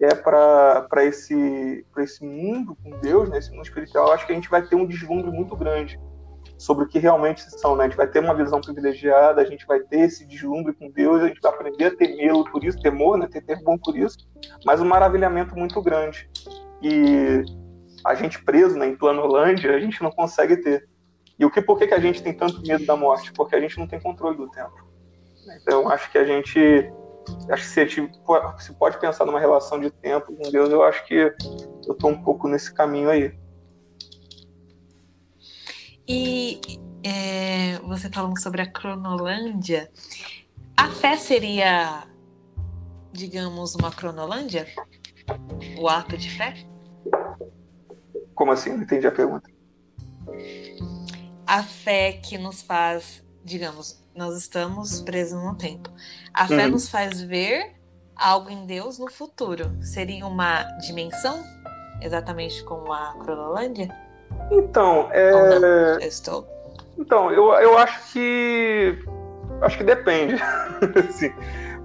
é 0.00 0.14
para 0.16 1.04
esse 1.04 1.86
para 1.92 2.02
esse 2.02 2.24
mundo 2.24 2.76
com 2.82 2.98
Deus, 2.98 3.28
né, 3.28 3.38
mundo 3.52 3.62
espiritual, 3.62 4.10
acho 4.12 4.26
que 4.26 4.32
a 4.32 4.34
gente 4.34 4.50
vai 4.50 4.62
ter 4.62 4.74
um 4.74 4.84
deslumbre 4.84 5.30
muito 5.30 5.54
grande 5.54 6.00
sobre 6.62 6.84
o 6.84 6.88
que 6.88 7.00
realmente 7.00 7.42
são, 7.58 7.74
né? 7.74 7.84
A 7.84 7.88
gente 7.88 7.96
vai 7.96 8.06
ter 8.06 8.20
uma 8.20 8.34
visão 8.34 8.60
privilegiada, 8.60 9.42
a 9.42 9.44
gente 9.44 9.66
vai 9.66 9.80
ter 9.80 10.00
esse 10.00 10.24
deslumbre 10.24 10.72
com 10.72 10.88
Deus, 10.88 11.20
a 11.20 11.26
gente 11.26 11.40
vai 11.40 11.52
aprender 11.52 11.86
a 11.86 11.96
temê-lo 11.96 12.44
por 12.44 12.62
isso, 12.62 12.80
temor, 12.80 13.18
né? 13.18 13.26
Ter 13.26 13.42
temor 13.42 13.78
por 13.84 13.96
isso, 13.96 14.16
mas 14.64 14.80
um 14.80 14.84
maravilhamento 14.84 15.56
muito 15.56 15.82
grande. 15.82 16.30
E 16.80 17.42
a 18.04 18.14
gente 18.14 18.42
preso 18.44 18.78
né, 18.78 18.86
em 18.86 18.96
Planolândia, 18.96 19.74
a 19.74 19.80
gente 19.80 20.00
não 20.02 20.12
consegue 20.12 20.56
ter. 20.56 20.88
E 21.36 21.44
o 21.44 21.50
que, 21.50 21.60
por 21.60 21.76
que, 21.78 21.88
que 21.88 21.94
a 21.94 21.98
gente 21.98 22.22
tem 22.22 22.32
tanto 22.32 22.62
medo 22.62 22.86
da 22.86 22.94
morte? 22.94 23.32
Porque 23.32 23.56
a 23.56 23.60
gente 23.60 23.76
não 23.76 23.88
tem 23.88 24.00
controle 24.00 24.36
do 24.36 24.48
tempo. 24.48 24.86
Então, 25.60 25.88
acho 25.88 26.12
que 26.12 26.18
a 26.18 26.24
gente. 26.24 26.60
Acho 27.50 27.62
que 27.64 27.68
se 27.68 27.80
a 27.80 27.84
gente 27.84 28.12
se 28.58 28.72
pode 28.74 28.98
pensar 29.00 29.24
numa 29.24 29.40
relação 29.40 29.80
de 29.80 29.90
tempo 29.90 30.32
com 30.32 30.50
Deus, 30.50 30.70
eu 30.70 30.82
acho 30.84 31.04
que 31.06 31.14
eu 31.14 31.92
estou 31.92 32.10
um 32.10 32.22
pouco 32.22 32.46
nesse 32.46 32.72
caminho 32.72 33.10
aí. 33.10 33.41
E 36.06 36.60
é, 37.04 37.78
você 37.80 38.10
falando 38.10 38.40
sobre 38.40 38.62
a 38.62 38.66
Cronolândia, 38.66 39.90
a 40.76 40.88
fé 40.88 41.16
seria, 41.16 42.06
digamos, 43.12 43.74
uma 43.74 43.90
Cronolândia? 43.90 44.66
O 45.78 45.88
ato 45.88 46.16
de 46.16 46.30
fé? 46.30 46.54
Como 48.34 48.50
assim? 48.50 48.70
Não 48.70 48.82
entendi 48.82 49.06
a 49.06 49.12
pergunta. 49.12 49.50
A 51.46 51.62
fé 51.62 52.14
que 52.14 52.38
nos 52.38 52.62
faz, 52.62 53.24
digamos, 53.44 54.02
nós 54.14 54.36
estamos 54.36 55.00
presos 55.00 55.42
no 55.42 55.56
tempo. 55.56 55.90
A 56.32 56.46
fé 56.46 56.66
hum. 56.66 56.70
nos 56.70 56.88
faz 56.88 57.20
ver 57.20 57.76
algo 58.16 58.50
em 58.50 58.66
Deus 58.66 58.98
no 58.98 59.10
futuro. 59.10 59.76
Seria 59.82 60.26
uma 60.26 60.62
dimensão, 60.78 61.42
exatamente 62.00 62.62
como 62.64 62.92
a 62.92 63.14
Cronolândia? 63.18 63.88
Então, 64.52 65.08
é. 65.12 65.96
Eu 65.96 65.98
estou. 66.00 66.46
Então, 66.98 67.30
eu, 67.30 67.52
eu 67.54 67.78
acho 67.78 68.12
que. 68.12 68.98
Acho 69.62 69.78
que 69.78 69.84
depende. 69.84 70.34
assim, 71.08 71.32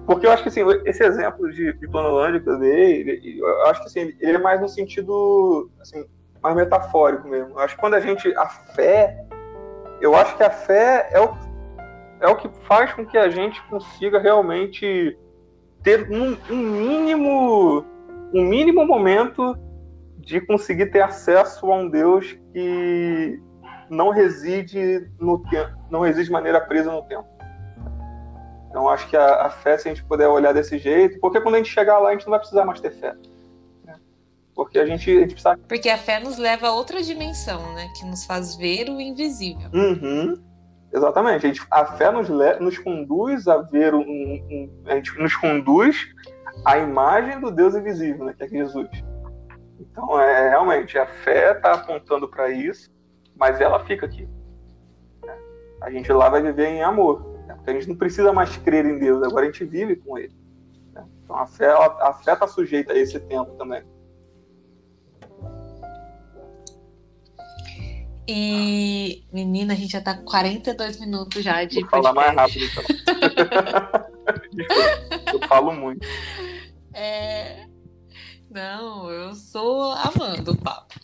porque 0.06 0.26
eu 0.26 0.32
acho 0.32 0.44
que 0.44 0.50
assim, 0.50 0.62
esse 0.86 1.04
exemplo 1.04 1.52
de, 1.52 1.74
de 1.74 1.88
Planolândia 1.90 2.40
que 2.40 2.50
eu 2.50 2.58
dei, 2.58 3.40
eu 3.40 3.66
acho 3.68 3.82
que 3.82 3.88
assim, 3.88 4.14
ele 4.20 4.38
é 4.38 4.40
mais 4.40 4.60
no 4.60 4.70
sentido 4.70 5.70
assim, 5.82 6.06
mais 6.42 6.56
metafórico 6.56 7.28
mesmo. 7.28 7.52
Eu 7.52 7.60
acho 7.60 7.76
que 7.76 7.82
quando 7.82 7.96
a 7.96 8.00
gente. 8.00 8.34
A 8.36 8.48
fé. 8.48 9.26
Eu 10.00 10.16
acho 10.16 10.38
que 10.38 10.44
a 10.44 10.50
fé 10.50 11.10
é 11.12 11.20
o, 11.20 11.34
é 12.22 12.28
o 12.28 12.36
que 12.36 12.48
faz 12.68 12.94
com 12.94 13.06
que 13.06 13.18
a 13.18 13.30
gente 13.30 13.62
consiga 13.64 14.20
realmente 14.20 15.18
ter 15.84 16.10
um, 16.10 16.38
um 16.50 16.58
mínimo. 16.58 17.86
Um 18.34 18.42
mínimo 18.44 18.86
momento 18.86 19.58
de 20.28 20.42
conseguir 20.42 20.88
ter 20.88 21.02
acesso 21.02 21.72
a 21.72 21.76
um 21.76 21.90
Deus 21.90 22.38
que 22.52 23.40
não 23.90 24.10
reside 24.10 25.10
no 25.18 25.42
tempo, 25.44 25.74
não 25.90 26.02
reside 26.02 26.26
de 26.26 26.32
maneira 26.32 26.60
presa 26.60 26.92
no 26.92 27.02
tempo. 27.04 27.26
Então 28.70 28.90
acho 28.90 29.08
que 29.10 29.16
a, 29.16 29.46
a, 29.46 29.50
fé, 29.50 29.78
se 29.78 29.88
a 29.88 29.94
gente 29.94 30.06
puder 30.06 30.28
olhar 30.28 30.54
desse 30.54 30.78
jeito, 30.78 31.18
porque 31.22 31.40
quando 31.40 31.56
a 31.56 31.58
gente 31.60 31.72
chegar 31.72 31.98
lá, 32.00 32.10
a 32.10 32.12
gente 32.12 32.26
não 32.26 32.32
vai 32.32 32.40
precisar 32.40 32.66
mais 32.66 32.82
ter 32.82 32.92
fé. 32.92 33.16
Né? 33.86 33.96
Porque 34.54 34.78
a 34.78 34.86
gente, 34.86 35.10
a 35.10 35.22
gente 35.22 35.32
precisa. 35.32 35.58
Porque 35.66 35.90
a 35.90 35.98
fé 35.98 36.20
nos 36.20 36.38
leva 36.38 36.68
a 36.68 36.74
outra 36.74 37.02
dimensão, 37.02 37.74
né? 37.74 37.88
Que 37.98 38.06
nos 38.06 38.26
faz 38.26 38.58
ver 38.58 38.90
o 38.90 39.00
invisível. 39.00 39.70
Uhum. 39.74 40.36
Exatamente. 40.94 41.46
A, 41.46 41.50
gente, 41.50 41.66
a 41.72 41.86
fé 41.86 42.12
nos, 42.12 42.28
nos 42.60 42.78
conduz 42.78 43.48
a 43.48 43.60
ver 43.60 43.96
um, 43.96 44.02
um, 44.02 44.84
A 44.88 44.96
gente 44.96 45.18
nos 45.18 45.34
conduz 45.38 46.06
à 46.66 46.78
imagem 46.78 47.40
do 47.40 47.50
Deus 47.50 47.74
invisível, 47.76 48.26
né? 48.26 48.36
Que 48.38 48.44
é 48.44 48.48
Jesus. 48.50 48.90
Então, 49.80 50.20
é, 50.20 50.50
realmente, 50.50 50.98
a 50.98 51.06
fé 51.06 51.52
está 51.52 51.74
apontando 51.74 52.28
para 52.28 52.50
isso, 52.50 52.92
mas 53.36 53.62
ela 53.62 53.84
fica 53.86 54.06
aqui. 54.06 54.28
Né? 55.24 55.38
A 55.82 55.92
gente 55.92 56.12
lá 56.12 56.30
vai 56.30 56.42
viver 56.42 56.68
em 56.68 56.82
amor, 56.82 57.22
né? 57.48 57.56
porque 57.56 57.70
a 57.70 57.74
gente 57.74 57.90
não 57.90 57.96
precisa 57.96 58.34
mais 58.34 58.58
crer 58.58 58.86
em 58.86 58.98
Deus, 58.98 59.24
agora 59.24 59.46
a 59.46 59.52
gente 59.52 59.64
vive 59.66 59.96
com 59.96 60.18
Ele. 60.18 60.36
Né? 60.94 61.06
Então, 61.24 61.36
a 61.36 61.46
fé 61.46 61.70
a 61.70 62.14
fé 62.14 62.34
está 62.34 62.48
sujeita 62.48 62.94
a 62.94 62.98
esse 62.98 63.20
tempo 63.20 63.52
também. 63.58 63.84
E, 68.30 69.24
menina, 69.32 69.72
a 69.74 69.76
gente 69.76 69.94
já 69.94 70.02
tá 70.02 70.14
com 70.14 70.26
42 70.26 71.00
minutos 71.00 71.42
já 71.42 71.64
de 71.64 71.80
Vou 71.80 71.90
falar 71.90 72.14
mais 72.14 72.36
rápido, 72.36 72.66
então. 72.66 72.84
eu 75.34 75.48
falo 75.48 75.74
muito. 75.74 76.06
É, 77.00 77.68
não, 78.50 79.10
eu 79.10 79.36
sou 79.36 79.92
amando 79.92 80.52
o 80.52 80.58
papo. 80.58 80.96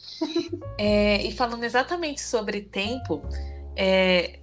É, 0.77 1.21
e 1.23 1.31
falando 1.31 1.63
exatamente 1.63 2.21
sobre 2.21 2.61
tempo, 2.61 3.21
é, 3.75 4.39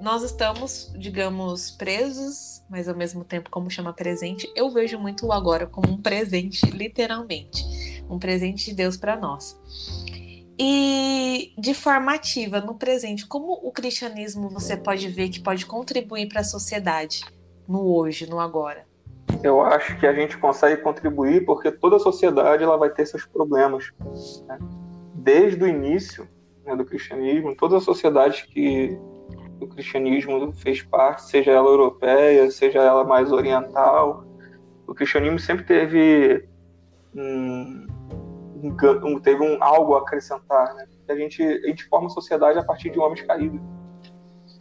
nós 0.00 0.22
estamos, 0.22 0.92
digamos, 0.98 1.70
presos, 1.70 2.62
mas 2.68 2.88
ao 2.88 2.96
mesmo 2.96 3.24
tempo, 3.24 3.50
como 3.50 3.70
chama 3.70 3.92
presente, 3.92 4.50
eu 4.54 4.70
vejo 4.70 4.98
muito 4.98 5.26
o 5.26 5.32
agora 5.32 5.66
como 5.66 5.92
um 5.92 6.00
presente, 6.00 6.66
literalmente. 6.66 7.64
Um 8.08 8.18
presente 8.18 8.66
de 8.66 8.74
Deus 8.74 8.96
para 8.96 9.16
nós. 9.16 9.58
E 10.58 11.52
de 11.58 11.74
forma 11.74 12.14
ativa, 12.14 12.60
no 12.60 12.74
presente, 12.74 13.26
como 13.26 13.52
o 13.52 13.72
cristianismo 13.72 14.48
você 14.50 14.76
pode 14.76 15.08
ver 15.08 15.28
que 15.28 15.40
pode 15.40 15.66
contribuir 15.66 16.28
para 16.28 16.42
a 16.42 16.44
sociedade 16.44 17.22
no 17.66 17.80
hoje, 17.80 18.28
no 18.28 18.38
agora? 18.38 18.86
Eu 19.44 19.60
acho 19.60 19.98
que 19.98 20.06
a 20.06 20.12
gente 20.14 20.38
consegue 20.38 20.80
contribuir 20.80 21.44
porque 21.44 21.70
toda 21.70 21.96
a 21.96 22.00
sociedade 22.00 22.64
ela 22.64 22.78
vai 22.78 22.88
ter 22.88 23.04
seus 23.04 23.26
problemas. 23.26 23.92
Né? 24.46 24.58
Desde 25.12 25.62
o 25.62 25.68
início 25.68 26.26
né, 26.64 26.74
do 26.74 26.84
cristianismo, 26.84 27.54
todas 27.54 27.78
as 27.78 27.84
sociedades 27.84 28.40
que 28.40 28.98
o 29.60 29.66
cristianismo 29.68 30.50
fez 30.54 30.82
parte, 30.82 31.24
seja 31.24 31.50
ela 31.50 31.68
europeia, 31.68 32.50
seja 32.50 32.78
ela 32.80 33.04
mais 33.04 33.30
oriental, 33.30 34.24
o 34.86 34.94
cristianismo 34.94 35.38
sempre 35.38 35.64
teve 35.64 36.48
um, 37.14 37.86
um 38.62 39.20
teve 39.20 39.42
um 39.42 39.62
algo 39.62 39.94
a 39.94 39.98
acrescentar. 39.98 40.74
Né? 40.74 40.86
A, 41.06 41.14
gente, 41.16 41.42
a 41.42 41.66
gente 41.66 41.84
forma 41.84 42.06
a 42.06 42.10
sociedade 42.10 42.58
a 42.58 42.64
partir 42.64 42.88
de 42.88 42.98
homens 42.98 43.20
caídos. 43.20 43.60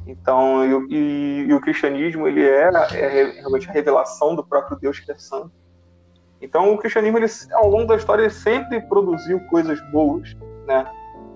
Então, 0.06 0.86
e, 0.90 0.96
e, 0.96 1.46
e, 1.48 1.54
o 1.54 1.62
cristianismo 1.62 2.28
ele 2.28 2.44
é, 2.44 2.70
é, 2.94 3.24
realmente 3.40 3.70
a 3.70 3.72
revelação 3.72 4.36
do 4.36 4.44
próprio 4.44 4.78
Deus 4.78 5.00
que 5.00 5.12
é 5.12 5.16
santo. 5.16 5.52
Então, 6.42 6.74
o 6.74 6.78
cristianismo 6.78 7.18
ele, 7.18 7.28
ao 7.54 7.70
longo 7.70 7.88
da 7.88 7.96
história 7.96 8.30
sempre 8.30 8.82
produziu 8.82 9.40
coisas 9.48 9.80
boas, 9.92 10.36
né? 10.68 10.86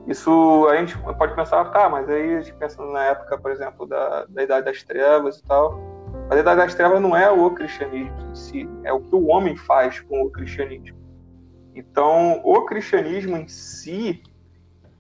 Isso 0.06 0.68
a 0.70 0.78
gente 0.78 0.98
pode 1.18 1.36
pensar, 1.36 1.66
tá, 1.66 1.90
mas 1.90 2.10
aí 2.10 2.36
a 2.36 2.42
gente 2.42 2.56
pensa 2.56 2.84
na 2.86 3.04
época, 3.06 3.38
por 3.38 3.52
exemplo, 3.52 3.86
da, 3.86 4.26
da 4.26 4.44
Idade 4.44 4.66
das 4.66 4.84
Trevas 4.84 5.38
e 5.38 5.44
tal. 5.44 5.80
Mas 6.30 6.38
a 6.38 6.42
Idade 6.42 6.62
das 6.62 6.76
Trevas 6.76 7.02
não 7.02 7.16
é 7.16 7.30
o 7.30 7.52
cristianismo 7.52 8.18
em 8.32 8.36
si, 8.36 8.70
é 8.84 8.92
o 8.92 9.02
que 9.02 9.16
o 9.16 9.28
homem 9.28 9.56
faz 9.56 10.00
com 10.00 10.22
o 10.24 10.30
cristianismo. 10.30 10.98
Então, 11.76 12.42
o 12.44 12.66
cristianismo 12.66 13.38
em 13.38 13.48
si, 13.48 14.24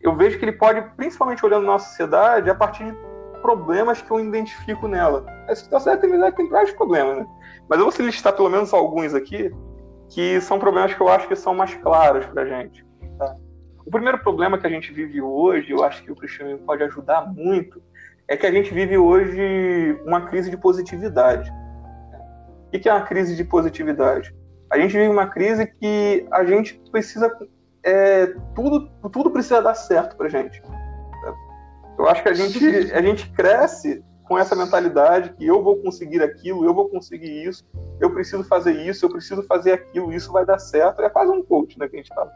eu 0.01 0.15
vejo 0.15 0.37
que 0.37 0.45
ele 0.45 0.51
pode, 0.51 0.81
principalmente 0.95 1.43
olhando 1.45 1.65
na 1.65 1.73
nossa 1.73 1.89
sociedade, 1.89 2.49
a 2.49 2.55
partir 2.55 2.91
de 2.91 3.06
problemas 3.41 4.01
que 4.01 4.11
eu 4.11 4.19
identifico 4.19 4.87
nela. 4.87 5.25
A 5.47 5.55
situação 5.55 5.97
tem, 5.97 6.31
tem 6.31 6.49
vários 6.49 6.71
problemas, 6.71 7.17
né? 7.17 7.27
Mas 7.69 7.79
eu 7.79 7.89
vou 7.89 8.05
listar 8.05 8.33
pelo 8.33 8.49
menos 8.49 8.73
alguns 8.73 9.13
aqui, 9.13 9.51
que 10.09 10.39
são 10.41 10.59
problemas 10.59 10.93
que 10.93 11.01
eu 11.01 11.09
acho 11.09 11.27
que 11.27 11.35
são 11.35 11.53
mais 11.53 11.73
claros 11.75 12.25
pra 12.27 12.45
gente. 12.45 12.85
Tá? 13.17 13.35
O 13.85 13.91
primeiro 13.91 14.19
problema 14.19 14.57
que 14.57 14.67
a 14.67 14.69
gente 14.69 14.91
vive 14.91 15.21
hoje, 15.21 15.71
eu 15.71 15.83
acho 15.83 16.03
que 16.03 16.11
o 16.11 16.15
cristianismo 16.15 16.65
pode 16.65 16.83
ajudar 16.83 17.27
muito, 17.33 17.81
é 18.27 18.35
que 18.35 18.45
a 18.45 18.51
gente 18.51 18.73
vive 18.73 18.97
hoje 18.97 19.99
uma 20.05 20.21
crise 20.27 20.49
de 20.49 20.57
positividade. 20.57 21.51
O 22.67 22.79
que 22.79 22.89
é 22.89 22.93
uma 22.93 23.05
crise 23.05 23.35
de 23.35 23.43
positividade? 23.43 24.35
A 24.69 24.77
gente 24.77 24.91
vive 24.91 25.07
uma 25.07 25.27
crise 25.27 25.65
que 25.65 26.27
a 26.31 26.43
gente 26.43 26.81
precisa. 26.91 27.31
É, 27.83 28.27
tudo, 28.53 28.89
tudo 29.09 29.31
precisa 29.31 29.61
dar 29.61 29.75
certo 29.75 30.17
pra 30.17 30.27
gente 30.27 30.61
Eu 31.97 32.07
acho 32.07 32.23
que 32.23 32.29
a 32.29 32.33
gente, 32.33 32.93
a 32.93 33.01
gente 33.01 33.29
cresce 33.31 34.03
com 34.23 34.37
essa 34.37 34.55
mentalidade 34.55 35.33
que 35.33 35.45
eu 35.45 35.63
vou 35.63 35.77
conseguir 35.77 36.21
aquilo, 36.21 36.65
eu 36.65 36.73
vou 36.73 36.89
conseguir 36.89 37.47
isso, 37.47 37.65
eu 37.99 38.11
preciso 38.11 38.43
fazer 38.43 38.73
isso, 38.73 39.05
eu 39.05 39.09
preciso 39.09 39.41
fazer 39.43 39.71
aquilo, 39.73 40.13
isso 40.13 40.31
vai 40.31 40.45
dar 40.45 40.59
certo. 40.59 41.01
É 41.01 41.09
quase 41.09 41.31
um 41.31 41.43
coach, 41.43 41.79
né, 41.79 41.87
que 41.87 41.95
a 41.95 41.99
gente 41.99 42.13
fala. 42.13 42.31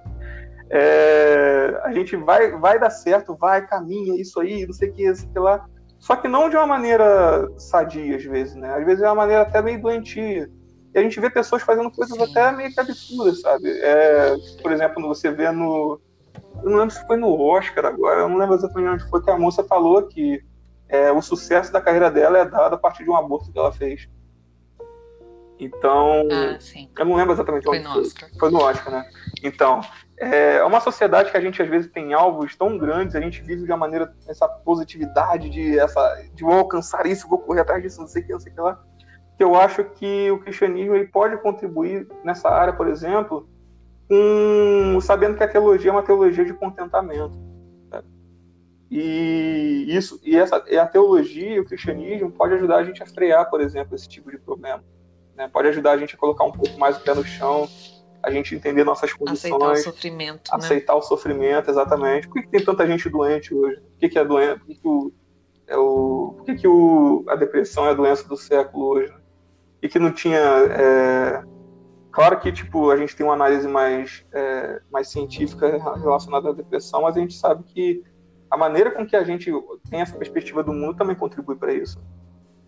É, 0.69 1.79
a 1.83 1.91
gente 1.91 2.15
vai, 2.15 2.51
vai 2.57 2.79
dar 2.79 2.89
certo, 2.89 3.35
vai, 3.35 3.67
caminha, 3.67 4.19
isso 4.19 4.39
aí, 4.39 4.65
não 4.65 4.73
sei 4.73 4.89
o 4.89 4.93
que, 4.93 5.03
isso 5.03 5.27
que 5.27 5.37
lá. 5.37 5.65
Só 5.99 6.15
que 6.15 6.27
não 6.27 6.49
de 6.49 6.55
uma 6.55 6.65
maneira 6.65 7.47
sadia, 7.57 8.15
às 8.15 8.23
vezes, 8.23 8.55
né? 8.55 8.73
Às 8.73 8.85
vezes 8.85 9.03
é 9.03 9.07
uma 9.07 9.15
maneira 9.15 9.43
até 9.43 9.61
meio 9.61 9.81
doentia. 9.81 10.49
E 10.93 10.99
a 10.99 11.01
gente 11.03 11.19
vê 11.19 11.29
pessoas 11.29 11.61
fazendo 11.61 11.91
coisas 11.91 12.17
Sim. 12.17 12.23
até 12.23 12.51
meio 12.51 12.73
que 12.73 12.79
absurdas, 12.79 13.39
sabe? 13.41 13.69
É, 13.69 14.35
por 14.61 14.71
exemplo, 14.71 15.07
você 15.07 15.29
vê 15.29 15.51
no. 15.51 16.01
Eu 16.63 16.69
não 16.69 16.77
lembro 16.77 16.93
se 16.93 17.05
foi 17.07 17.17
no 17.17 17.39
Oscar 17.39 17.85
agora, 17.85 18.21
eu 18.21 18.29
não 18.29 18.37
lembro 18.37 18.55
exatamente 18.55 18.89
onde 18.89 19.09
foi 19.09 19.21
que 19.23 19.31
a 19.31 19.37
moça 19.37 19.63
falou 19.63 20.03
que 20.03 20.43
é, 20.87 21.11
o 21.11 21.21
sucesso 21.21 21.71
da 21.71 21.81
carreira 21.81 22.11
dela 22.11 22.37
é 22.37 22.45
dado 22.45 22.75
a 22.75 22.77
partir 22.77 23.03
de 23.03 23.09
um 23.09 23.15
aborto 23.15 23.51
que 23.51 23.57
ela 23.57 23.71
fez. 23.71 24.07
Então, 25.57 26.27
ah, 26.31 26.57
eu 26.97 27.05
não 27.05 27.15
lembro 27.15 27.33
exatamente 27.33 27.63
foi 27.63 27.77
onde 27.77 27.87
no 27.87 27.93
foi. 27.93 28.01
Oscar. 28.01 28.29
Foi 28.39 28.51
no 28.51 28.59
Oscar, 28.59 28.91
né? 28.91 29.05
Então, 29.43 29.81
é 30.17 30.63
uma 30.63 30.79
sociedade 30.81 31.29
que 31.29 31.37
a 31.37 31.41
gente 31.41 31.61
às 31.61 31.69
vezes 31.69 31.91
tem 31.91 32.13
alvos 32.13 32.55
tão 32.55 32.79
grandes, 32.79 33.15
a 33.15 33.21
gente 33.21 33.41
vive 33.43 33.63
de 33.63 33.71
uma 33.71 33.77
maneira 33.77 34.11
essa 34.27 34.47
positividade 34.47 35.49
de 35.49 35.77
essa 35.77 36.15
de 36.33 36.43
vou 36.43 36.53
alcançar 36.53 37.05
isso, 37.05 37.29
vou 37.29 37.37
correr 37.37 37.61
atrás 37.61 37.81
disso, 37.81 38.01
não 38.01 38.07
sei 38.07 38.23
o 38.23 38.25
que, 38.25 38.33
não 38.33 38.39
sei 38.39 38.51
o 38.51 38.55
que 38.55 38.61
lá. 38.61 38.83
Que 39.37 39.43
eu 39.43 39.55
acho 39.55 39.83
que 39.83 40.31
o 40.31 40.39
cristianismo 40.39 40.95
ele 40.95 41.07
pode 41.07 41.37
contribuir 41.37 42.07
nessa 42.23 42.49
área, 42.49 42.73
por 42.73 42.87
exemplo, 42.87 43.47
com 44.11 44.99
sabendo 44.99 45.37
que 45.37 45.43
a 45.43 45.47
teologia 45.47 45.89
é 45.89 45.93
uma 45.93 46.03
teologia 46.03 46.43
de 46.43 46.53
contentamento 46.53 47.39
e 48.89 49.85
isso 49.87 50.19
e 50.21 50.35
essa 50.35 50.61
e 50.67 50.77
a 50.77 50.85
teologia 50.85 51.55
e 51.55 51.59
o 51.61 51.65
cristianismo 51.65 52.29
pode 52.29 52.55
ajudar 52.55 52.79
a 52.79 52.83
gente 52.83 53.01
a 53.01 53.05
frear, 53.05 53.49
por 53.49 53.61
exemplo, 53.61 53.95
esse 53.95 54.09
tipo 54.09 54.29
de 54.29 54.37
problema. 54.37 54.83
Né? 55.33 55.47
Pode 55.47 55.69
ajudar 55.69 55.91
a 55.91 55.97
gente 55.97 56.13
a 56.13 56.17
colocar 56.17 56.43
um 56.43 56.51
pouco 56.51 56.77
mais 56.77 56.97
o 56.97 56.99
pé 56.99 57.13
no 57.13 57.23
chão, 57.23 57.69
a 58.21 58.29
gente 58.29 58.53
entender 58.53 58.83
nossas 58.83 59.13
condições, 59.13 59.53
aceitar 59.53 59.71
o 59.71 59.75
sofrimento, 59.77 60.51
né? 60.51 60.57
aceitar 60.57 60.93
né? 60.93 60.99
o 60.99 61.01
sofrimento, 61.01 61.71
exatamente. 61.71 62.27
Por 62.27 62.33
que, 62.33 62.41
que, 62.41 62.49
tem 62.49 62.65
tanta 62.65 62.85
gente 62.85 63.09
doente 63.09 63.53
hoje? 63.53 63.79
Por 63.79 63.97
que, 63.97 64.09
que 64.09 64.19
é 64.19 64.25
doente? 64.25 64.59
Por 64.59 64.67
que, 64.67 64.75
que 64.75 64.87
o 64.87 65.13
é 65.67 65.77
o, 65.77 66.33
por 66.35 66.45
que, 66.45 66.55
que 66.55 66.67
o, 66.67 67.23
a 67.29 67.35
depressão 67.37 67.85
é 67.85 67.91
a 67.91 67.93
doença 67.93 68.27
do 68.27 68.35
século 68.35 68.87
hoje? 68.87 69.09
Né? 69.09 69.21
E 69.83 69.87
que 69.87 69.99
não 69.99 70.11
tinha. 70.11 70.37
É... 70.37 71.43
Claro 72.11 72.39
que 72.39 72.51
tipo, 72.51 72.91
a 72.91 72.97
gente 72.97 73.15
tem 73.15 73.25
uma 73.25 73.33
análise 73.33 73.67
mais, 73.67 74.25
é, 74.33 74.81
mais 74.91 75.09
científica 75.09 75.77
relacionada 75.97 76.49
à 76.49 76.53
depressão, 76.53 77.03
mas 77.03 77.15
a 77.15 77.19
gente 77.19 77.33
sabe 77.33 77.63
que 77.63 78.03
a 78.49 78.57
maneira 78.57 78.91
com 78.91 79.05
que 79.05 79.15
a 79.15 79.23
gente 79.23 79.49
tem 79.89 80.01
essa 80.01 80.17
perspectiva 80.17 80.61
do 80.61 80.73
mundo 80.73 80.97
também 80.97 81.15
contribui 81.15 81.55
para 81.55 81.73
isso. 81.73 82.01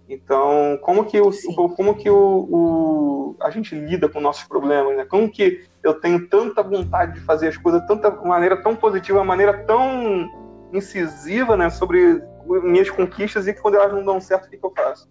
Então, 0.07 0.77
como 0.81 1.05
que, 1.05 1.19
o, 1.19 1.31
como 1.75 1.95
que 1.95 2.09
o, 2.09 2.47
o, 2.49 3.35
a 3.41 3.49
gente 3.49 3.75
lida 3.75 4.07
com 4.07 4.19
nossos 4.19 4.43
problemas, 4.43 4.95
né? 4.95 5.05
Como 5.05 5.29
que 5.29 5.65
eu 5.81 5.93
tenho 5.99 6.27
tanta 6.27 6.61
vontade 6.61 7.13
de 7.13 7.21
fazer 7.21 7.47
as 7.49 7.57
coisas, 7.57 7.85
tanta 7.87 8.11
maneira 8.11 8.61
tão 8.61 8.75
positiva, 8.75 9.19
uma 9.19 9.25
maneira 9.25 9.65
tão 9.65 10.29
incisiva, 10.73 11.55
né, 11.55 11.69
sobre 11.69 12.21
minhas 12.45 12.89
conquistas 12.89 13.47
e 13.47 13.53
que 13.53 13.61
quando 13.61 13.75
elas 13.75 13.93
não 13.93 14.03
dão 14.03 14.19
certo, 14.19 14.47
o 14.47 14.49
que, 14.49 14.57
que 14.57 14.65
eu 14.65 14.73
faço? 14.75 15.09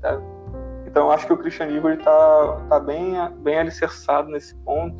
Tá? 0.00 0.20
Então, 0.98 1.12
acho 1.12 1.28
que 1.28 1.32
o 1.32 1.36
cristianismo 1.36 1.88
está 1.90 2.60
tá 2.68 2.80
bem, 2.80 3.14
bem 3.44 3.56
alicerçado 3.56 4.30
nesse 4.30 4.52
ponto, 4.64 4.96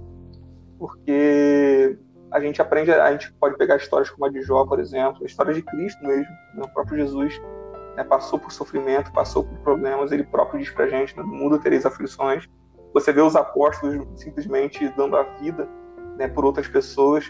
porque 0.78 1.98
a 2.30 2.38
gente 2.38 2.62
aprende, 2.62 2.92
a 2.92 3.10
gente 3.10 3.32
pode 3.32 3.56
pegar 3.56 3.78
histórias 3.78 4.08
como 4.08 4.24
a 4.24 4.28
de 4.28 4.40
Jó, 4.42 4.64
por 4.64 4.78
exemplo, 4.78 5.24
a 5.24 5.26
história 5.26 5.52
de 5.52 5.60
Cristo 5.60 6.00
mesmo, 6.06 6.30
né? 6.54 6.62
o 6.64 6.68
próprio 6.72 6.98
Jesus 6.98 7.42
né? 7.96 8.04
passou 8.04 8.38
por 8.38 8.52
sofrimento, 8.52 9.12
passou 9.12 9.42
por 9.42 9.58
problemas, 9.58 10.12
ele 10.12 10.22
próprio 10.22 10.60
diz 10.60 10.70
pra 10.70 10.86
gente, 10.86 11.16
né? 11.16 11.22
no 11.24 11.34
mundo 11.34 11.58
tereis 11.58 11.84
aflições. 11.84 12.48
Você 12.94 13.12
vê 13.12 13.20
os 13.20 13.34
apóstolos 13.34 14.06
simplesmente 14.22 14.88
dando 14.96 15.16
a 15.16 15.24
vida 15.40 15.68
né, 16.16 16.28
por 16.28 16.44
outras 16.44 16.68
pessoas. 16.68 17.28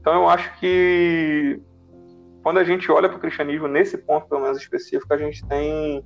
Então 0.00 0.14
eu 0.14 0.28
acho 0.30 0.58
que 0.58 1.60
quando 2.42 2.56
a 2.56 2.64
gente 2.64 2.90
olha 2.90 3.06
para 3.06 3.18
o 3.18 3.20
cristianismo 3.20 3.68
nesse 3.68 3.98
ponto, 3.98 4.26
pelo 4.30 4.40
menos 4.40 4.56
específico, 4.56 5.12
a 5.12 5.18
gente 5.18 5.46
tem 5.46 6.02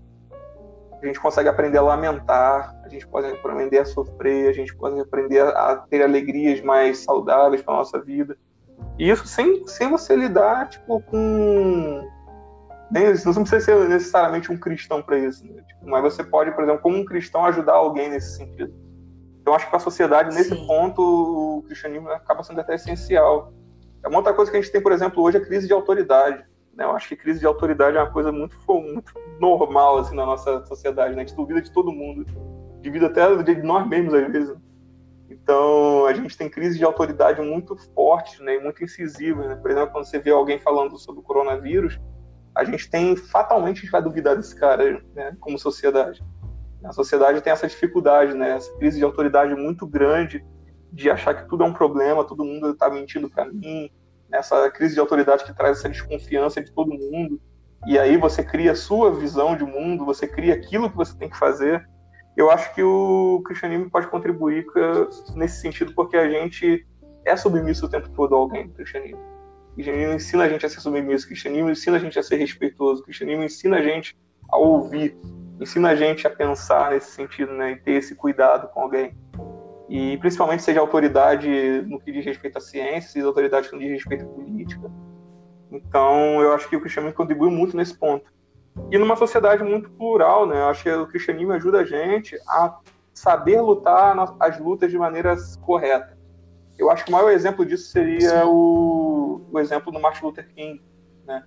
a 1.02 1.06
gente 1.06 1.20
consegue 1.20 1.48
aprender 1.48 1.78
a 1.78 1.82
lamentar, 1.82 2.76
a 2.84 2.88
gente 2.88 3.06
pode 3.06 3.26
aprender 3.26 3.78
a 3.78 3.84
sofrer, 3.84 4.48
a 4.48 4.52
gente 4.52 4.74
pode 4.76 5.00
aprender 5.00 5.40
a 5.40 5.76
ter 5.76 6.02
alegrias 6.02 6.60
mais 6.60 6.98
saudáveis 6.98 7.60
para 7.60 7.74
nossa 7.74 8.00
vida. 8.00 8.36
E 8.98 9.10
isso 9.10 9.26
sem, 9.26 9.66
sem 9.66 9.90
você 9.90 10.14
lidar 10.14 10.68
tipo, 10.68 11.00
com. 11.02 12.08
Nem, 12.90 13.06
não 13.06 13.42
precisa 13.42 13.60
ser 13.60 13.88
necessariamente 13.88 14.52
um 14.52 14.56
cristão 14.56 15.02
para 15.02 15.18
isso, 15.18 15.44
né? 15.46 15.62
tipo, 15.66 15.88
mas 15.88 16.02
você 16.02 16.22
pode, 16.22 16.52
por 16.52 16.62
exemplo, 16.62 16.82
como 16.82 16.98
um 16.98 17.04
cristão, 17.04 17.44
ajudar 17.46 17.72
alguém 17.72 18.10
nesse 18.10 18.36
sentido. 18.36 18.72
Então, 19.40 19.54
acho 19.54 19.64
que 19.64 19.70
para 19.70 19.78
a 19.78 19.82
sociedade, 19.82 20.34
nesse 20.34 20.54
Sim. 20.54 20.66
ponto, 20.66 21.02
o 21.02 21.62
cristianismo 21.62 22.08
acaba 22.10 22.44
sendo 22.44 22.60
até 22.60 22.76
essencial. 22.76 23.52
É 24.04 24.08
uma 24.08 24.18
outra 24.18 24.32
coisa 24.32 24.50
que 24.50 24.56
a 24.56 24.60
gente 24.60 24.70
tem, 24.70 24.80
por 24.80 24.92
exemplo, 24.92 25.22
hoje, 25.22 25.38
é 25.38 25.40
a 25.40 25.44
crise 25.44 25.66
de 25.66 25.72
autoridade. 25.72 26.44
Né? 26.74 26.84
Eu 26.84 26.92
acho 26.92 27.08
que 27.08 27.16
crise 27.16 27.40
de 27.40 27.46
autoridade 27.46 27.96
é 27.96 28.00
uma 28.00 28.10
coisa 28.10 28.30
muito, 28.30 28.56
muito 28.68 29.12
normal 29.42 29.98
assim, 29.98 30.14
na 30.14 30.24
nossa 30.24 30.64
sociedade. 30.66 31.16
Né? 31.16 31.22
A 31.22 31.26
gente 31.26 31.36
duvida 31.36 31.60
de 31.60 31.72
todo 31.72 31.90
mundo, 31.90 32.24
duvida 32.80 33.06
até 33.06 33.42
de 33.42 33.62
nós 33.62 33.86
mesmos 33.88 34.14
às 34.14 34.32
vezes. 34.32 34.56
Então, 35.28 36.06
a 36.06 36.12
gente 36.12 36.36
tem 36.36 36.48
crise 36.48 36.78
de 36.78 36.84
autoridade 36.84 37.40
muito 37.40 37.76
forte 37.94 38.40
né, 38.42 38.56
e 38.56 38.60
muito 38.60 38.84
incisiva. 38.84 39.48
Né? 39.48 39.56
Por 39.56 39.70
exemplo, 39.70 39.90
quando 39.90 40.04
você 40.04 40.18
vê 40.18 40.30
alguém 40.30 40.58
falando 40.60 40.96
sobre 40.98 41.20
o 41.20 41.24
coronavírus, 41.24 41.98
a 42.54 42.64
gente 42.64 42.88
tem, 42.88 43.16
fatalmente, 43.16 43.78
a 43.78 43.80
gente 43.80 43.90
vai 43.90 44.02
duvidar 44.02 44.36
desse 44.36 44.54
cara 44.54 45.02
né, 45.14 45.36
como 45.40 45.58
sociedade. 45.58 46.22
A 46.84 46.92
sociedade 46.92 47.40
tem 47.40 47.52
essa 47.52 47.66
dificuldade, 47.66 48.34
né, 48.34 48.56
essa 48.56 48.72
crise 48.76 48.98
de 48.98 49.04
autoridade 49.04 49.54
muito 49.54 49.86
grande 49.86 50.44
de 50.92 51.10
achar 51.10 51.34
que 51.34 51.48
tudo 51.48 51.64
é 51.64 51.66
um 51.66 51.72
problema, 51.72 52.24
todo 52.24 52.44
mundo 52.44 52.70
está 52.70 52.90
mentindo 52.90 53.30
para 53.30 53.46
mim, 53.46 53.90
essa 54.30 54.70
crise 54.70 54.94
de 54.94 55.00
autoridade 55.00 55.44
que 55.44 55.54
traz 55.54 55.78
essa 55.78 55.88
desconfiança 55.88 56.62
de 56.62 56.70
todo 56.72 56.92
mundo. 56.92 57.40
E 57.86 57.98
aí 57.98 58.16
você 58.16 58.42
cria 58.42 58.72
a 58.72 58.76
sua 58.76 59.12
visão 59.12 59.56
de 59.56 59.64
mundo, 59.64 60.04
você 60.04 60.26
cria 60.26 60.54
aquilo 60.54 60.90
que 60.90 60.96
você 60.96 61.16
tem 61.16 61.28
que 61.28 61.38
fazer. 61.38 61.86
Eu 62.36 62.50
acho 62.50 62.74
que 62.74 62.82
o 62.82 63.42
cristianismo 63.44 63.90
pode 63.90 64.06
contribuir 64.06 64.64
nesse 65.34 65.60
sentido, 65.60 65.92
porque 65.94 66.16
a 66.16 66.28
gente 66.28 66.86
é 67.24 67.36
submisso 67.36 67.86
o 67.86 67.88
tempo 67.88 68.08
todo 68.10 68.34
a 68.34 68.38
alguém 68.38 68.68
do 68.68 68.74
cristianismo. 68.74 69.20
O 69.70 69.74
cristianismo 69.74 70.14
ensina 70.14 70.44
a 70.44 70.48
gente 70.48 70.64
a 70.64 70.68
ser 70.68 70.80
submisso, 70.80 71.24
o 71.24 71.28
cristianismo 71.28 71.70
ensina 71.70 71.96
a 71.96 72.00
gente 72.00 72.18
a 72.18 72.22
ser 72.22 72.36
respeitoso, 72.36 73.02
o 73.02 73.04
cristianismo 73.04 73.44
ensina 73.44 73.78
a 73.78 73.82
gente 73.82 74.16
a 74.50 74.56
ouvir, 74.56 75.16
ensina 75.60 75.90
a 75.90 75.94
gente 75.96 76.26
a 76.26 76.30
pensar 76.30 76.90
nesse 76.90 77.10
sentido, 77.10 77.52
né, 77.52 77.72
e 77.72 77.76
ter 77.76 77.92
esse 77.92 78.14
cuidado 78.14 78.68
com 78.68 78.80
alguém 78.80 79.14
e 79.92 80.16
principalmente 80.16 80.62
seja 80.62 80.80
autoridade 80.80 81.82
no 81.82 82.00
que 82.00 82.10
diz 82.10 82.24
respeito 82.24 82.56
à 82.56 82.60
ciência, 82.62 83.10
seja 83.10 83.26
autoridade 83.26 83.70
no 83.70 83.78
que 83.78 83.84
diz 83.84 83.92
respeito 83.92 84.24
à 84.24 84.28
política. 84.28 84.90
Então, 85.72 86.40
eu 86.40 86.52
acho 86.52 86.68
que 86.68 86.76
o 86.76 86.80
cristianismo 86.80 87.16
contribui 87.16 87.50
muito 87.50 87.76
nesse 87.76 87.94
ponto. 87.94 88.30
E 88.90 88.98
numa 88.98 89.16
sociedade 89.16 89.62
muito 89.62 89.90
plural, 89.90 90.46
né? 90.46 90.60
Eu 90.60 90.66
acho 90.66 90.82
que 90.82 90.90
o 90.90 91.06
cristianismo 91.06 91.52
ajuda 91.52 91.80
a 91.80 91.84
gente 91.84 92.36
a 92.48 92.78
saber 93.12 93.60
lutar 93.60 94.16
as 94.40 94.58
lutas 94.58 94.90
de 94.90 94.98
maneira 94.98 95.36
correta. 95.60 96.16
Eu 96.78 96.90
acho 96.90 97.04
que 97.04 97.10
o 97.10 97.12
maior 97.12 97.30
exemplo 97.30 97.66
disso 97.66 97.90
seria 97.90 98.46
o, 98.46 99.42
o 99.52 99.58
exemplo 99.58 99.92
do 99.92 100.00
Martin 100.00 100.24
Luther 100.24 100.48
King, 100.54 100.82
né? 101.26 101.44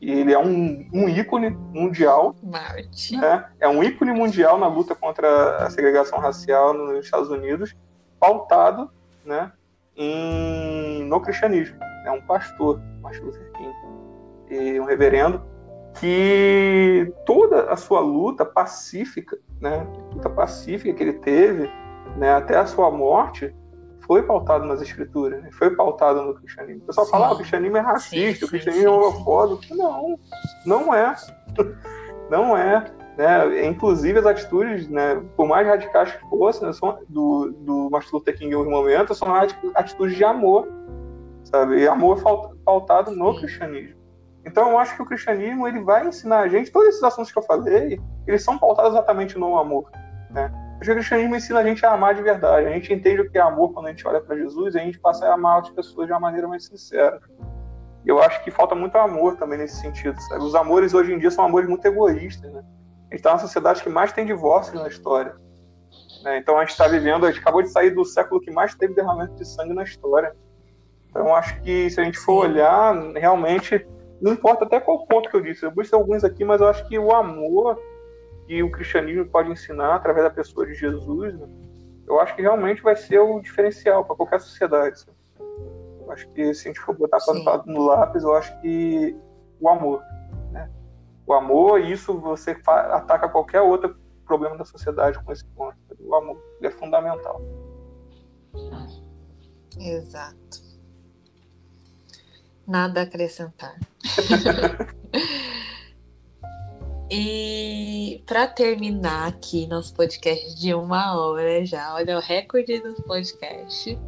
ele 0.00 0.32
é 0.32 0.38
um, 0.38 0.86
um 0.92 1.08
ícone 1.08 1.50
mundial. 1.50 2.34
Martin. 2.42 3.18
Né? 3.18 3.46
É 3.60 3.68
um 3.68 3.82
ícone 3.82 4.12
mundial 4.12 4.58
na 4.58 4.66
luta 4.66 4.94
contra 4.94 5.58
a 5.58 5.70
segregação 5.70 6.18
racial 6.18 6.74
nos 6.74 7.04
Estados 7.04 7.30
Unidos, 7.30 7.74
pautado 8.18 8.90
né, 9.24 9.52
em, 9.96 11.04
no 11.04 11.20
cristianismo. 11.20 11.78
É 12.04 12.10
um 12.10 12.20
pastor, 12.22 12.80
Martin 13.00 13.22
Luther 13.22 13.50
King, 13.52 13.74
e 14.50 14.80
um 14.80 14.84
reverendo, 14.84 15.42
que 15.98 17.12
toda 17.24 17.70
a 17.70 17.76
sua 17.76 18.00
luta 18.00 18.44
pacífica, 18.44 19.38
né, 19.60 19.86
luta 20.12 20.28
pacífica 20.28 20.92
que 20.92 21.02
ele 21.02 21.14
teve, 21.14 21.70
né, 22.16 22.34
até 22.34 22.56
a 22.56 22.66
sua 22.66 22.90
morte, 22.90 23.54
foi 24.06 24.22
pautado 24.22 24.66
nas 24.66 24.82
escrituras, 24.82 25.42
né? 25.42 25.48
foi 25.52 25.74
pautado 25.74 26.22
no 26.22 26.34
cristianismo. 26.34 26.82
O 26.82 26.86
pessoal 26.86 27.06
sim. 27.06 27.12
fala, 27.12 27.26
ah, 27.28 27.32
o 27.32 27.36
cristianismo 27.36 27.76
é 27.76 27.80
racista, 27.80 28.40
sim, 28.40 28.44
o 28.44 28.48
cristianismo 28.48 28.82
sim, 28.82 28.86
é 28.86 28.90
homofóbico. 28.90 29.74
Não, 29.74 30.18
não 30.66 30.94
é. 30.94 31.14
Não 32.30 32.56
é. 32.56 32.82
Né? 33.18 33.66
Inclusive 33.66 34.18
as 34.18 34.26
atitudes, 34.26 34.88
né, 34.88 35.22
por 35.36 35.46
mais 35.46 35.66
radicais 35.66 36.12
que 36.12 36.28
fossem, 36.28 36.66
né, 36.66 36.72
são, 36.72 36.98
do, 37.08 37.52
do 37.60 37.88
Martin 37.90 38.08
Luther 38.14 38.36
King 38.36 38.54
em 38.54 38.64
momento, 38.64 39.14
são 39.14 39.32
atitudes 39.74 40.16
de 40.16 40.24
amor, 40.24 40.66
sabe? 41.44 41.78
E 41.78 41.86
amor 41.86 42.22
pautado 42.64 43.10
no 43.10 43.36
cristianismo. 43.36 44.02
Então 44.44 44.70
eu 44.70 44.78
acho 44.78 44.96
que 44.96 45.02
o 45.02 45.06
cristianismo 45.06 45.66
ele 45.66 45.80
vai 45.80 46.06
ensinar 46.06 46.40
a 46.40 46.48
gente, 46.48 46.70
todos 46.70 46.88
esses 46.88 47.02
assuntos 47.02 47.32
que 47.32 47.38
eu 47.38 47.42
falei, 47.42 48.00
eles 48.26 48.42
são 48.42 48.58
pautados 48.58 48.92
exatamente 48.92 49.38
no 49.38 49.56
amor, 49.56 49.90
né? 50.30 50.52
Porque 50.76 50.90
o 50.90 50.94
cristianismo 50.94 51.36
ensina 51.36 51.60
a 51.60 51.64
gente 51.64 51.84
a 51.86 51.92
amar 51.92 52.14
de 52.14 52.22
verdade. 52.22 52.66
A 52.66 52.70
gente 52.70 52.92
entende 52.92 53.22
o 53.22 53.30
que 53.30 53.38
é 53.38 53.40
amor 53.40 53.72
quando 53.72 53.86
a 53.86 53.90
gente 53.90 54.06
olha 54.06 54.20
para 54.20 54.36
Jesus 54.36 54.74
e 54.74 54.78
a 54.78 54.82
gente 54.82 54.98
passa 54.98 55.26
a 55.26 55.34
amar 55.34 55.60
as 55.60 55.70
pessoas 55.70 56.06
de 56.06 56.12
uma 56.12 56.20
maneira 56.20 56.46
mais 56.46 56.66
sincera. 56.66 57.20
eu 58.04 58.20
acho 58.22 58.42
que 58.44 58.50
falta 58.50 58.74
muito 58.74 58.98
amor 58.98 59.36
também 59.36 59.58
nesse 59.58 59.76
sentido. 59.76 60.20
Sabe? 60.20 60.44
Os 60.44 60.54
amores 60.54 60.92
hoje 60.92 61.12
em 61.12 61.18
dia 61.18 61.30
são 61.30 61.44
amores 61.44 61.68
muito 61.68 61.86
egoístas. 61.86 62.52
Né? 62.52 62.60
A 62.60 63.14
gente 63.14 63.20
está 63.20 63.32
na 63.32 63.38
sociedade 63.38 63.82
que 63.82 63.88
mais 63.88 64.12
tem 64.12 64.26
divórcios 64.26 64.78
na 64.78 64.88
história. 64.88 65.34
Né? 66.22 66.38
Então 66.38 66.58
a 66.58 66.60
gente 66.60 66.72
está 66.72 66.86
vivendo, 66.86 67.24
a 67.24 67.30
gente 67.30 67.40
acabou 67.40 67.62
de 67.62 67.70
sair 67.70 67.90
do 67.90 68.04
século 68.04 68.40
que 68.40 68.50
mais 68.50 68.74
teve 68.74 68.94
derramamento 68.94 69.36
de 69.36 69.46
sangue 69.46 69.72
na 69.72 69.84
história. 69.84 70.34
Então 71.14 71.32
acho 71.32 71.62
que 71.62 71.88
se 71.88 72.00
a 72.00 72.04
gente 72.04 72.18
for 72.18 72.44
olhar, 72.44 72.92
realmente, 73.12 73.86
não 74.20 74.32
importa 74.32 74.64
até 74.64 74.80
qual 74.80 75.06
ponto 75.06 75.30
que 75.30 75.36
eu 75.36 75.40
disse, 75.40 75.64
eu 75.64 75.70
busquei 75.70 75.96
alguns 75.96 76.24
aqui, 76.24 76.44
mas 76.44 76.60
eu 76.60 76.66
acho 76.66 76.88
que 76.88 76.98
o 76.98 77.14
amor 77.14 77.80
que 78.48 78.60
o 78.64 78.70
cristianismo 78.70 79.24
pode 79.26 79.48
ensinar 79.48 79.94
através 79.94 80.24
da 80.24 80.30
pessoa 80.30 80.66
de 80.66 80.74
Jesus, 80.74 81.38
né? 81.38 81.48
eu 82.08 82.20
acho 82.20 82.34
que 82.34 82.42
realmente 82.42 82.82
vai 82.82 82.96
ser 82.96 83.20
o 83.20 83.40
diferencial 83.40 84.04
para 84.04 84.16
qualquer 84.16 84.40
sociedade. 84.40 84.98
Sabe? 84.98 85.16
Eu 86.00 86.10
acho 86.10 86.28
que 86.30 86.52
se 86.52 86.68
a 86.68 86.72
gente 86.72 86.80
for 86.80 86.96
botar 86.96 87.18
no 87.64 87.86
lápis, 87.86 88.24
eu 88.24 88.34
acho 88.34 88.60
que 88.60 89.16
o 89.60 89.68
amor. 89.68 90.02
Né? 90.50 90.68
O 91.24 91.32
amor, 91.32 91.80
isso 91.80 92.18
você 92.18 92.58
ataca 92.66 93.28
qualquer 93.28 93.60
outro 93.60 93.96
problema 94.26 94.56
da 94.56 94.64
sociedade 94.64 95.22
com 95.22 95.32
esse 95.32 95.44
ponto. 95.46 95.76
O 96.00 96.14
amor 96.14 96.42
é 96.60 96.70
fundamental. 96.70 97.40
Exato. 99.78 100.63
Nada 102.66 103.00
a 103.00 103.02
acrescentar. 103.02 103.78
e 107.10 108.22
para 108.26 108.46
terminar 108.46 109.28
aqui 109.28 109.66
nosso 109.66 109.94
podcast 109.94 110.58
de 110.58 110.72
uma 110.72 111.18
hora 111.18 111.64
já, 111.64 111.94
olha 111.94 112.16
o 112.16 112.20
recorde 112.20 112.80
do 112.80 112.94
podcast. 113.02 113.98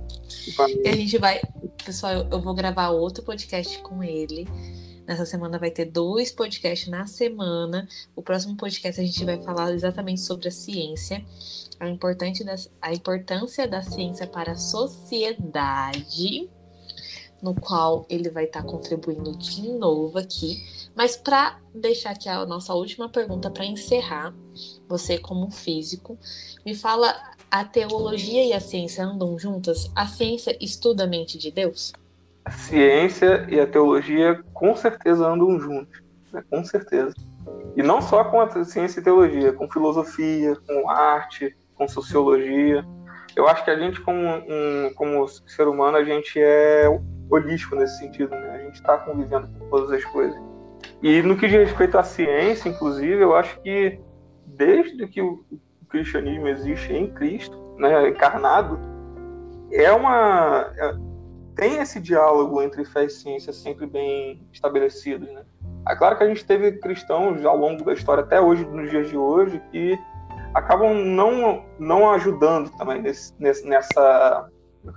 E 0.82 0.88
a 0.88 0.96
gente 0.96 1.18
vai, 1.18 1.40
pessoal, 1.84 2.26
eu 2.30 2.40
vou 2.40 2.54
gravar 2.54 2.90
outro 2.90 3.22
podcast 3.22 3.78
com 3.82 4.02
ele. 4.02 4.48
Nessa 5.07 5.24
semana 5.24 5.59
vai 5.59 5.70
ter 5.70 5.84
dois 5.84 6.32
podcasts 6.32 6.88
na 6.88 7.07
semana. 7.07 7.86
O 8.16 8.22
próximo 8.22 8.57
podcast 8.57 9.00
a 9.00 9.04
gente 9.04 9.24
vai 9.24 9.40
falar 9.40 9.72
exatamente 9.72 10.20
sobre 10.20 10.48
a 10.48 10.50
ciência, 10.50 11.24
a, 11.78 11.88
importante 11.88 12.42
da, 12.42 12.57
a 12.82 12.92
importância 12.92 13.68
da 13.68 13.82
ciência 13.82 14.26
para 14.26 14.52
a 14.52 14.57
sociedade, 14.57 16.50
no 17.47 17.55
qual 17.55 18.05
ele 18.11 18.28
vai 18.28 18.44
estar 18.44 18.64
contribuindo 18.64 19.30
de 19.38 19.70
novo 19.70 20.18
aqui. 20.18 20.57
Mas 20.97 21.16
para 21.16 21.59
deixar 21.72 22.11
aqui 22.11 22.28
a 22.28 22.44
nossa 22.44 22.74
última 22.74 23.09
pergunta 23.09 23.49
para 23.49 23.64
encerrar, 23.64 24.34
você 24.88 25.16
como 25.16 25.49
físico, 25.53 26.18
me 26.64 26.74
fala 26.74 27.14
a 27.49 27.64
teologia 27.64 28.44
e 28.44 28.53
a 28.53 28.59
ciência 28.59 29.05
andam 29.05 29.38
juntas? 29.38 29.88
A 29.94 30.09
ciência 30.09 30.59
estuda 30.61 31.05
a 31.05 31.07
mente 31.07 31.38
de 31.38 31.53
Deus? 31.53 31.92
A 32.44 32.51
ciência 32.51 33.47
e 33.49 33.61
a 33.61 33.66
teologia 33.66 34.42
com 34.53 34.74
certeza 34.74 35.24
andam 35.24 35.61
juntos, 35.61 36.03
né? 36.32 36.42
com 36.51 36.64
certeza. 36.64 37.14
E 37.76 37.82
não 37.82 38.03
só 38.03 38.24
com 38.24 38.40
a 38.40 38.64
ciência 38.64 38.99
e 38.99 39.05
teologia, 39.05 39.53
com 39.53 39.70
filosofia, 39.70 40.57
com 40.66 40.90
arte, 40.90 41.57
com 41.76 41.86
sociologia. 41.86 42.84
Eu 43.36 43.47
acho 43.47 43.64
que 43.64 43.70
a 43.70 43.78
gente, 43.78 44.01
como, 44.01 44.18
um, 44.18 44.92
como 44.97 45.28
ser 45.28 45.68
humano, 45.68 45.97
a 45.97 46.03
gente 46.03 46.40
é 46.40 46.88
holístico 47.31 47.77
nesse 47.77 47.99
sentido, 47.99 48.31
né? 48.31 48.51
A 48.51 48.59
gente 48.59 48.74
está 48.74 48.99
convivendo 48.99 49.49
com 49.59 49.68
todas 49.68 49.91
as 49.91 50.05
coisas. 50.07 50.39
E 51.03 51.22
no 51.22 51.37
que 51.37 51.49
diz 51.49 51.68
respeito 51.68 51.99
à 51.99 52.03
ciência, 52.03 52.68
inclusive, 52.68 53.22
eu 53.22 53.35
acho 53.35 53.61
que 53.61 54.01
desde 54.47 55.07
que 55.07 55.20
o 55.20 55.45
cristianismo 55.89 56.49
existe 56.49 56.93
em 56.93 57.12
Cristo, 57.12 57.74
né, 57.79 58.09
encarnado, 58.09 58.79
é 59.70 59.93
uma 59.93 60.72
é, 60.77 60.95
tem 61.55 61.79
esse 61.79 62.01
diálogo 62.01 62.62
entre 62.62 62.85
fé 62.85 63.05
e 63.05 63.11
ciência 63.11 63.53
sempre 63.53 63.87
bem 63.87 64.47
estabelecido, 64.53 65.27
né? 65.27 65.45
É 65.89 65.95
claro 65.95 66.16
que 66.16 66.24
a 66.24 66.29
gente 66.29 66.45
teve 66.45 66.72
cristãos 66.72 67.45
ao 67.45 67.57
longo 67.57 67.85
da 67.85 67.93
história 67.93 68.22
até 68.22 68.41
hoje, 68.41 68.64
nos 68.66 68.91
dias 68.91 69.09
de 69.09 69.16
hoje, 69.16 69.61
que 69.70 69.99
acabam 70.55 70.95
não 70.95 71.64
não 71.79 72.11
ajudando 72.11 72.70
também 72.77 73.03
nesse, 73.03 73.33
nessa 73.39 74.51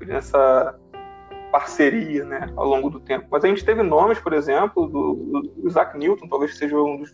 nessa 0.08 0.80
parceria, 1.52 2.24
né, 2.24 2.52
ao 2.56 2.66
longo 2.66 2.90
do 2.90 3.00
tempo. 3.00 3.28
Mas 3.30 3.44
a 3.44 3.48
gente 3.48 3.66
teve 3.66 3.82
nomes, 3.84 4.20
por 4.20 4.34
exemplo, 4.34 4.88
do, 4.88 5.42
do 5.56 5.68
Isaac 5.68 5.98
Newton, 5.98 6.28
talvez 6.28 6.58
seja 6.58 6.76
um 6.78 6.98
dos 6.98 7.14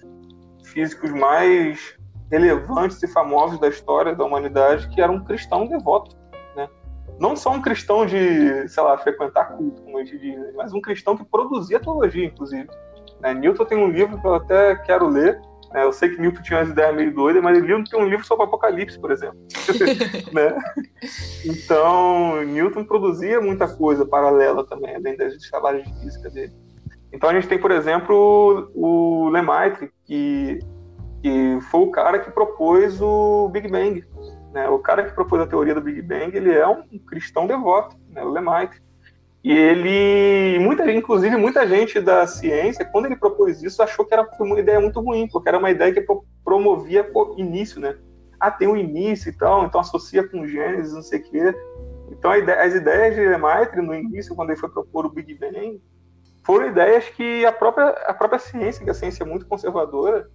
físicos 0.65 1.11
mais 1.11 1.97
relevantes 2.31 3.01
e 3.01 3.07
famosos 3.07 3.59
da 3.59 3.67
história 3.67 4.15
da 4.15 4.25
humanidade, 4.25 4.89
que 4.89 5.01
era 5.01 5.11
um 5.11 5.23
cristão 5.23 5.67
devoto, 5.67 6.15
né? 6.55 6.67
Não 7.19 7.35
só 7.35 7.51
um 7.51 7.61
cristão 7.61 8.05
de, 8.05 8.67
sei 8.67 8.83
lá, 8.83 8.97
frequentar 8.97 9.55
culto, 9.55 9.81
como 9.81 9.97
a 9.97 10.03
gente 10.03 10.17
diz, 10.17 10.37
né? 10.37 10.51
mas 10.55 10.73
um 10.73 10.81
cristão 10.81 11.15
que 11.15 11.23
produzia 11.23 11.79
teologia, 11.79 12.25
inclusive. 12.25 12.67
Né? 13.21 13.33
Newton 13.33 13.65
tem 13.65 13.77
um 13.77 13.89
livro 13.89 14.19
que 14.19 14.27
eu 14.27 14.35
até 14.35 14.75
quero 14.75 15.07
ler, 15.07 15.39
né? 15.75 15.83
eu 15.83 15.91
sei 15.91 16.09
que 16.09 16.21
Newton 16.21 16.41
tinha 16.41 16.59
umas 16.59 16.69
ideias 16.69 16.95
meio 16.95 17.13
doidas, 17.13 17.43
mas 17.43 17.61
Newton 17.61 17.83
tem 17.83 17.99
um 17.99 18.07
livro 18.07 18.25
sobre 18.25 18.45
Apocalipse, 18.45 18.97
por 18.97 19.11
exemplo. 19.11 19.37
né? 20.31 20.57
Então, 21.43 22.41
Newton 22.45 22.85
produzia 22.85 23.41
muita 23.41 23.67
coisa 23.67 24.05
paralela 24.05 24.65
também, 24.65 24.95
além 24.95 25.17
das 25.17 25.35
trabalhos 25.49 25.83
de 25.83 25.99
física 25.99 26.29
dele. 26.29 26.53
Então 27.11 27.29
a 27.29 27.33
gente 27.33 27.47
tem, 27.47 27.59
por 27.59 27.71
exemplo, 27.71 28.71
o 28.73 29.29
Lemaitre, 29.29 29.91
que 30.05 30.59
que 31.21 31.59
foi 31.71 31.81
o 31.81 31.89
cara 31.89 32.19
que 32.19 32.29
propôs 32.29 33.01
o 33.01 33.49
Big 33.49 33.67
Bang. 33.67 34.05
Né? 34.53 34.69
O 34.69 34.77
cara 34.77 35.03
que 35.03 35.15
propôs 35.15 35.41
a 35.41 35.47
teoria 35.47 35.73
do 35.73 35.81
Big 35.81 35.99
Bang, 36.03 36.37
ele 36.37 36.53
é 36.53 36.67
um 36.67 36.99
cristão 36.99 37.47
devoto, 37.47 37.95
né? 38.09 38.23
o 38.23 38.29
Lemaitre. 38.29 38.79
E 39.45 39.51
ele, 39.51 40.57
muita, 40.57 40.91
inclusive 40.91 41.37
muita 41.37 41.67
gente 41.67 42.01
da 42.01 42.25
ciência, 42.25 42.83
quando 42.83 43.05
ele 43.05 43.15
propôs 43.15 43.61
isso, 43.61 43.83
achou 43.83 44.03
que 44.03 44.11
era 44.11 44.27
uma 44.39 44.59
ideia 44.59 44.79
muito 44.79 44.99
ruim, 44.99 45.27
porque 45.27 45.47
era 45.47 45.59
uma 45.59 45.69
ideia 45.69 45.93
que 45.93 46.03
promovia 46.43 47.07
início, 47.37 47.79
né? 47.79 47.95
Ah, 48.39 48.49
tem 48.49 48.67
um 48.67 48.75
início 48.75 49.29
e 49.29 49.33
tal, 49.33 49.63
então 49.63 49.79
associa 49.79 50.27
com 50.27 50.47
Gênesis, 50.47 50.93
não 50.93 51.03
sei 51.03 51.19
o 51.19 51.23
quê. 51.25 51.55
Então 52.09 52.35
ideia, 52.35 52.63
as 52.63 52.73
ideias 52.73 53.13
de 53.13 53.21
Lemaitre 53.21 53.83
no 53.83 53.93
início, 53.93 54.35
quando 54.35 54.49
ele 54.49 54.59
foi 54.59 54.69
propor 54.69 55.05
o 55.05 55.11
Big 55.11 55.35
Bang, 55.35 55.79
foram 56.43 56.65
ideias 56.65 57.07
que 57.09 57.45
a 57.45 57.51
própria, 57.51 57.89
a 58.07 58.15
própria 58.15 58.39
ciência, 58.39 58.83
que 58.83 58.89
a 58.89 58.95
ciência 58.95 59.23
é 59.23 59.27
muito 59.27 59.45
conservadora, 59.45 60.27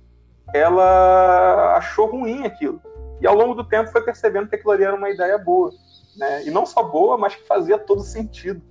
ela 0.54 1.76
achou 1.76 2.06
ruim 2.06 2.46
aquilo. 2.46 2.80
E 3.20 3.26
ao 3.26 3.34
longo 3.34 3.54
do 3.54 3.64
tempo 3.64 3.90
foi 3.90 4.02
percebendo 4.02 4.48
que 4.48 4.54
aquilo 4.54 4.70
ali 4.70 4.84
era 4.84 4.94
uma 4.94 5.10
ideia 5.10 5.36
boa. 5.36 5.72
Né? 6.16 6.46
E 6.46 6.50
não 6.52 6.64
só 6.64 6.84
boa, 6.84 7.18
mas 7.18 7.34
que 7.34 7.44
fazia 7.44 7.76
todo 7.76 8.02
sentido. 8.02 8.69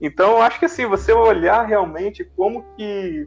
Então, 0.00 0.32
eu 0.32 0.42
acho 0.42 0.58
que 0.58 0.64
assim, 0.64 0.86
você 0.86 1.12
olhar 1.12 1.62
realmente 1.66 2.24
como 2.36 2.64
que 2.74 3.26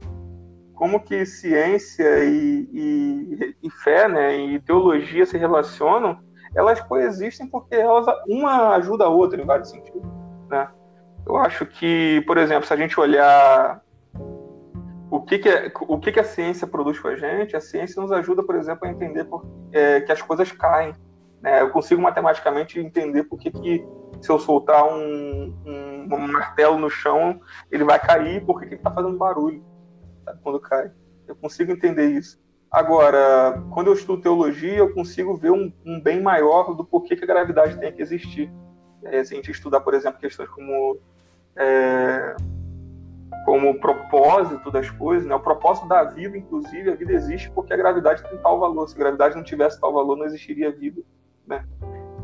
como 0.74 0.99
que 0.99 1.26
ciência 1.26 2.26
e, 2.26 2.67
e, 2.74 3.55
e 3.63 3.69
fé, 3.69 4.07
né, 4.07 4.36
e 4.36 4.59
teologia 4.59 5.26
se 5.26 5.38
relacionam, 5.38 6.19
elas 6.55 6.82
coexistem 6.82 7.47
porque 7.47 7.76
elas 7.76 8.05
uma 8.28 8.76
ajuda 8.76 9.05
a 9.05 9.09
outra 9.09 9.41
em 9.41 9.45
vários 9.45 9.69
sentidos, 9.69 10.01
né? 10.49 10.67
Eu 11.26 11.38
acho 11.38 11.65
que, 11.65 12.21
por 12.28 12.38
exemplo, 12.38 12.65
se 12.65 12.74
a 12.74 12.78
gente 12.78 12.99
olhar 12.99 13.82
o 15.13 15.21
que, 15.21 15.38
que, 15.38 15.47
é, 15.47 15.71
o 15.88 15.99
que, 15.99 16.11
que 16.11 16.19
a 16.19 16.24
ciência 16.24 16.65
produz 16.65 16.99
com 16.99 17.07
a 17.07 17.15
gente? 17.15 17.55
A 17.55 17.61
ciência 17.61 18.01
nos 18.01 18.11
ajuda, 18.11 18.41
por 18.41 18.55
exemplo, 18.55 18.88
a 18.88 18.89
entender 18.89 19.24
por, 19.26 19.45
é, 19.71 20.01
que 20.01 20.11
as 20.11 20.21
coisas 20.24 20.51
caem. 20.51 20.91
Né? 21.39 21.61
Eu 21.61 21.69
consigo 21.69 22.01
matematicamente 22.01 22.80
entender 22.80 23.24
por 23.26 23.38
que, 23.38 23.51
que 23.51 23.86
se 24.19 24.32
eu 24.32 24.39
soltar 24.39 24.84
um, 24.86 25.55
um, 25.65 25.92
um 26.11 26.31
martelo 26.31 26.77
no 26.77 26.89
chão, 26.89 27.39
ele 27.71 27.83
vai 27.83 27.99
cair, 27.99 28.45
por 28.45 28.59
que, 28.59 28.67
que 28.67 28.73
ele 28.73 28.79
está 28.79 28.91
fazendo 28.91 29.17
barulho 29.17 29.63
sabe, 30.23 30.39
quando 30.41 30.59
cai. 30.59 30.91
Eu 31.27 31.35
consigo 31.35 31.71
entender 31.71 32.07
isso. 32.07 32.41
Agora, 32.71 33.61
quando 33.71 33.87
eu 33.87 33.93
estudo 33.93 34.21
teologia, 34.21 34.77
eu 34.77 34.93
consigo 34.93 35.35
ver 35.35 35.51
um, 35.51 35.71
um 35.85 36.01
bem 36.01 36.21
maior 36.21 36.73
do 36.73 36.83
porquê 36.83 37.15
que 37.15 37.23
a 37.23 37.27
gravidade 37.27 37.79
tem 37.79 37.91
que 37.91 38.01
existir. 38.01 38.51
É, 39.03 39.23
se 39.23 39.33
a 39.33 39.35
gente 39.35 39.51
estudar, 39.51 39.81
por 39.81 39.93
exemplo, 39.93 40.19
questões 40.19 40.49
como 40.49 40.97
é, 41.55 42.35
como 43.45 43.79
propósito 43.79 44.71
das 44.71 44.89
coisas, 44.89 45.27
né? 45.27 45.35
O 45.35 45.39
propósito 45.39 45.87
da 45.87 46.03
vida, 46.03 46.37
inclusive, 46.37 46.89
a 46.89 46.95
vida 46.95 47.13
existe 47.13 47.51
porque 47.51 47.73
a 47.73 47.77
gravidade 47.77 48.23
tem 48.23 48.37
tal 48.39 48.59
valor. 48.59 48.87
Se 48.87 48.95
a 48.95 48.99
gravidade 48.99 49.35
não 49.35 49.43
tivesse 49.43 49.79
tal 49.79 49.93
valor, 49.93 50.15
não 50.15 50.25
existiria 50.25 50.71
vida, 50.71 51.01
né? 51.45 51.63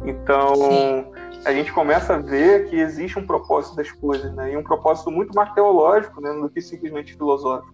Então, 0.03 0.55
Sim. 0.55 1.11
a 1.45 1.51
gente 1.51 1.71
começa 1.71 2.15
a 2.15 2.17
ver 2.17 2.69
que 2.69 2.79
existe 2.79 3.19
um 3.19 3.25
propósito 3.25 3.75
das 3.75 3.91
coisas, 3.91 4.33
né? 4.33 4.53
E 4.53 4.57
um 4.57 4.63
propósito 4.63 5.11
muito 5.11 5.33
mais 5.33 5.51
teológico, 5.53 6.21
né, 6.21 6.31
do 6.33 6.49
que 6.49 6.61
simplesmente 6.61 7.13
filosófico. 7.13 7.73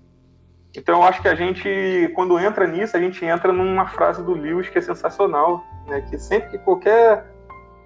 Então, 0.76 1.00
eu 1.02 1.04
acho 1.04 1.22
que 1.22 1.28
a 1.28 1.36
gente, 1.36 2.12
quando 2.16 2.38
entra 2.38 2.68
nisso, 2.68 2.98
a 2.98 3.00
gente 3.00 3.24
entra 3.24 3.54
numa 3.54 3.88
frase 3.88 4.22
do 4.22 4.34
Lewis 4.34 4.68
que 4.68 4.78
é 4.78 4.82
sensacional, 4.82 5.64
né? 5.88 6.02
Que 6.02 6.18
sempre 6.18 6.50
que 6.50 6.58
qualquer 6.58 7.26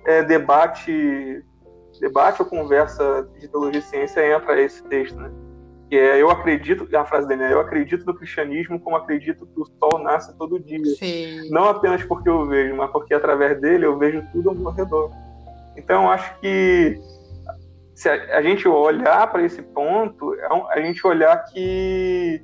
é, 0.06 0.24
debate, 0.24 1.44
debate 2.00 2.42
ou 2.42 2.48
conversa 2.48 3.30
de 3.40 3.48
teologia 3.48 3.80
e 3.80 3.84
ciência 3.84 4.36
entra 4.36 4.60
esse 4.60 4.82
texto, 4.84 5.16
né? 5.18 5.30
Que 5.90 5.98
é 5.98 6.22
eu 6.22 6.30
acredito, 6.30 6.88
a 6.96 7.04
frase 7.04 7.28
dele 7.28 7.44
é 7.44 7.54
eu 7.54 7.60
acredito 7.60 8.06
no 8.06 8.14
cristianismo 8.14 8.80
como 8.80 8.96
acredito 8.96 9.48
que 9.48 9.60
o 9.60 9.66
sol 9.66 10.00
nasce 10.04 10.38
todo 10.38 10.60
dia. 10.60 10.86
Sim. 10.96 11.50
Não 11.50 11.66
apenas 11.66 12.04
porque 12.04 12.30
eu 12.30 12.46
vejo, 12.46 12.76
mas 12.76 12.92
porque 12.92 13.14
através 13.14 13.60
dele 13.60 13.86
eu 13.86 13.98
vejo 13.98 14.24
tudo 14.32 14.50
ao 14.50 14.56
meu 14.56 14.70
redor. 14.70 15.12
Então 15.76 16.04
eu 16.04 16.10
acho 16.12 16.40
que 16.40 17.00
se 17.96 18.08
a, 18.08 18.38
a 18.38 18.42
gente 18.42 18.68
olhar 18.68 19.26
para 19.32 19.42
esse 19.44 19.64
ponto, 19.64 20.36
é 20.36 20.48
a 20.70 20.80
gente 20.80 21.06
olhar 21.06 21.44
que 21.46 22.42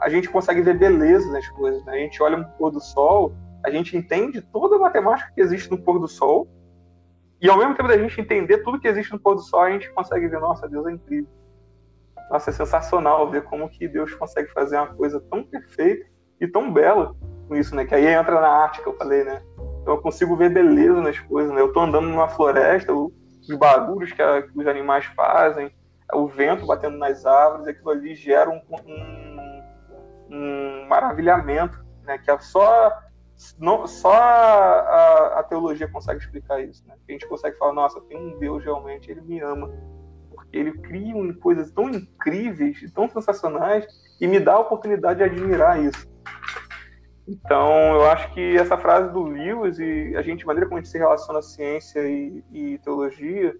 a 0.00 0.10
gente 0.10 0.28
consegue 0.28 0.60
ver 0.60 0.78
beleza 0.78 1.32
nas 1.32 1.48
coisas. 1.48 1.82
Né? 1.86 1.94
A 1.94 1.98
gente 1.98 2.22
olha 2.22 2.36
um 2.36 2.44
pôr 2.44 2.70
do 2.70 2.80
sol, 2.80 3.34
a 3.64 3.70
gente 3.70 3.96
entende 3.96 4.42
toda 4.42 4.76
a 4.76 4.78
matemática 4.78 5.32
que 5.34 5.40
existe 5.40 5.70
no 5.70 5.78
pôr 5.78 5.98
do 5.98 6.06
sol, 6.06 6.46
e 7.40 7.48
ao 7.48 7.56
mesmo 7.56 7.74
tempo 7.74 7.88
da 7.88 7.96
gente 7.96 8.20
entender 8.20 8.58
tudo 8.58 8.78
que 8.78 8.88
existe 8.88 9.12
no 9.12 9.18
pôr 9.18 9.36
do 9.36 9.40
sol, 9.40 9.62
a 9.62 9.70
gente 9.70 9.90
consegue 9.92 10.28
ver, 10.28 10.38
nossa, 10.38 10.68
Deus 10.68 10.86
é 10.86 10.92
incrível. 10.92 11.28
Nossa, 12.30 12.50
é 12.50 12.52
sensacional 12.52 13.30
ver 13.30 13.44
como 13.44 13.68
que 13.68 13.88
Deus 13.88 14.14
consegue 14.14 14.48
fazer 14.52 14.76
uma 14.76 14.94
coisa 14.94 15.20
tão 15.30 15.42
perfeita 15.42 16.06
e 16.40 16.46
tão 16.46 16.72
bela 16.72 17.14
com 17.48 17.56
isso, 17.56 17.74
né? 17.74 17.84
Que 17.84 17.94
aí 17.94 18.06
entra 18.06 18.40
na 18.40 18.48
arte 18.48 18.82
que 18.82 18.88
eu 18.88 18.96
falei, 18.96 19.24
né? 19.24 19.42
Então 19.82 19.94
eu 19.94 20.02
consigo 20.02 20.36
ver 20.36 20.50
beleza 20.50 21.00
nas 21.00 21.18
coisas, 21.18 21.52
né? 21.52 21.60
Eu 21.60 21.72
tô 21.72 21.80
andando 21.80 22.06
numa 22.06 22.28
floresta, 22.28 22.92
os 22.92 23.56
barulhos 23.58 24.12
que, 24.12 24.20
a, 24.20 24.42
que 24.42 24.58
os 24.58 24.66
animais 24.66 25.06
fazem, 25.06 25.72
o 26.12 26.26
vento 26.26 26.66
batendo 26.66 26.98
nas 26.98 27.24
árvores, 27.24 27.66
aquilo 27.66 27.90
ali 27.90 28.14
gera 28.14 28.50
um, 28.50 28.60
um, 28.86 29.62
um 30.30 30.86
maravilhamento, 30.86 31.82
né? 32.04 32.18
Que 32.18 32.30
é 32.30 32.38
só 32.38 32.92
não, 33.58 33.86
só 33.86 34.12
a, 34.12 35.38
a, 35.38 35.42
teologia 35.44 35.88
consegue 35.88 36.20
explicar 36.20 36.60
isso, 36.60 36.84
né? 36.86 36.94
A 37.08 37.12
gente 37.12 37.26
consegue 37.26 37.56
falar, 37.56 37.72
nossa, 37.72 38.00
tem 38.02 38.18
um 38.18 38.36
Deus 38.38 38.64
realmente, 38.64 39.10
ele 39.10 39.20
me 39.20 39.40
ama 39.40 39.72
ele 40.52 40.72
cria 40.72 41.14
coisas 41.34 41.70
tão 41.70 41.88
incríveis, 41.88 42.80
tão 42.92 43.08
sensacionais, 43.08 43.86
e 44.20 44.26
me 44.26 44.40
dá 44.40 44.54
a 44.54 44.60
oportunidade 44.60 45.18
de 45.18 45.24
admirar 45.24 45.82
isso. 45.82 46.08
Então, 47.28 47.94
eu 47.94 48.06
acho 48.06 48.32
que 48.32 48.56
essa 48.56 48.78
frase 48.78 49.12
do 49.12 49.22
Lewis 49.22 49.78
e 49.78 50.16
a 50.16 50.22
gente, 50.22 50.44
a 50.44 50.46
maneira 50.46 50.66
como 50.66 50.78
a 50.78 50.82
gente 50.82 50.90
se 50.90 50.98
relaciona 50.98 51.40
a 51.40 51.42
ciência 51.42 52.00
e, 52.00 52.42
e 52.50 52.78
teologia, 52.78 53.54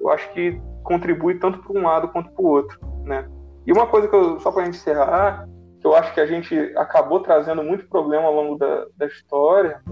eu 0.00 0.08
acho 0.08 0.32
que 0.32 0.58
contribui 0.82 1.38
tanto 1.38 1.58
para 1.58 1.78
um 1.78 1.82
lado 1.82 2.08
quanto 2.08 2.30
para 2.30 2.42
o 2.42 2.48
outro, 2.48 2.78
né? 3.04 3.28
E 3.66 3.72
uma 3.72 3.86
coisa 3.86 4.08
que 4.08 4.14
eu, 4.16 4.40
só 4.40 4.50
para 4.50 4.62
a 4.62 4.64
gente 4.64 4.78
encerrar, 4.78 5.46
que 5.80 5.86
eu 5.86 5.94
acho 5.94 6.14
que 6.14 6.20
a 6.20 6.26
gente 6.26 6.56
acabou 6.76 7.20
trazendo 7.20 7.62
muito 7.62 7.86
problema 7.88 8.24
ao 8.24 8.34
longo 8.34 8.56
da, 8.56 8.86
da 8.96 9.06
história, 9.06 9.82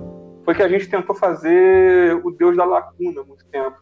foi 0.42 0.54
que 0.54 0.62
a 0.62 0.68
gente 0.68 0.88
tentou 0.88 1.14
fazer 1.14 2.18
o 2.24 2.30
Deus 2.30 2.56
da 2.56 2.64
lacuna 2.64 3.20
há 3.20 3.24
muito 3.24 3.44
tempo. 3.46 3.76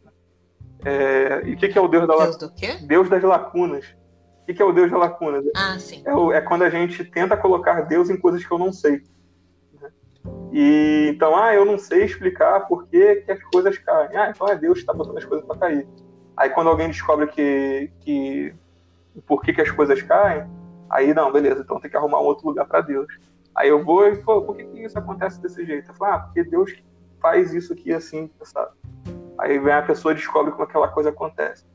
É, 0.84 1.42
e 1.46 1.54
o 1.54 1.56
que, 1.56 1.68
que, 1.68 1.78
é 1.78 1.80
o 1.80 1.88
Deus 1.88 2.06
da 2.06 2.16
Deus 2.16 2.36
do 2.36 2.52
quê? 2.52 2.76
Deus 2.82 3.08
das 3.08 3.22
lacunas. 3.22 3.84
O 4.42 4.46
que, 4.46 4.54
que, 4.54 4.62
é 4.62 4.64
o 4.64 4.72
Deus 4.72 4.90
das 4.90 5.00
lacunas? 5.00 5.44
Ah, 5.56 5.78
sim. 5.78 6.02
É, 6.04 6.14
o, 6.14 6.32
é, 6.32 6.40
quando 6.40 6.62
a 6.62 6.70
gente 6.70 7.04
tenta 7.04 7.36
colocar 7.36 7.82
Deus 7.82 8.10
em 8.10 8.16
coisas 8.16 8.44
que 8.44 8.52
eu 8.52 8.58
não 8.58 8.72
sei. 8.72 9.02
E 10.52 11.10
então, 11.14 11.36
ah, 11.36 11.54
eu 11.54 11.64
não 11.64 11.78
sei 11.78 12.04
explicar 12.04 12.60
por 12.68 12.86
que, 12.86 13.16
que 13.16 13.32
as 13.32 13.42
coisas 13.44 13.76
caem. 13.78 14.16
Ah, 14.16 14.30
então 14.30 14.48
é 14.48 14.56
Deus 14.56 14.74
que 14.74 14.80
está 14.80 14.92
botando 14.92 15.18
as 15.18 15.24
coisas 15.24 15.46
para 15.46 15.58
cair. 15.58 15.88
Aí 16.36 16.50
quando 16.50 16.68
alguém 16.68 16.88
descobre 16.88 17.26
que, 17.28 17.90
que 18.00 18.54
por 19.26 19.42
que, 19.42 19.52
que 19.52 19.60
as 19.60 19.70
coisas 19.70 20.02
caem, 20.02 20.46
aí 20.90 21.14
não, 21.14 21.32
beleza, 21.32 21.62
então 21.62 21.80
tem 21.80 21.90
que 21.90 21.96
arrumar 21.96 22.20
um 22.20 22.24
outro 22.24 22.46
lugar 22.46 22.66
para 22.66 22.80
Deus. 22.80 23.06
Aí 23.54 23.68
eu 23.68 23.84
vou 23.84 24.06
e 24.06 24.16
falo, 24.22 24.42
por 24.42 24.56
que, 24.56 24.64
que 24.64 24.84
isso 24.84 24.98
acontece 24.98 25.40
desse 25.40 25.64
jeito? 25.64 25.90
Eu 25.90 25.94
falo, 25.94 26.14
ah, 26.14 26.18
porque 26.18 26.42
Deus 26.42 26.74
faz 27.20 27.54
isso 27.54 27.72
aqui 27.72 27.92
assim, 27.92 28.30
sabe? 28.42 28.72
Aí 29.38 29.58
vem 29.58 29.72
a 29.72 29.82
pessoa 29.82 30.12
e 30.12 30.16
descobre 30.16 30.52
como 30.52 30.64
aquela 30.64 30.88
coisa 30.88 31.10
acontece. 31.10 31.66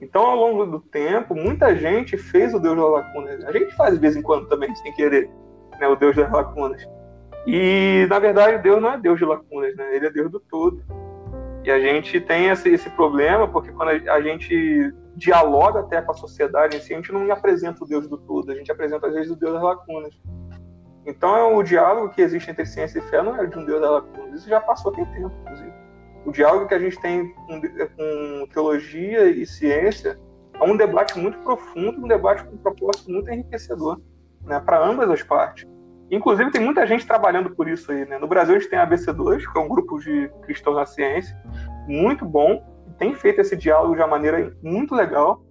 Então, 0.00 0.22
ao 0.26 0.36
longo 0.36 0.66
do 0.66 0.80
tempo, 0.80 1.32
muita 1.32 1.76
gente 1.76 2.18
fez 2.18 2.52
o 2.52 2.58
Deus 2.58 2.76
das 2.76 2.90
Lacunas. 2.90 3.44
A 3.44 3.52
gente 3.52 3.74
faz 3.76 3.94
de 3.94 4.00
vez 4.00 4.16
em 4.16 4.22
quando 4.22 4.48
também, 4.48 4.74
sem 4.74 4.92
querer, 4.94 5.30
né, 5.78 5.86
o 5.86 5.94
Deus 5.94 6.16
das 6.16 6.30
Lacunas. 6.30 6.84
E, 7.46 8.06
na 8.10 8.18
verdade, 8.18 8.62
Deus 8.62 8.82
não 8.82 8.92
é 8.92 8.98
Deus 8.98 9.18
de 9.18 9.24
lacunas, 9.24 9.76
né? 9.76 9.94
Ele 9.94 10.06
é 10.06 10.10
Deus 10.10 10.30
do 10.30 10.40
todo. 10.40 10.82
E 11.64 11.70
a 11.70 11.78
gente 11.78 12.20
tem 12.20 12.48
esse, 12.48 12.68
esse 12.68 12.90
problema 12.90 13.46
porque 13.46 13.70
quando 13.72 13.90
a, 13.90 14.14
a 14.14 14.20
gente 14.20 14.92
dialoga 15.16 15.80
até 15.80 16.00
com 16.02 16.10
a 16.12 16.14
sociedade 16.14 16.76
em 16.76 16.80
si, 16.80 16.92
a 16.92 16.96
gente 16.96 17.12
não 17.12 17.30
apresenta 17.32 17.84
o 17.84 17.86
Deus 17.86 18.08
do 18.08 18.16
todo, 18.16 18.50
a 18.50 18.54
gente 18.54 18.70
apresenta, 18.70 19.06
às 19.06 19.14
vezes, 19.14 19.30
o 19.30 19.36
Deus 19.36 19.54
das 19.54 19.62
lacunas. 19.62 20.14
Então, 21.06 21.56
o 21.56 21.62
diálogo 21.62 22.10
que 22.10 22.22
existe 22.22 22.50
entre 22.50 22.64
ciência 22.64 22.98
e 22.98 23.02
fé 23.02 23.22
não 23.22 23.36
é 23.36 23.46
de 23.46 23.58
um 23.58 23.64
Deus 23.64 23.80
das 23.80 23.90
lacunas. 23.90 24.40
Isso 24.40 24.48
já 24.48 24.60
passou 24.60 24.92
tem 24.92 25.04
tempo, 25.04 25.32
inclusive 25.42 25.81
o 26.24 26.32
diálogo 26.32 26.66
que 26.66 26.74
a 26.74 26.78
gente 26.78 27.00
tem 27.00 27.32
com, 27.34 27.60
com 27.60 28.46
teologia 28.52 29.28
e 29.28 29.44
ciência 29.46 30.18
é 30.54 30.64
um 30.64 30.76
debate 30.76 31.18
muito 31.18 31.38
profundo, 31.38 32.04
um 32.04 32.08
debate 32.08 32.44
com 32.44 32.54
um 32.54 32.58
propósito 32.58 33.10
muito 33.10 33.30
enriquecedor 33.30 34.00
né, 34.44 34.60
para 34.60 34.84
ambas 34.84 35.10
as 35.10 35.22
partes. 35.22 35.66
Inclusive, 36.10 36.50
tem 36.50 36.60
muita 36.60 36.86
gente 36.86 37.06
trabalhando 37.06 37.50
por 37.50 37.68
isso 37.68 37.90
aí. 37.90 38.04
Né? 38.04 38.18
No 38.18 38.26
Brasil, 38.26 38.54
a 38.54 38.58
gente 38.58 38.68
tem 38.68 38.78
a 38.78 38.86
ABC2, 38.86 39.50
que 39.50 39.58
é 39.58 39.60
um 39.60 39.68
grupo 39.68 39.98
de 39.98 40.30
cristãos 40.42 40.76
na 40.76 40.86
ciência, 40.86 41.36
muito 41.88 42.24
bom, 42.24 42.62
tem 42.98 43.14
feito 43.14 43.40
esse 43.40 43.56
diálogo 43.56 43.94
de 43.94 44.00
uma 44.00 44.08
maneira 44.08 44.54
muito 44.62 44.94
legal. 44.94 45.42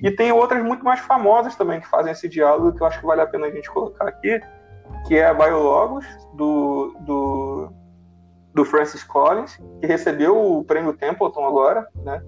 E 0.00 0.10
tem 0.10 0.32
outras 0.32 0.62
muito 0.62 0.84
mais 0.84 1.00
famosas 1.00 1.56
também 1.56 1.80
que 1.80 1.88
fazem 1.88 2.12
esse 2.12 2.28
diálogo, 2.28 2.72
que 2.72 2.82
eu 2.82 2.86
acho 2.86 3.00
que 3.00 3.06
vale 3.06 3.20
a 3.20 3.26
pena 3.26 3.46
a 3.46 3.50
gente 3.50 3.70
colocar 3.70 4.08
aqui, 4.08 4.40
que 5.06 5.16
é 5.16 5.26
a 5.26 5.34
Biologos, 5.34 6.06
do, 6.34 6.94
do 7.00 7.72
do 8.54 8.64
Francis 8.64 9.02
Collins, 9.02 9.58
que 9.80 9.86
recebeu 9.86 10.36
o 10.36 10.64
prêmio 10.64 10.92
Templeton 10.92 11.44
agora, 11.44 11.86
né? 12.04 12.22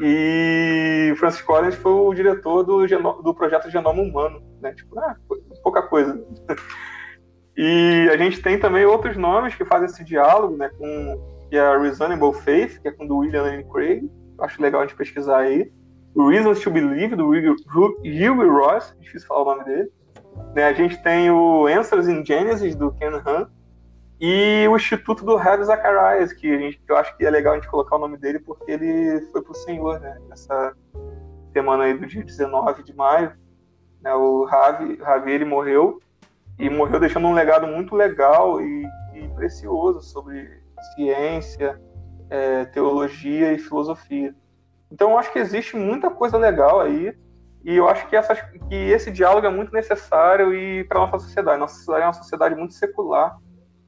E 0.00 1.14
Francis 1.16 1.42
Collins 1.42 1.74
foi 1.76 1.92
o 1.92 2.14
diretor 2.14 2.62
do, 2.62 2.86
do 3.22 3.34
projeto 3.34 3.70
Genoma 3.70 4.02
Humano, 4.02 4.42
né? 4.60 4.72
Tipo, 4.74 4.98
ah, 4.98 5.16
pouca 5.62 5.82
coisa. 5.82 6.20
E 7.60 8.08
a 8.12 8.16
gente 8.16 8.40
tem 8.40 8.56
também 8.56 8.84
outros 8.84 9.16
nomes 9.16 9.52
que 9.52 9.64
fazem 9.64 9.86
esse 9.86 10.04
diálogo, 10.04 10.56
né? 10.56 10.70
Com 10.78 11.38
que 11.50 11.56
é 11.56 11.60
a 11.60 11.76
Reasonable 11.76 12.32
Faith, 12.32 12.80
que 12.80 12.86
é 12.86 12.92
com 12.92 13.04
o 13.04 13.16
William 13.16 13.42
Lane 13.42 13.64
Craig. 13.64 14.08
Acho 14.40 14.62
legal 14.62 14.82
a 14.82 14.86
gente 14.86 14.96
pesquisar 14.96 15.38
aí. 15.38 15.68
Reasons 16.16 16.60
to 16.60 16.70
Believe, 16.70 17.16
do 17.16 17.30
Hughie 17.30 18.48
Ross, 18.48 18.94
difícil 19.00 19.26
falar 19.26 19.42
o 19.42 19.56
nome 19.56 19.64
dele. 19.64 19.90
Né, 20.54 20.64
a 20.64 20.72
gente 20.72 21.02
tem 21.02 21.30
o 21.30 21.66
Answers 21.66 22.06
in 22.06 22.24
Genesis, 22.24 22.76
do 22.76 22.92
Ken 22.92 23.10
Hahn, 23.26 23.46
e 24.20 24.66
o 24.68 24.76
Instituto 24.76 25.24
do 25.24 25.36
Ravi 25.36 25.64
Zacharias, 25.64 26.32
que, 26.32 26.52
a 26.52 26.58
gente, 26.58 26.80
eu 26.88 26.96
acho 26.96 27.16
que 27.16 27.24
é 27.24 27.30
legal 27.30 27.52
a 27.52 27.56
gente 27.56 27.68
colocar 27.68 27.96
o 27.96 28.00
nome 28.00 28.16
dele, 28.16 28.40
porque 28.40 28.72
ele 28.72 29.20
foi 29.30 29.42
pro 29.42 29.54
Senhor, 29.54 30.00
né? 30.00 30.18
Nessa 30.28 30.74
semana 31.52 31.84
aí 31.84 31.94
do 31.94 32.06
dia 32.06 32.24
19 32.24 32.82
de 32.82 32.94
maio. 32.94 33.32
Né? 34.00 34.12
O 34.14 34.44
Ravi, 34.44 34.96
Ravi 34.96 35.32
ele 35.32 35.44
morreu, 35.44 36.00
e 36.58 36.68
morreu 36.68 36.98
deixando 36.98 37.28
um 37.28 37.32
legado 37.32 37.68
muito 37.68 37.94
legal 37.94 38.60
e, 38.60 38.84
e 39.14 39.28
precioso 39.36 40.02
sobre 40.02 40.50
ciência, 40.94 41.80
é, 42.28 42.64
teologia 42.64 43.52
e 43.52 43.58
filosofia. 43.58 44.34
Então 44.90 45.12
eu 45.12 45.18
acho 45.18 45.32
que 45.32 45.38
existe 45.38 45.76
muita 45.76 46.10
coisa 46.10 46.36
legal 46.36 46.80
aí, 46.80 47.16
e 47.64 47.76
eu 47.76 47.88
acho 47.88 48.08
que, 48.08 48.16
que 48.68 48.74
esse 48.74 49.12
diálogo 49.12 49.46
é 49.46 49.50
muito 49.50 49.72
necessário 49.72 50.52
e 50.52 50.82
para 50.84 50.98
nossa 50.98 51.18
sociedade. 51.20 51.60
Nossa 51.60 51.74
sociedade 51.74 52.02
é 52.02 52.06
uma 52.06 52.12
sociedade 52.12 52.54
muito 52.56 52.74
secular, 52.74 53.38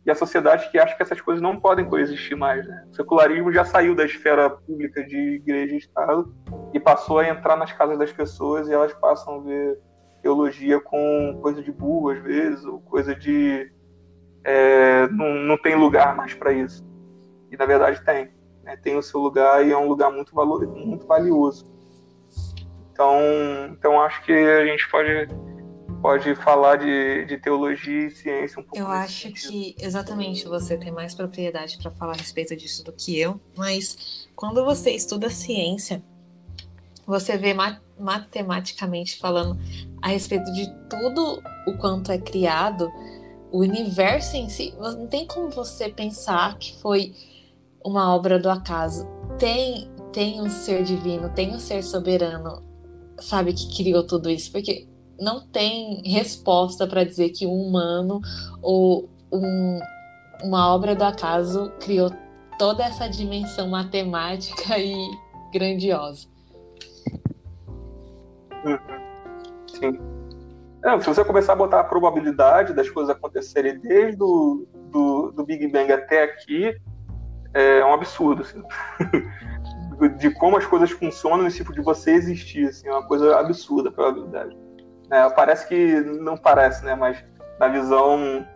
e 0.04 0.10
a 0.10 0.14
sociedade 0.14 0.70
que 0.70 0.78
acha 0.78 0.96
que 0.96 1.02
essas 1.02 1.20
coisas 1.20 1.42
não 1.42 1.60
podem 1.60 1.84
coexistir 1.84 2.36
mais. 2.36 2.66
Né? 2.66 2.86
O 2.90 2.94
secularismo 2.94 3.52
já 3.52 3.64
saiu 3.64 3.94
da 3.94 4.04
esfera 4.04 4.48
pública 4.50 5.04
de 5.04 5.34
igreja 5.34 5.74
e 5.74 5.78
Estado 5.78 6.34
e 6.72 6.80
passou 6.80 7.18
a 7.18 7.28
entrar 7.28 7.56
nas 7.56 7.72
casas 7.72 7.98
das 7.98 8.12
pessoas 8.12 8.68
e 8.68 8.72
elas 8.72 8.92
passam 8.94 9.36
a 9.36 9.40
ver 9.40 9.78
teologia 10.22 10.80
com 10.80 11.38
coisa 11.40 11.62
de 11.62 11.72
burro, 11.72 12.10
às 12.10 12.22
vezes, 12.22 12.64
ou 12.64 12.80
coisa 12.80 13.14
de. 13.14 13.70
É, 14.42 15.06
não, 15.08 15.34
não 15.34 15.58
tem 15.58 15.74
lugar 15.74 16.16
mais 16.16 16.32
para 16.34 16.52
isso. 16.52 16.84
E 17.50 17.56
na 17.56 17.66
verdade 17.66 18.02
tem. 18.04 18.30
Né? 18.62 18.76
Tem 18.76 18.96
o 18.96 19.02
seu 19.02 19.20
lugar 19.20 19.66
e 19.66 19.72
é 19.72 19.76
um 19.76 19.88
lugar 19.88 20.10
muito, 20.10 20.34
valor, 20.34 20.66
muito 20.66 21.06
valioso. 21.06 21.68
Então, 22.92 23.18
então 23.70 24.00
acho 24.00 24.22
que 24.24 24.32
a 24.32 24.64
gente 24.66 24.88
pode 24.90 25.28
pode 26.00 26.34
falar 26.34 26.76
de, 26.76 27.24
de 27.26 27.38
teologia 27.38 28.06
e 28.06 28.10
ciência 28.10 28.60
um 28.60 28.62
pouco. 28.62 28.78
Eu 28.78 28.86
acho 28.86 29.28
sentido. 29.28 29.50
que 29.50 29.76
exatamente 29.78 30.46
você 30.46 30.76
tem 30.76 30.90
mais 30.90 31.14
propriedade 31.14 31.78
para 31.78 31.90
falar 31.90 32.14
a 32.14 32.16
respeito 32.16 32.56
disso 32.56 32.84
do 32.84 32.92
que 32.92 33.18
eu, 33.18 33.40
mas 33.56 34.28
quando 34.34 34.64
você 34.64 34.90
estuda 34.90 35.30
ciência, 35.30 36.02
você 37.06 37.36
vê 37.36 37.54
matematicamente 37.98 39.18
falando 39.18 39.58
a 40.00 40.08
respeito 40.08 40.50
de 40.52 40.72
tudo 40.88 41.42
o 41.66 41.76
quanto 41.76 42.12
é 42.12 42.18
criado, 42.18 42.90
o 43.50 43.58
universo 43.58 44.36
em 44.36 44.48
si, 44.48 44.74
não 44.78 45.06
tem 45.06 45.26
como 45.26 45.50
você 45.50 45.88
pensar 45.88 46.56
que 46.58 46.80
foi 46.80 47.14
uma 47.84 48.14
obra 48.14 48.38
do 48.38 48.48
acaso. 48.48 49.06
Tem 49.38 49.90
tem 50.12 50.40
um 50.40 50.50
ser 50.50 50.82
divino, 50.82 51.30
tem 51.30 51.54
um 51.54 51.58
ser 51.58 51.84
soberano, 51.84 52.62
sabe, 53.18 53.52
que 53.52 53.76
criou 53.76 54.04
tudo 54.04 54.28
isso, 54.28 54.50
porque 54.50 54.88
não 55.20 55.46
tem 55.46 56.02
resposta 56.04 56.86
para 56.86 57.04
dizer 57.04 57.30
que 57.30 57.46
um 57.46 57.52
humano 57.52 58.20
ou 58.62 59.08
um, 59.32 59.78
uma 60.42 60.74
obra 60.74 60.94
do 60.94 61.04
acaso 61.04 61.70
criou 61.80 62.10
toda 62.58 62.84
essa 62.84 63.08
dimensão 63.08 63.68
matemática 63.68 64.78
e 64.78 64.94
grandiosa. 65.52 66.26
Uhum. 68.64 68.78
Sim. 69.66 69.98
É, 70.84 70.98
se 71.00 71.06
você 71.06 71.24
começar 71.24 71.52
a 71.52 71.56
botar 71.56 71.80
a 71.80 71.84
probabilidade 71.84 72.72
das 72.72 72.88
coisas 72.88 73.14
acontecerem 73.14 73.78
desde 73.78 74.22
o 74.22 74.66
do, 74.90 75.30
do 75.32 75.44
Big 75.44 75.66
Bang 75.68 75.92
até 75.92 76.22
aqui, 76.22 76.74
é 77.52 77.84
um 77.84 77.92
absurdo. 77.92 78.42
Assim. 78.42 78.62
de 80.18 80.30
como 80.30 80.56
as 80.56 80.64
coisas 80.64 80.90
funcionam 80.90 81.44
nesse 81.44 81.58
tipo 81.58 81.72
de 81.72 81.82
você 81.82 82.12
existir, 82.12 82.68
assim, 82.68 82.88
é 82.88 82.92
uma 82.92 83.06
coisa 83.06 83.38
absurda 83.38 83.90
a 83.90 83.92
probabilidade. 83.92 84.56
É, 85.10 85.28
parece 85.30 85.66
que 85.66 86.00
não 86.00 86.36
parece, 86.36 86.84
né? 86.84 86.94
Mas 86.94 87.22
na 87.58 87.68
visão 87.68 88.46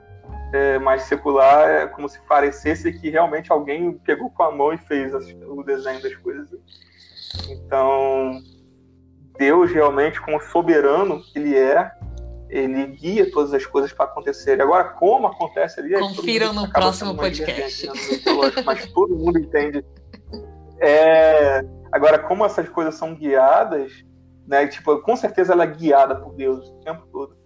é, 0.53 0.79
mais 0.79 1.03
secular 1.03 1.69
é 1.69 1.87
como 1.87 2.09
se 2.09 2.21
parecesse 2.29 2.93
que 2.93 3.11
realmente 3.11 3.51
alguém 3.51 3.93
pegou 4.05 4.31
com 4.31 4.43
a 4.43 4.53
mão 4.53 4.73
e 4.73 4.79
fez 4.79 5.13
o 5.15 5.63
desenho 5.65 6.01
das 6.01 6.15
coisas. 6.17 6.49
Então, 7.49 8.41
Deus 9.37 9.73
realmente, 9.73 10.21
como 10.21 10.41
soberano 10.41 11.21
que 11.21 11.39
ele 11.39 11.59
é, 11.59 11.91
ele 12.49 12.87
guia 12.87 13.29
todas 13.33 13.53
as 13.53 13.67
coisas 13.67 13.93
para 13.93 14.05
acontecerem. 14.05 14.63
Agora, 14.63 14.85
como 14.85 15.27
acontece 15.27 15.81
ali... 15.81 15.93
Confiram 15.99 16.53
no 16.53 16.71
próximo 16.71 17.17
podcast. 17.17 17.89
Né? 17.89 17.93
Mas 18.65 18.87
todo 18.93 19.17
mundo 19.17 19.41
entende. 19.41 19.85
É... 20.79 21.65
Agora, 21.91 22.19
como 22.21 22.45
essas 22.45 22.69
coisas 22.69 22.95
são 22.95 23.15
guiadas, 23.15 24.05
né? 24.47 24.67
Tipo, 24.67 24.99
com 25.01 25.17
certeza 25.17 25.53
ela 25.53 25.65
é 25.65 25.67
guiada 25.67 26.17
por 26.17 26.35
Deus 26.35 26.69
o 26.69 26.81
tempo 26.81 27.07
todo. 27.11 27.37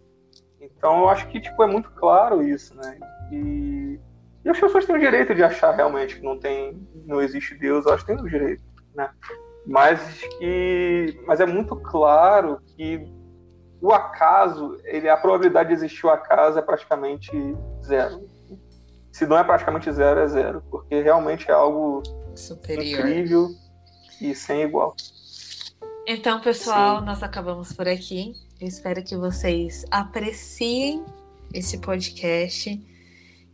Então, 0.60 1.00
eu 1.00 1.08
acho 1.08 1.28
que 1.28 1.40
tipo 1.40 1.62
é 1.62 1.66
muito 1.66 1.90
claro 1.92 2.42
isso, 2.42 2.74
né? 2.76 2.98
E, 3.30 4.00
e 4.44 4.48
as 4.48 4.58
pessoas 4.58 4.84
têm 4.84 4.96
o 4.96 5.00
direito 5.00 5.34
de 5.34 5.42
achar 5.42 5.72
realmente 5.74 6.16
que 6.16 6.22
não 6.22 6.38
tem, 6.38 6.80
não 7.06 7.20
existe 7.20 7.54
Deus. 7.54 7.86
Eu 7.86 7.94
acho 7.94 8.04
que 8.04 8.12
tem 8.12 8.22
o 8.22 8.28
direito, 8.28 8.62
né? 8.94 9.10
Mas 9.66 10.20
que, 10.38 11.20
mas 11.26 11.40
é 11.40 11.46
muito 11.46 11.76
claro 11.76 12.60
que 12.76 13.06
o 13.80 13.92
acaso, 13.92 14.78
ele, 14.84 15.08
a 15.08 15.16
probabilidade 15.16 15.68
de 15.68 15.74
existir 15.74 16.06
o 16.06 16.10
acaso 16.10 16.58
é 16.58 16.62
praticamente 16.62 17.30
zero. 17.84 18.26
Se 19.12 19.26
não 19.26 19.38
é 19.38 19.44
praticamente 19.44 19.92
zero, 19.92 20.20
é 20.20 20.26
zero, 20.26 20.62
porque 20.70 21.00
realmente 21.00 21.50
é 21.50 21.54
algo 21.54 22.02
Superior. 22.34 23.00
incrível 23.00 23.48
e 24.20 24.34
sem 24.34 24.62
igual. 24.62 24.94
Então, 26.10 26.40
pessoal, 26.40 27.00
Sim. 27.00 27.04
nós 27.04 27.22
acabamos 27.22 27.70
por 27.74 27.86
aqui. 27.86 28.34
Eu 28.58 28.66
espero 28.66 29.04
que 29.04 29.14
vocês 29.14 29.84
apreciem 29.90 31.04
esse 31.52 31.76
podcast. 31.76 32.80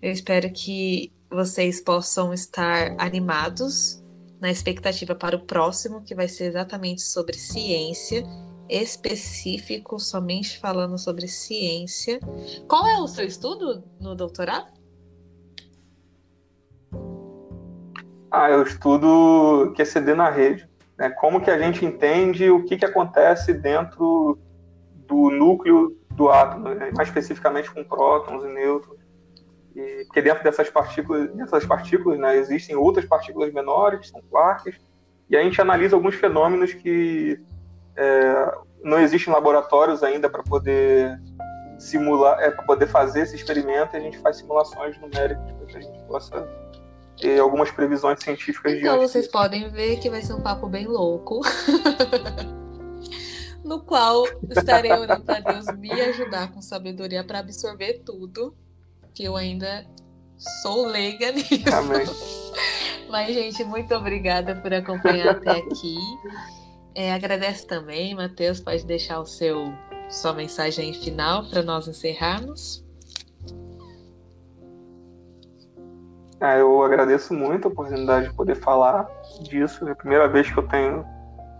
Eu 0.01 0.13
espero 0.13 0.49
que 0.53 1.13
vocês 1.29 1.81
possam 1.81 2.33
estar 2.33 2.95
animados 2.97 4.01
na 4.41 4.53
expectativa 4.53 5.17
para 5.17 5.35
o 5.35 5.41
próximo, 5.41 6.03
que 6.03 6.15
vai 6.15 6.29
ser 6.29 6.45
exatamente 6.45 7.03
sobre 7.03 7.37
ciência 7.37 8.23
específico, 8.69 9.99
somente 9.99 10.61
falando 10.61 10.97
sobre 10.97 11.27
ciência. 11.27 12.21
Qual 12.69 12.87
é 12.87 13.01
o 13.01 13.09
seu 13.09 13.27
estudo 13.27 13.83
no 14.01 14.15
doutorado? 14.15 14.73
Ah, 18.31 18.49
eu 18.49 18.63
estudo 18.63 19.75
QCD 19.77 20.15
na 20.15 20.31
rede. 20.31 20.73
Né? 20.99 21.11
Como 21.11 21.41
que 21.41 21.51
a 21.51 21.59
gente 21.59 21.85
entende 21.85 22.51
o 22.51 22.65
que, 22.65 22.77
que 22.77 22.85
acontece 22.85 23.53
dentro 23.53 24.39
do 25.07 25.31
núcleo 25.31 25.97
do 26.11 26.31
átomo, 26.31 26.69
né? 26.69 26.91
mais 26.97 27.09
especificamente 27.09 27.71
com 27.71 27.85
prótons 27.85 28.45
e 28.45 28.49
nêutrons. 28.49 28.99
E, 29.75 30.05
porque 30.07 30.23
dentro 30.23 30.45
dessas 30.45 30.71
partículas, 30.71 31.33
dessas 31.35 31.67
partículas 31.67 32.19
né, 32.19 32.37
existem 32.37 32.77
outras 32.77 33.05
partículas 33.05 33.53
menores, 33.53 34.01
que 34.01 34.09
são 34.09 34.23
quarks, 34.31 34.77
e 35.29 35.37
a 35.37 35.43
gente 35.43 35.61
analisa 35.61 35.97
alguns 35.97 36.15
fenômenos 36.15 36.73
que 36.73 37.41
é, 37.97 38.55
não 38.83 39.01
existem 39.01 39.33
laboratórios 39.33 40.03
ainda 40.03 40.29
para 40.31 40.43
poder 40.45 41.19
simular, 41.79 42.39
é, 42.41 42.51
para 42.51 42.65
poder 42.65 42.87
fazer 42.87 43.23
esse 43.23 43.35
experimento, 43.35 43.97
e 43.97 43.99
a 43.99 44.01
gente 44.01 44.19
faz 44.19 44.37
simulações 44.37 44.97
numéricas 45.01 45.51
para 45.53 45.67
que 45.67 45.77
a 45.77 45.81
gente 45.81 46.05
possa 46.05 46.49
ter 47.21 47.39
algumas 47.41 47.71
previsões 47.71 48.23
científicas 48.23 48.73
então, 48.75 48.99
vocês 48.99 49.25
disso. 49.25 49.33
podem 49.33 49.69
ver 49.71 49.99
que 49.99 50.11
vai 50.11 50.23
ser 50.23 50.35
um 50.35 50.41
papo 50.41 50.69
bem 50.69 50.87
louco. 50.87 51.41
no 53.65 53.81
qual 53.81 54.25
estarei 54.51 54.93
orando 54.93 55.25
para 55.25 55.41
Deus 55.41 55.67
me 55.79 55.91
ajudar 55.91 56.53
com 56.53 56.61
sabedoria 56.61 57.25
para 57.25 57.39
absorver 57.39 58.03
tudo, 58.05 58.55
que 59.15 59.25
eu 59.25 59.37
ainda 59.37 59.87
sou 60.63 60.87
leiga 60.87 61.33
nisso. 61.33 61.75
Amém. 61.75 62.07
Mas, 63.09 63.35
gente, 63.35 63.65
muito 63.65 63.95
obrigada 63.95 64.55
por 64.57 64.73
acompanhar 64.73 65.29
até 65.31 65.53
aqui. 65.53 65.97
É, 66.95 67.13
agradeço 67.13 67.67
também, 67.67 68.15
Matheus, 68.15 68.61
pode 68.61 68.85
deixar 68.85 69.21
o 69.21 69.27
seu 69.27 69.73
sua 70.09 70.35
mensagem 70.35 70.93
final 70.93 71.49
para 71.49 71.63
nós 71.63 71.89
encerrarmos. 71.89 72.84
Ah, 76.41 76.57
eu 76.59 76.83
agradeço 76.83 77.33
muito 77.33 77.69
a 77.69 77.71
oportunidade 77.71 78.29
de 78.29 78.35
poder 78.35 78.57
falar 78.57 79.09
disso. 79.43 79.89
É 79.89 79.93
a 79.93 79.97
primeira 79.97 80.29
vez 80.29 80.51
que 80.51 80.59
eu 80.59 80.67
tenho 80.67 81.05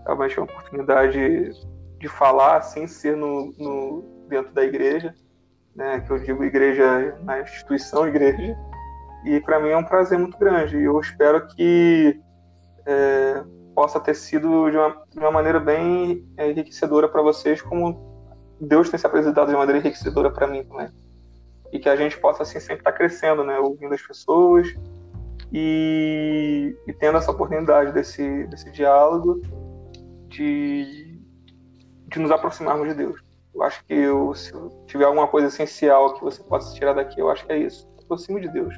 realmente 0.05 0.39
uma 0.39 0.45
oportunidade 0.45 1.51
de 1.99 2.07
falar 2.07 2.61
sem 2.61 2.85
ser 2.85 3.15
no, 3.15 3.53
no, 3.57 4.27
dentro 4.27 4.53
da 4.53 4.63
igreja, 4.63 5.13
né? 5.75 6.01
Que 6.01 6.11
eu 6.11 6.19
digo 6.19 6.43
igreja 6.43 7.17
na 7.23 7.41
instituição 7.41 8.07
igreja. 8.07 8.55
E 9.25 9.39
para 9.39 9.59
mim 9.59 9.69
é 9.69 9.77
um 9.77 9.83
prazer 9.83 10.19
muito 10.19 10.37
grande. 10.37 10.77
E 10.77 10.83
eu 10.83 10.99
espero 10.99 11.47
que 11.47 12.19
é, 12.85 13.43
possa 13.73 13.99
ter 13.99 14.13
sido 14.13 14.69
de 14.69 14.77
uma, 14.77 15.03
de 15.11 15.19
uma 15.19 15.31
maneira 15.31 15.59
bem 15.59 16.25
é, 16.37 16.49
enriquecedora 16.49 17.09
para 17.09 17.21
vocês, 17.21 17.61
como 17.61 18.15
Deus 18.59 18.89
tem 18.89 18.99
se 18.99 19.05
apresentado 19.07 19.49
de 19.49 19.55
maneira 19.55 19.79
enriquecedora 19.79 20.31
para 20.31 20.47
mim 20.47 20.63
também. 20.63 20.89
E 21.75 21.79
que 21.79 21.89
a 21.89 21.95
gente 21.97 22.17
possa 22.17 22.43
assim 22.43 22.57
sempre 22.57 22.79
estar 22.79 22.93
tá 22.93 22.97
crescendo, 22.97 23.43
né, 23.43 23.59
ouvindo 23.59 23.93
as 23.93 24.01
pessoas 24.01 24.73
e, 25.51 26.73
e 26.87 26.93
tendo 26.93 27.17
essa 27.17 27.31
oportunidade 27.31 27.91
desse, 27.91 28.47
desse 28.47 28.71
diálogo 28.71 29.41
de, 30.29 31.19
de 32.07 32.19
nos 32.19 32.31
aproximarmos 32.31 32.87
de 32.87 32.93
Deus. 32.93 33.19
Eu 33.53 33.61
acho 33.61 33.83
que 33.85 33.93
eu, 33.93 34.33
se 34.33 34.53
tiver 34.87 35.03
alguma 35.03 35.27
coisa 35.27 35.47
essencial 35.47 36.13
que 36.13 36.23
você 36.23 36.41
possa 36.43 36.73
tirar 36.73 36.93
daqui, 36.93 37.19
eu 37.19 37.29
acho 37.29 37.45
que 37.45 37.51
é 37.51 37.57
isso. 37.57 37.85
Aproxime 38.01 38.39
de 38.39 38.47
Deus. 38.47 38.73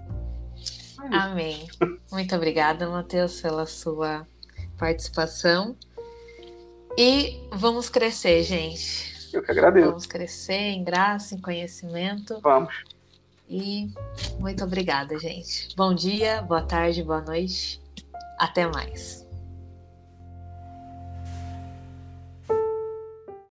É 1.03 1.15
Amém. 1.15 1.67
Muito 2.11 2.35
obrigada, 2.35 2.89
Matheus, 2.89 3.39
pela 3.41 3.67
sua 3.67 4.25
participação. 4.75 5.75
E 6.97 7.47
vamos 7.53 7.89
crescer, 7.89 8.41
gente. 8.41 9.16
Eu 9.38 9.43
que 9.43 9.51
agradeço. 9.51 9.88
Vamos 9.88 10.05
crescer 10.07 10.71
em 10.71 10.83
graça, 10.83 11.35
em 11.35 11.39
conhecimento. 11.39 12.39
Vamos. 12.41 12.83
E 13.47 13.89
muito 14.39 14.63
obrigada, 14.63 15.17
gente. 15.19 15.75
Bom 15.75 15.93
dia, 15.93 16.41
boa 16.41 16.63
tarde, 16.63 17.03
boa 17.03 17.21
noite. 17.21 17.81
Até 18.39 18.67
mais. 18.67 19.26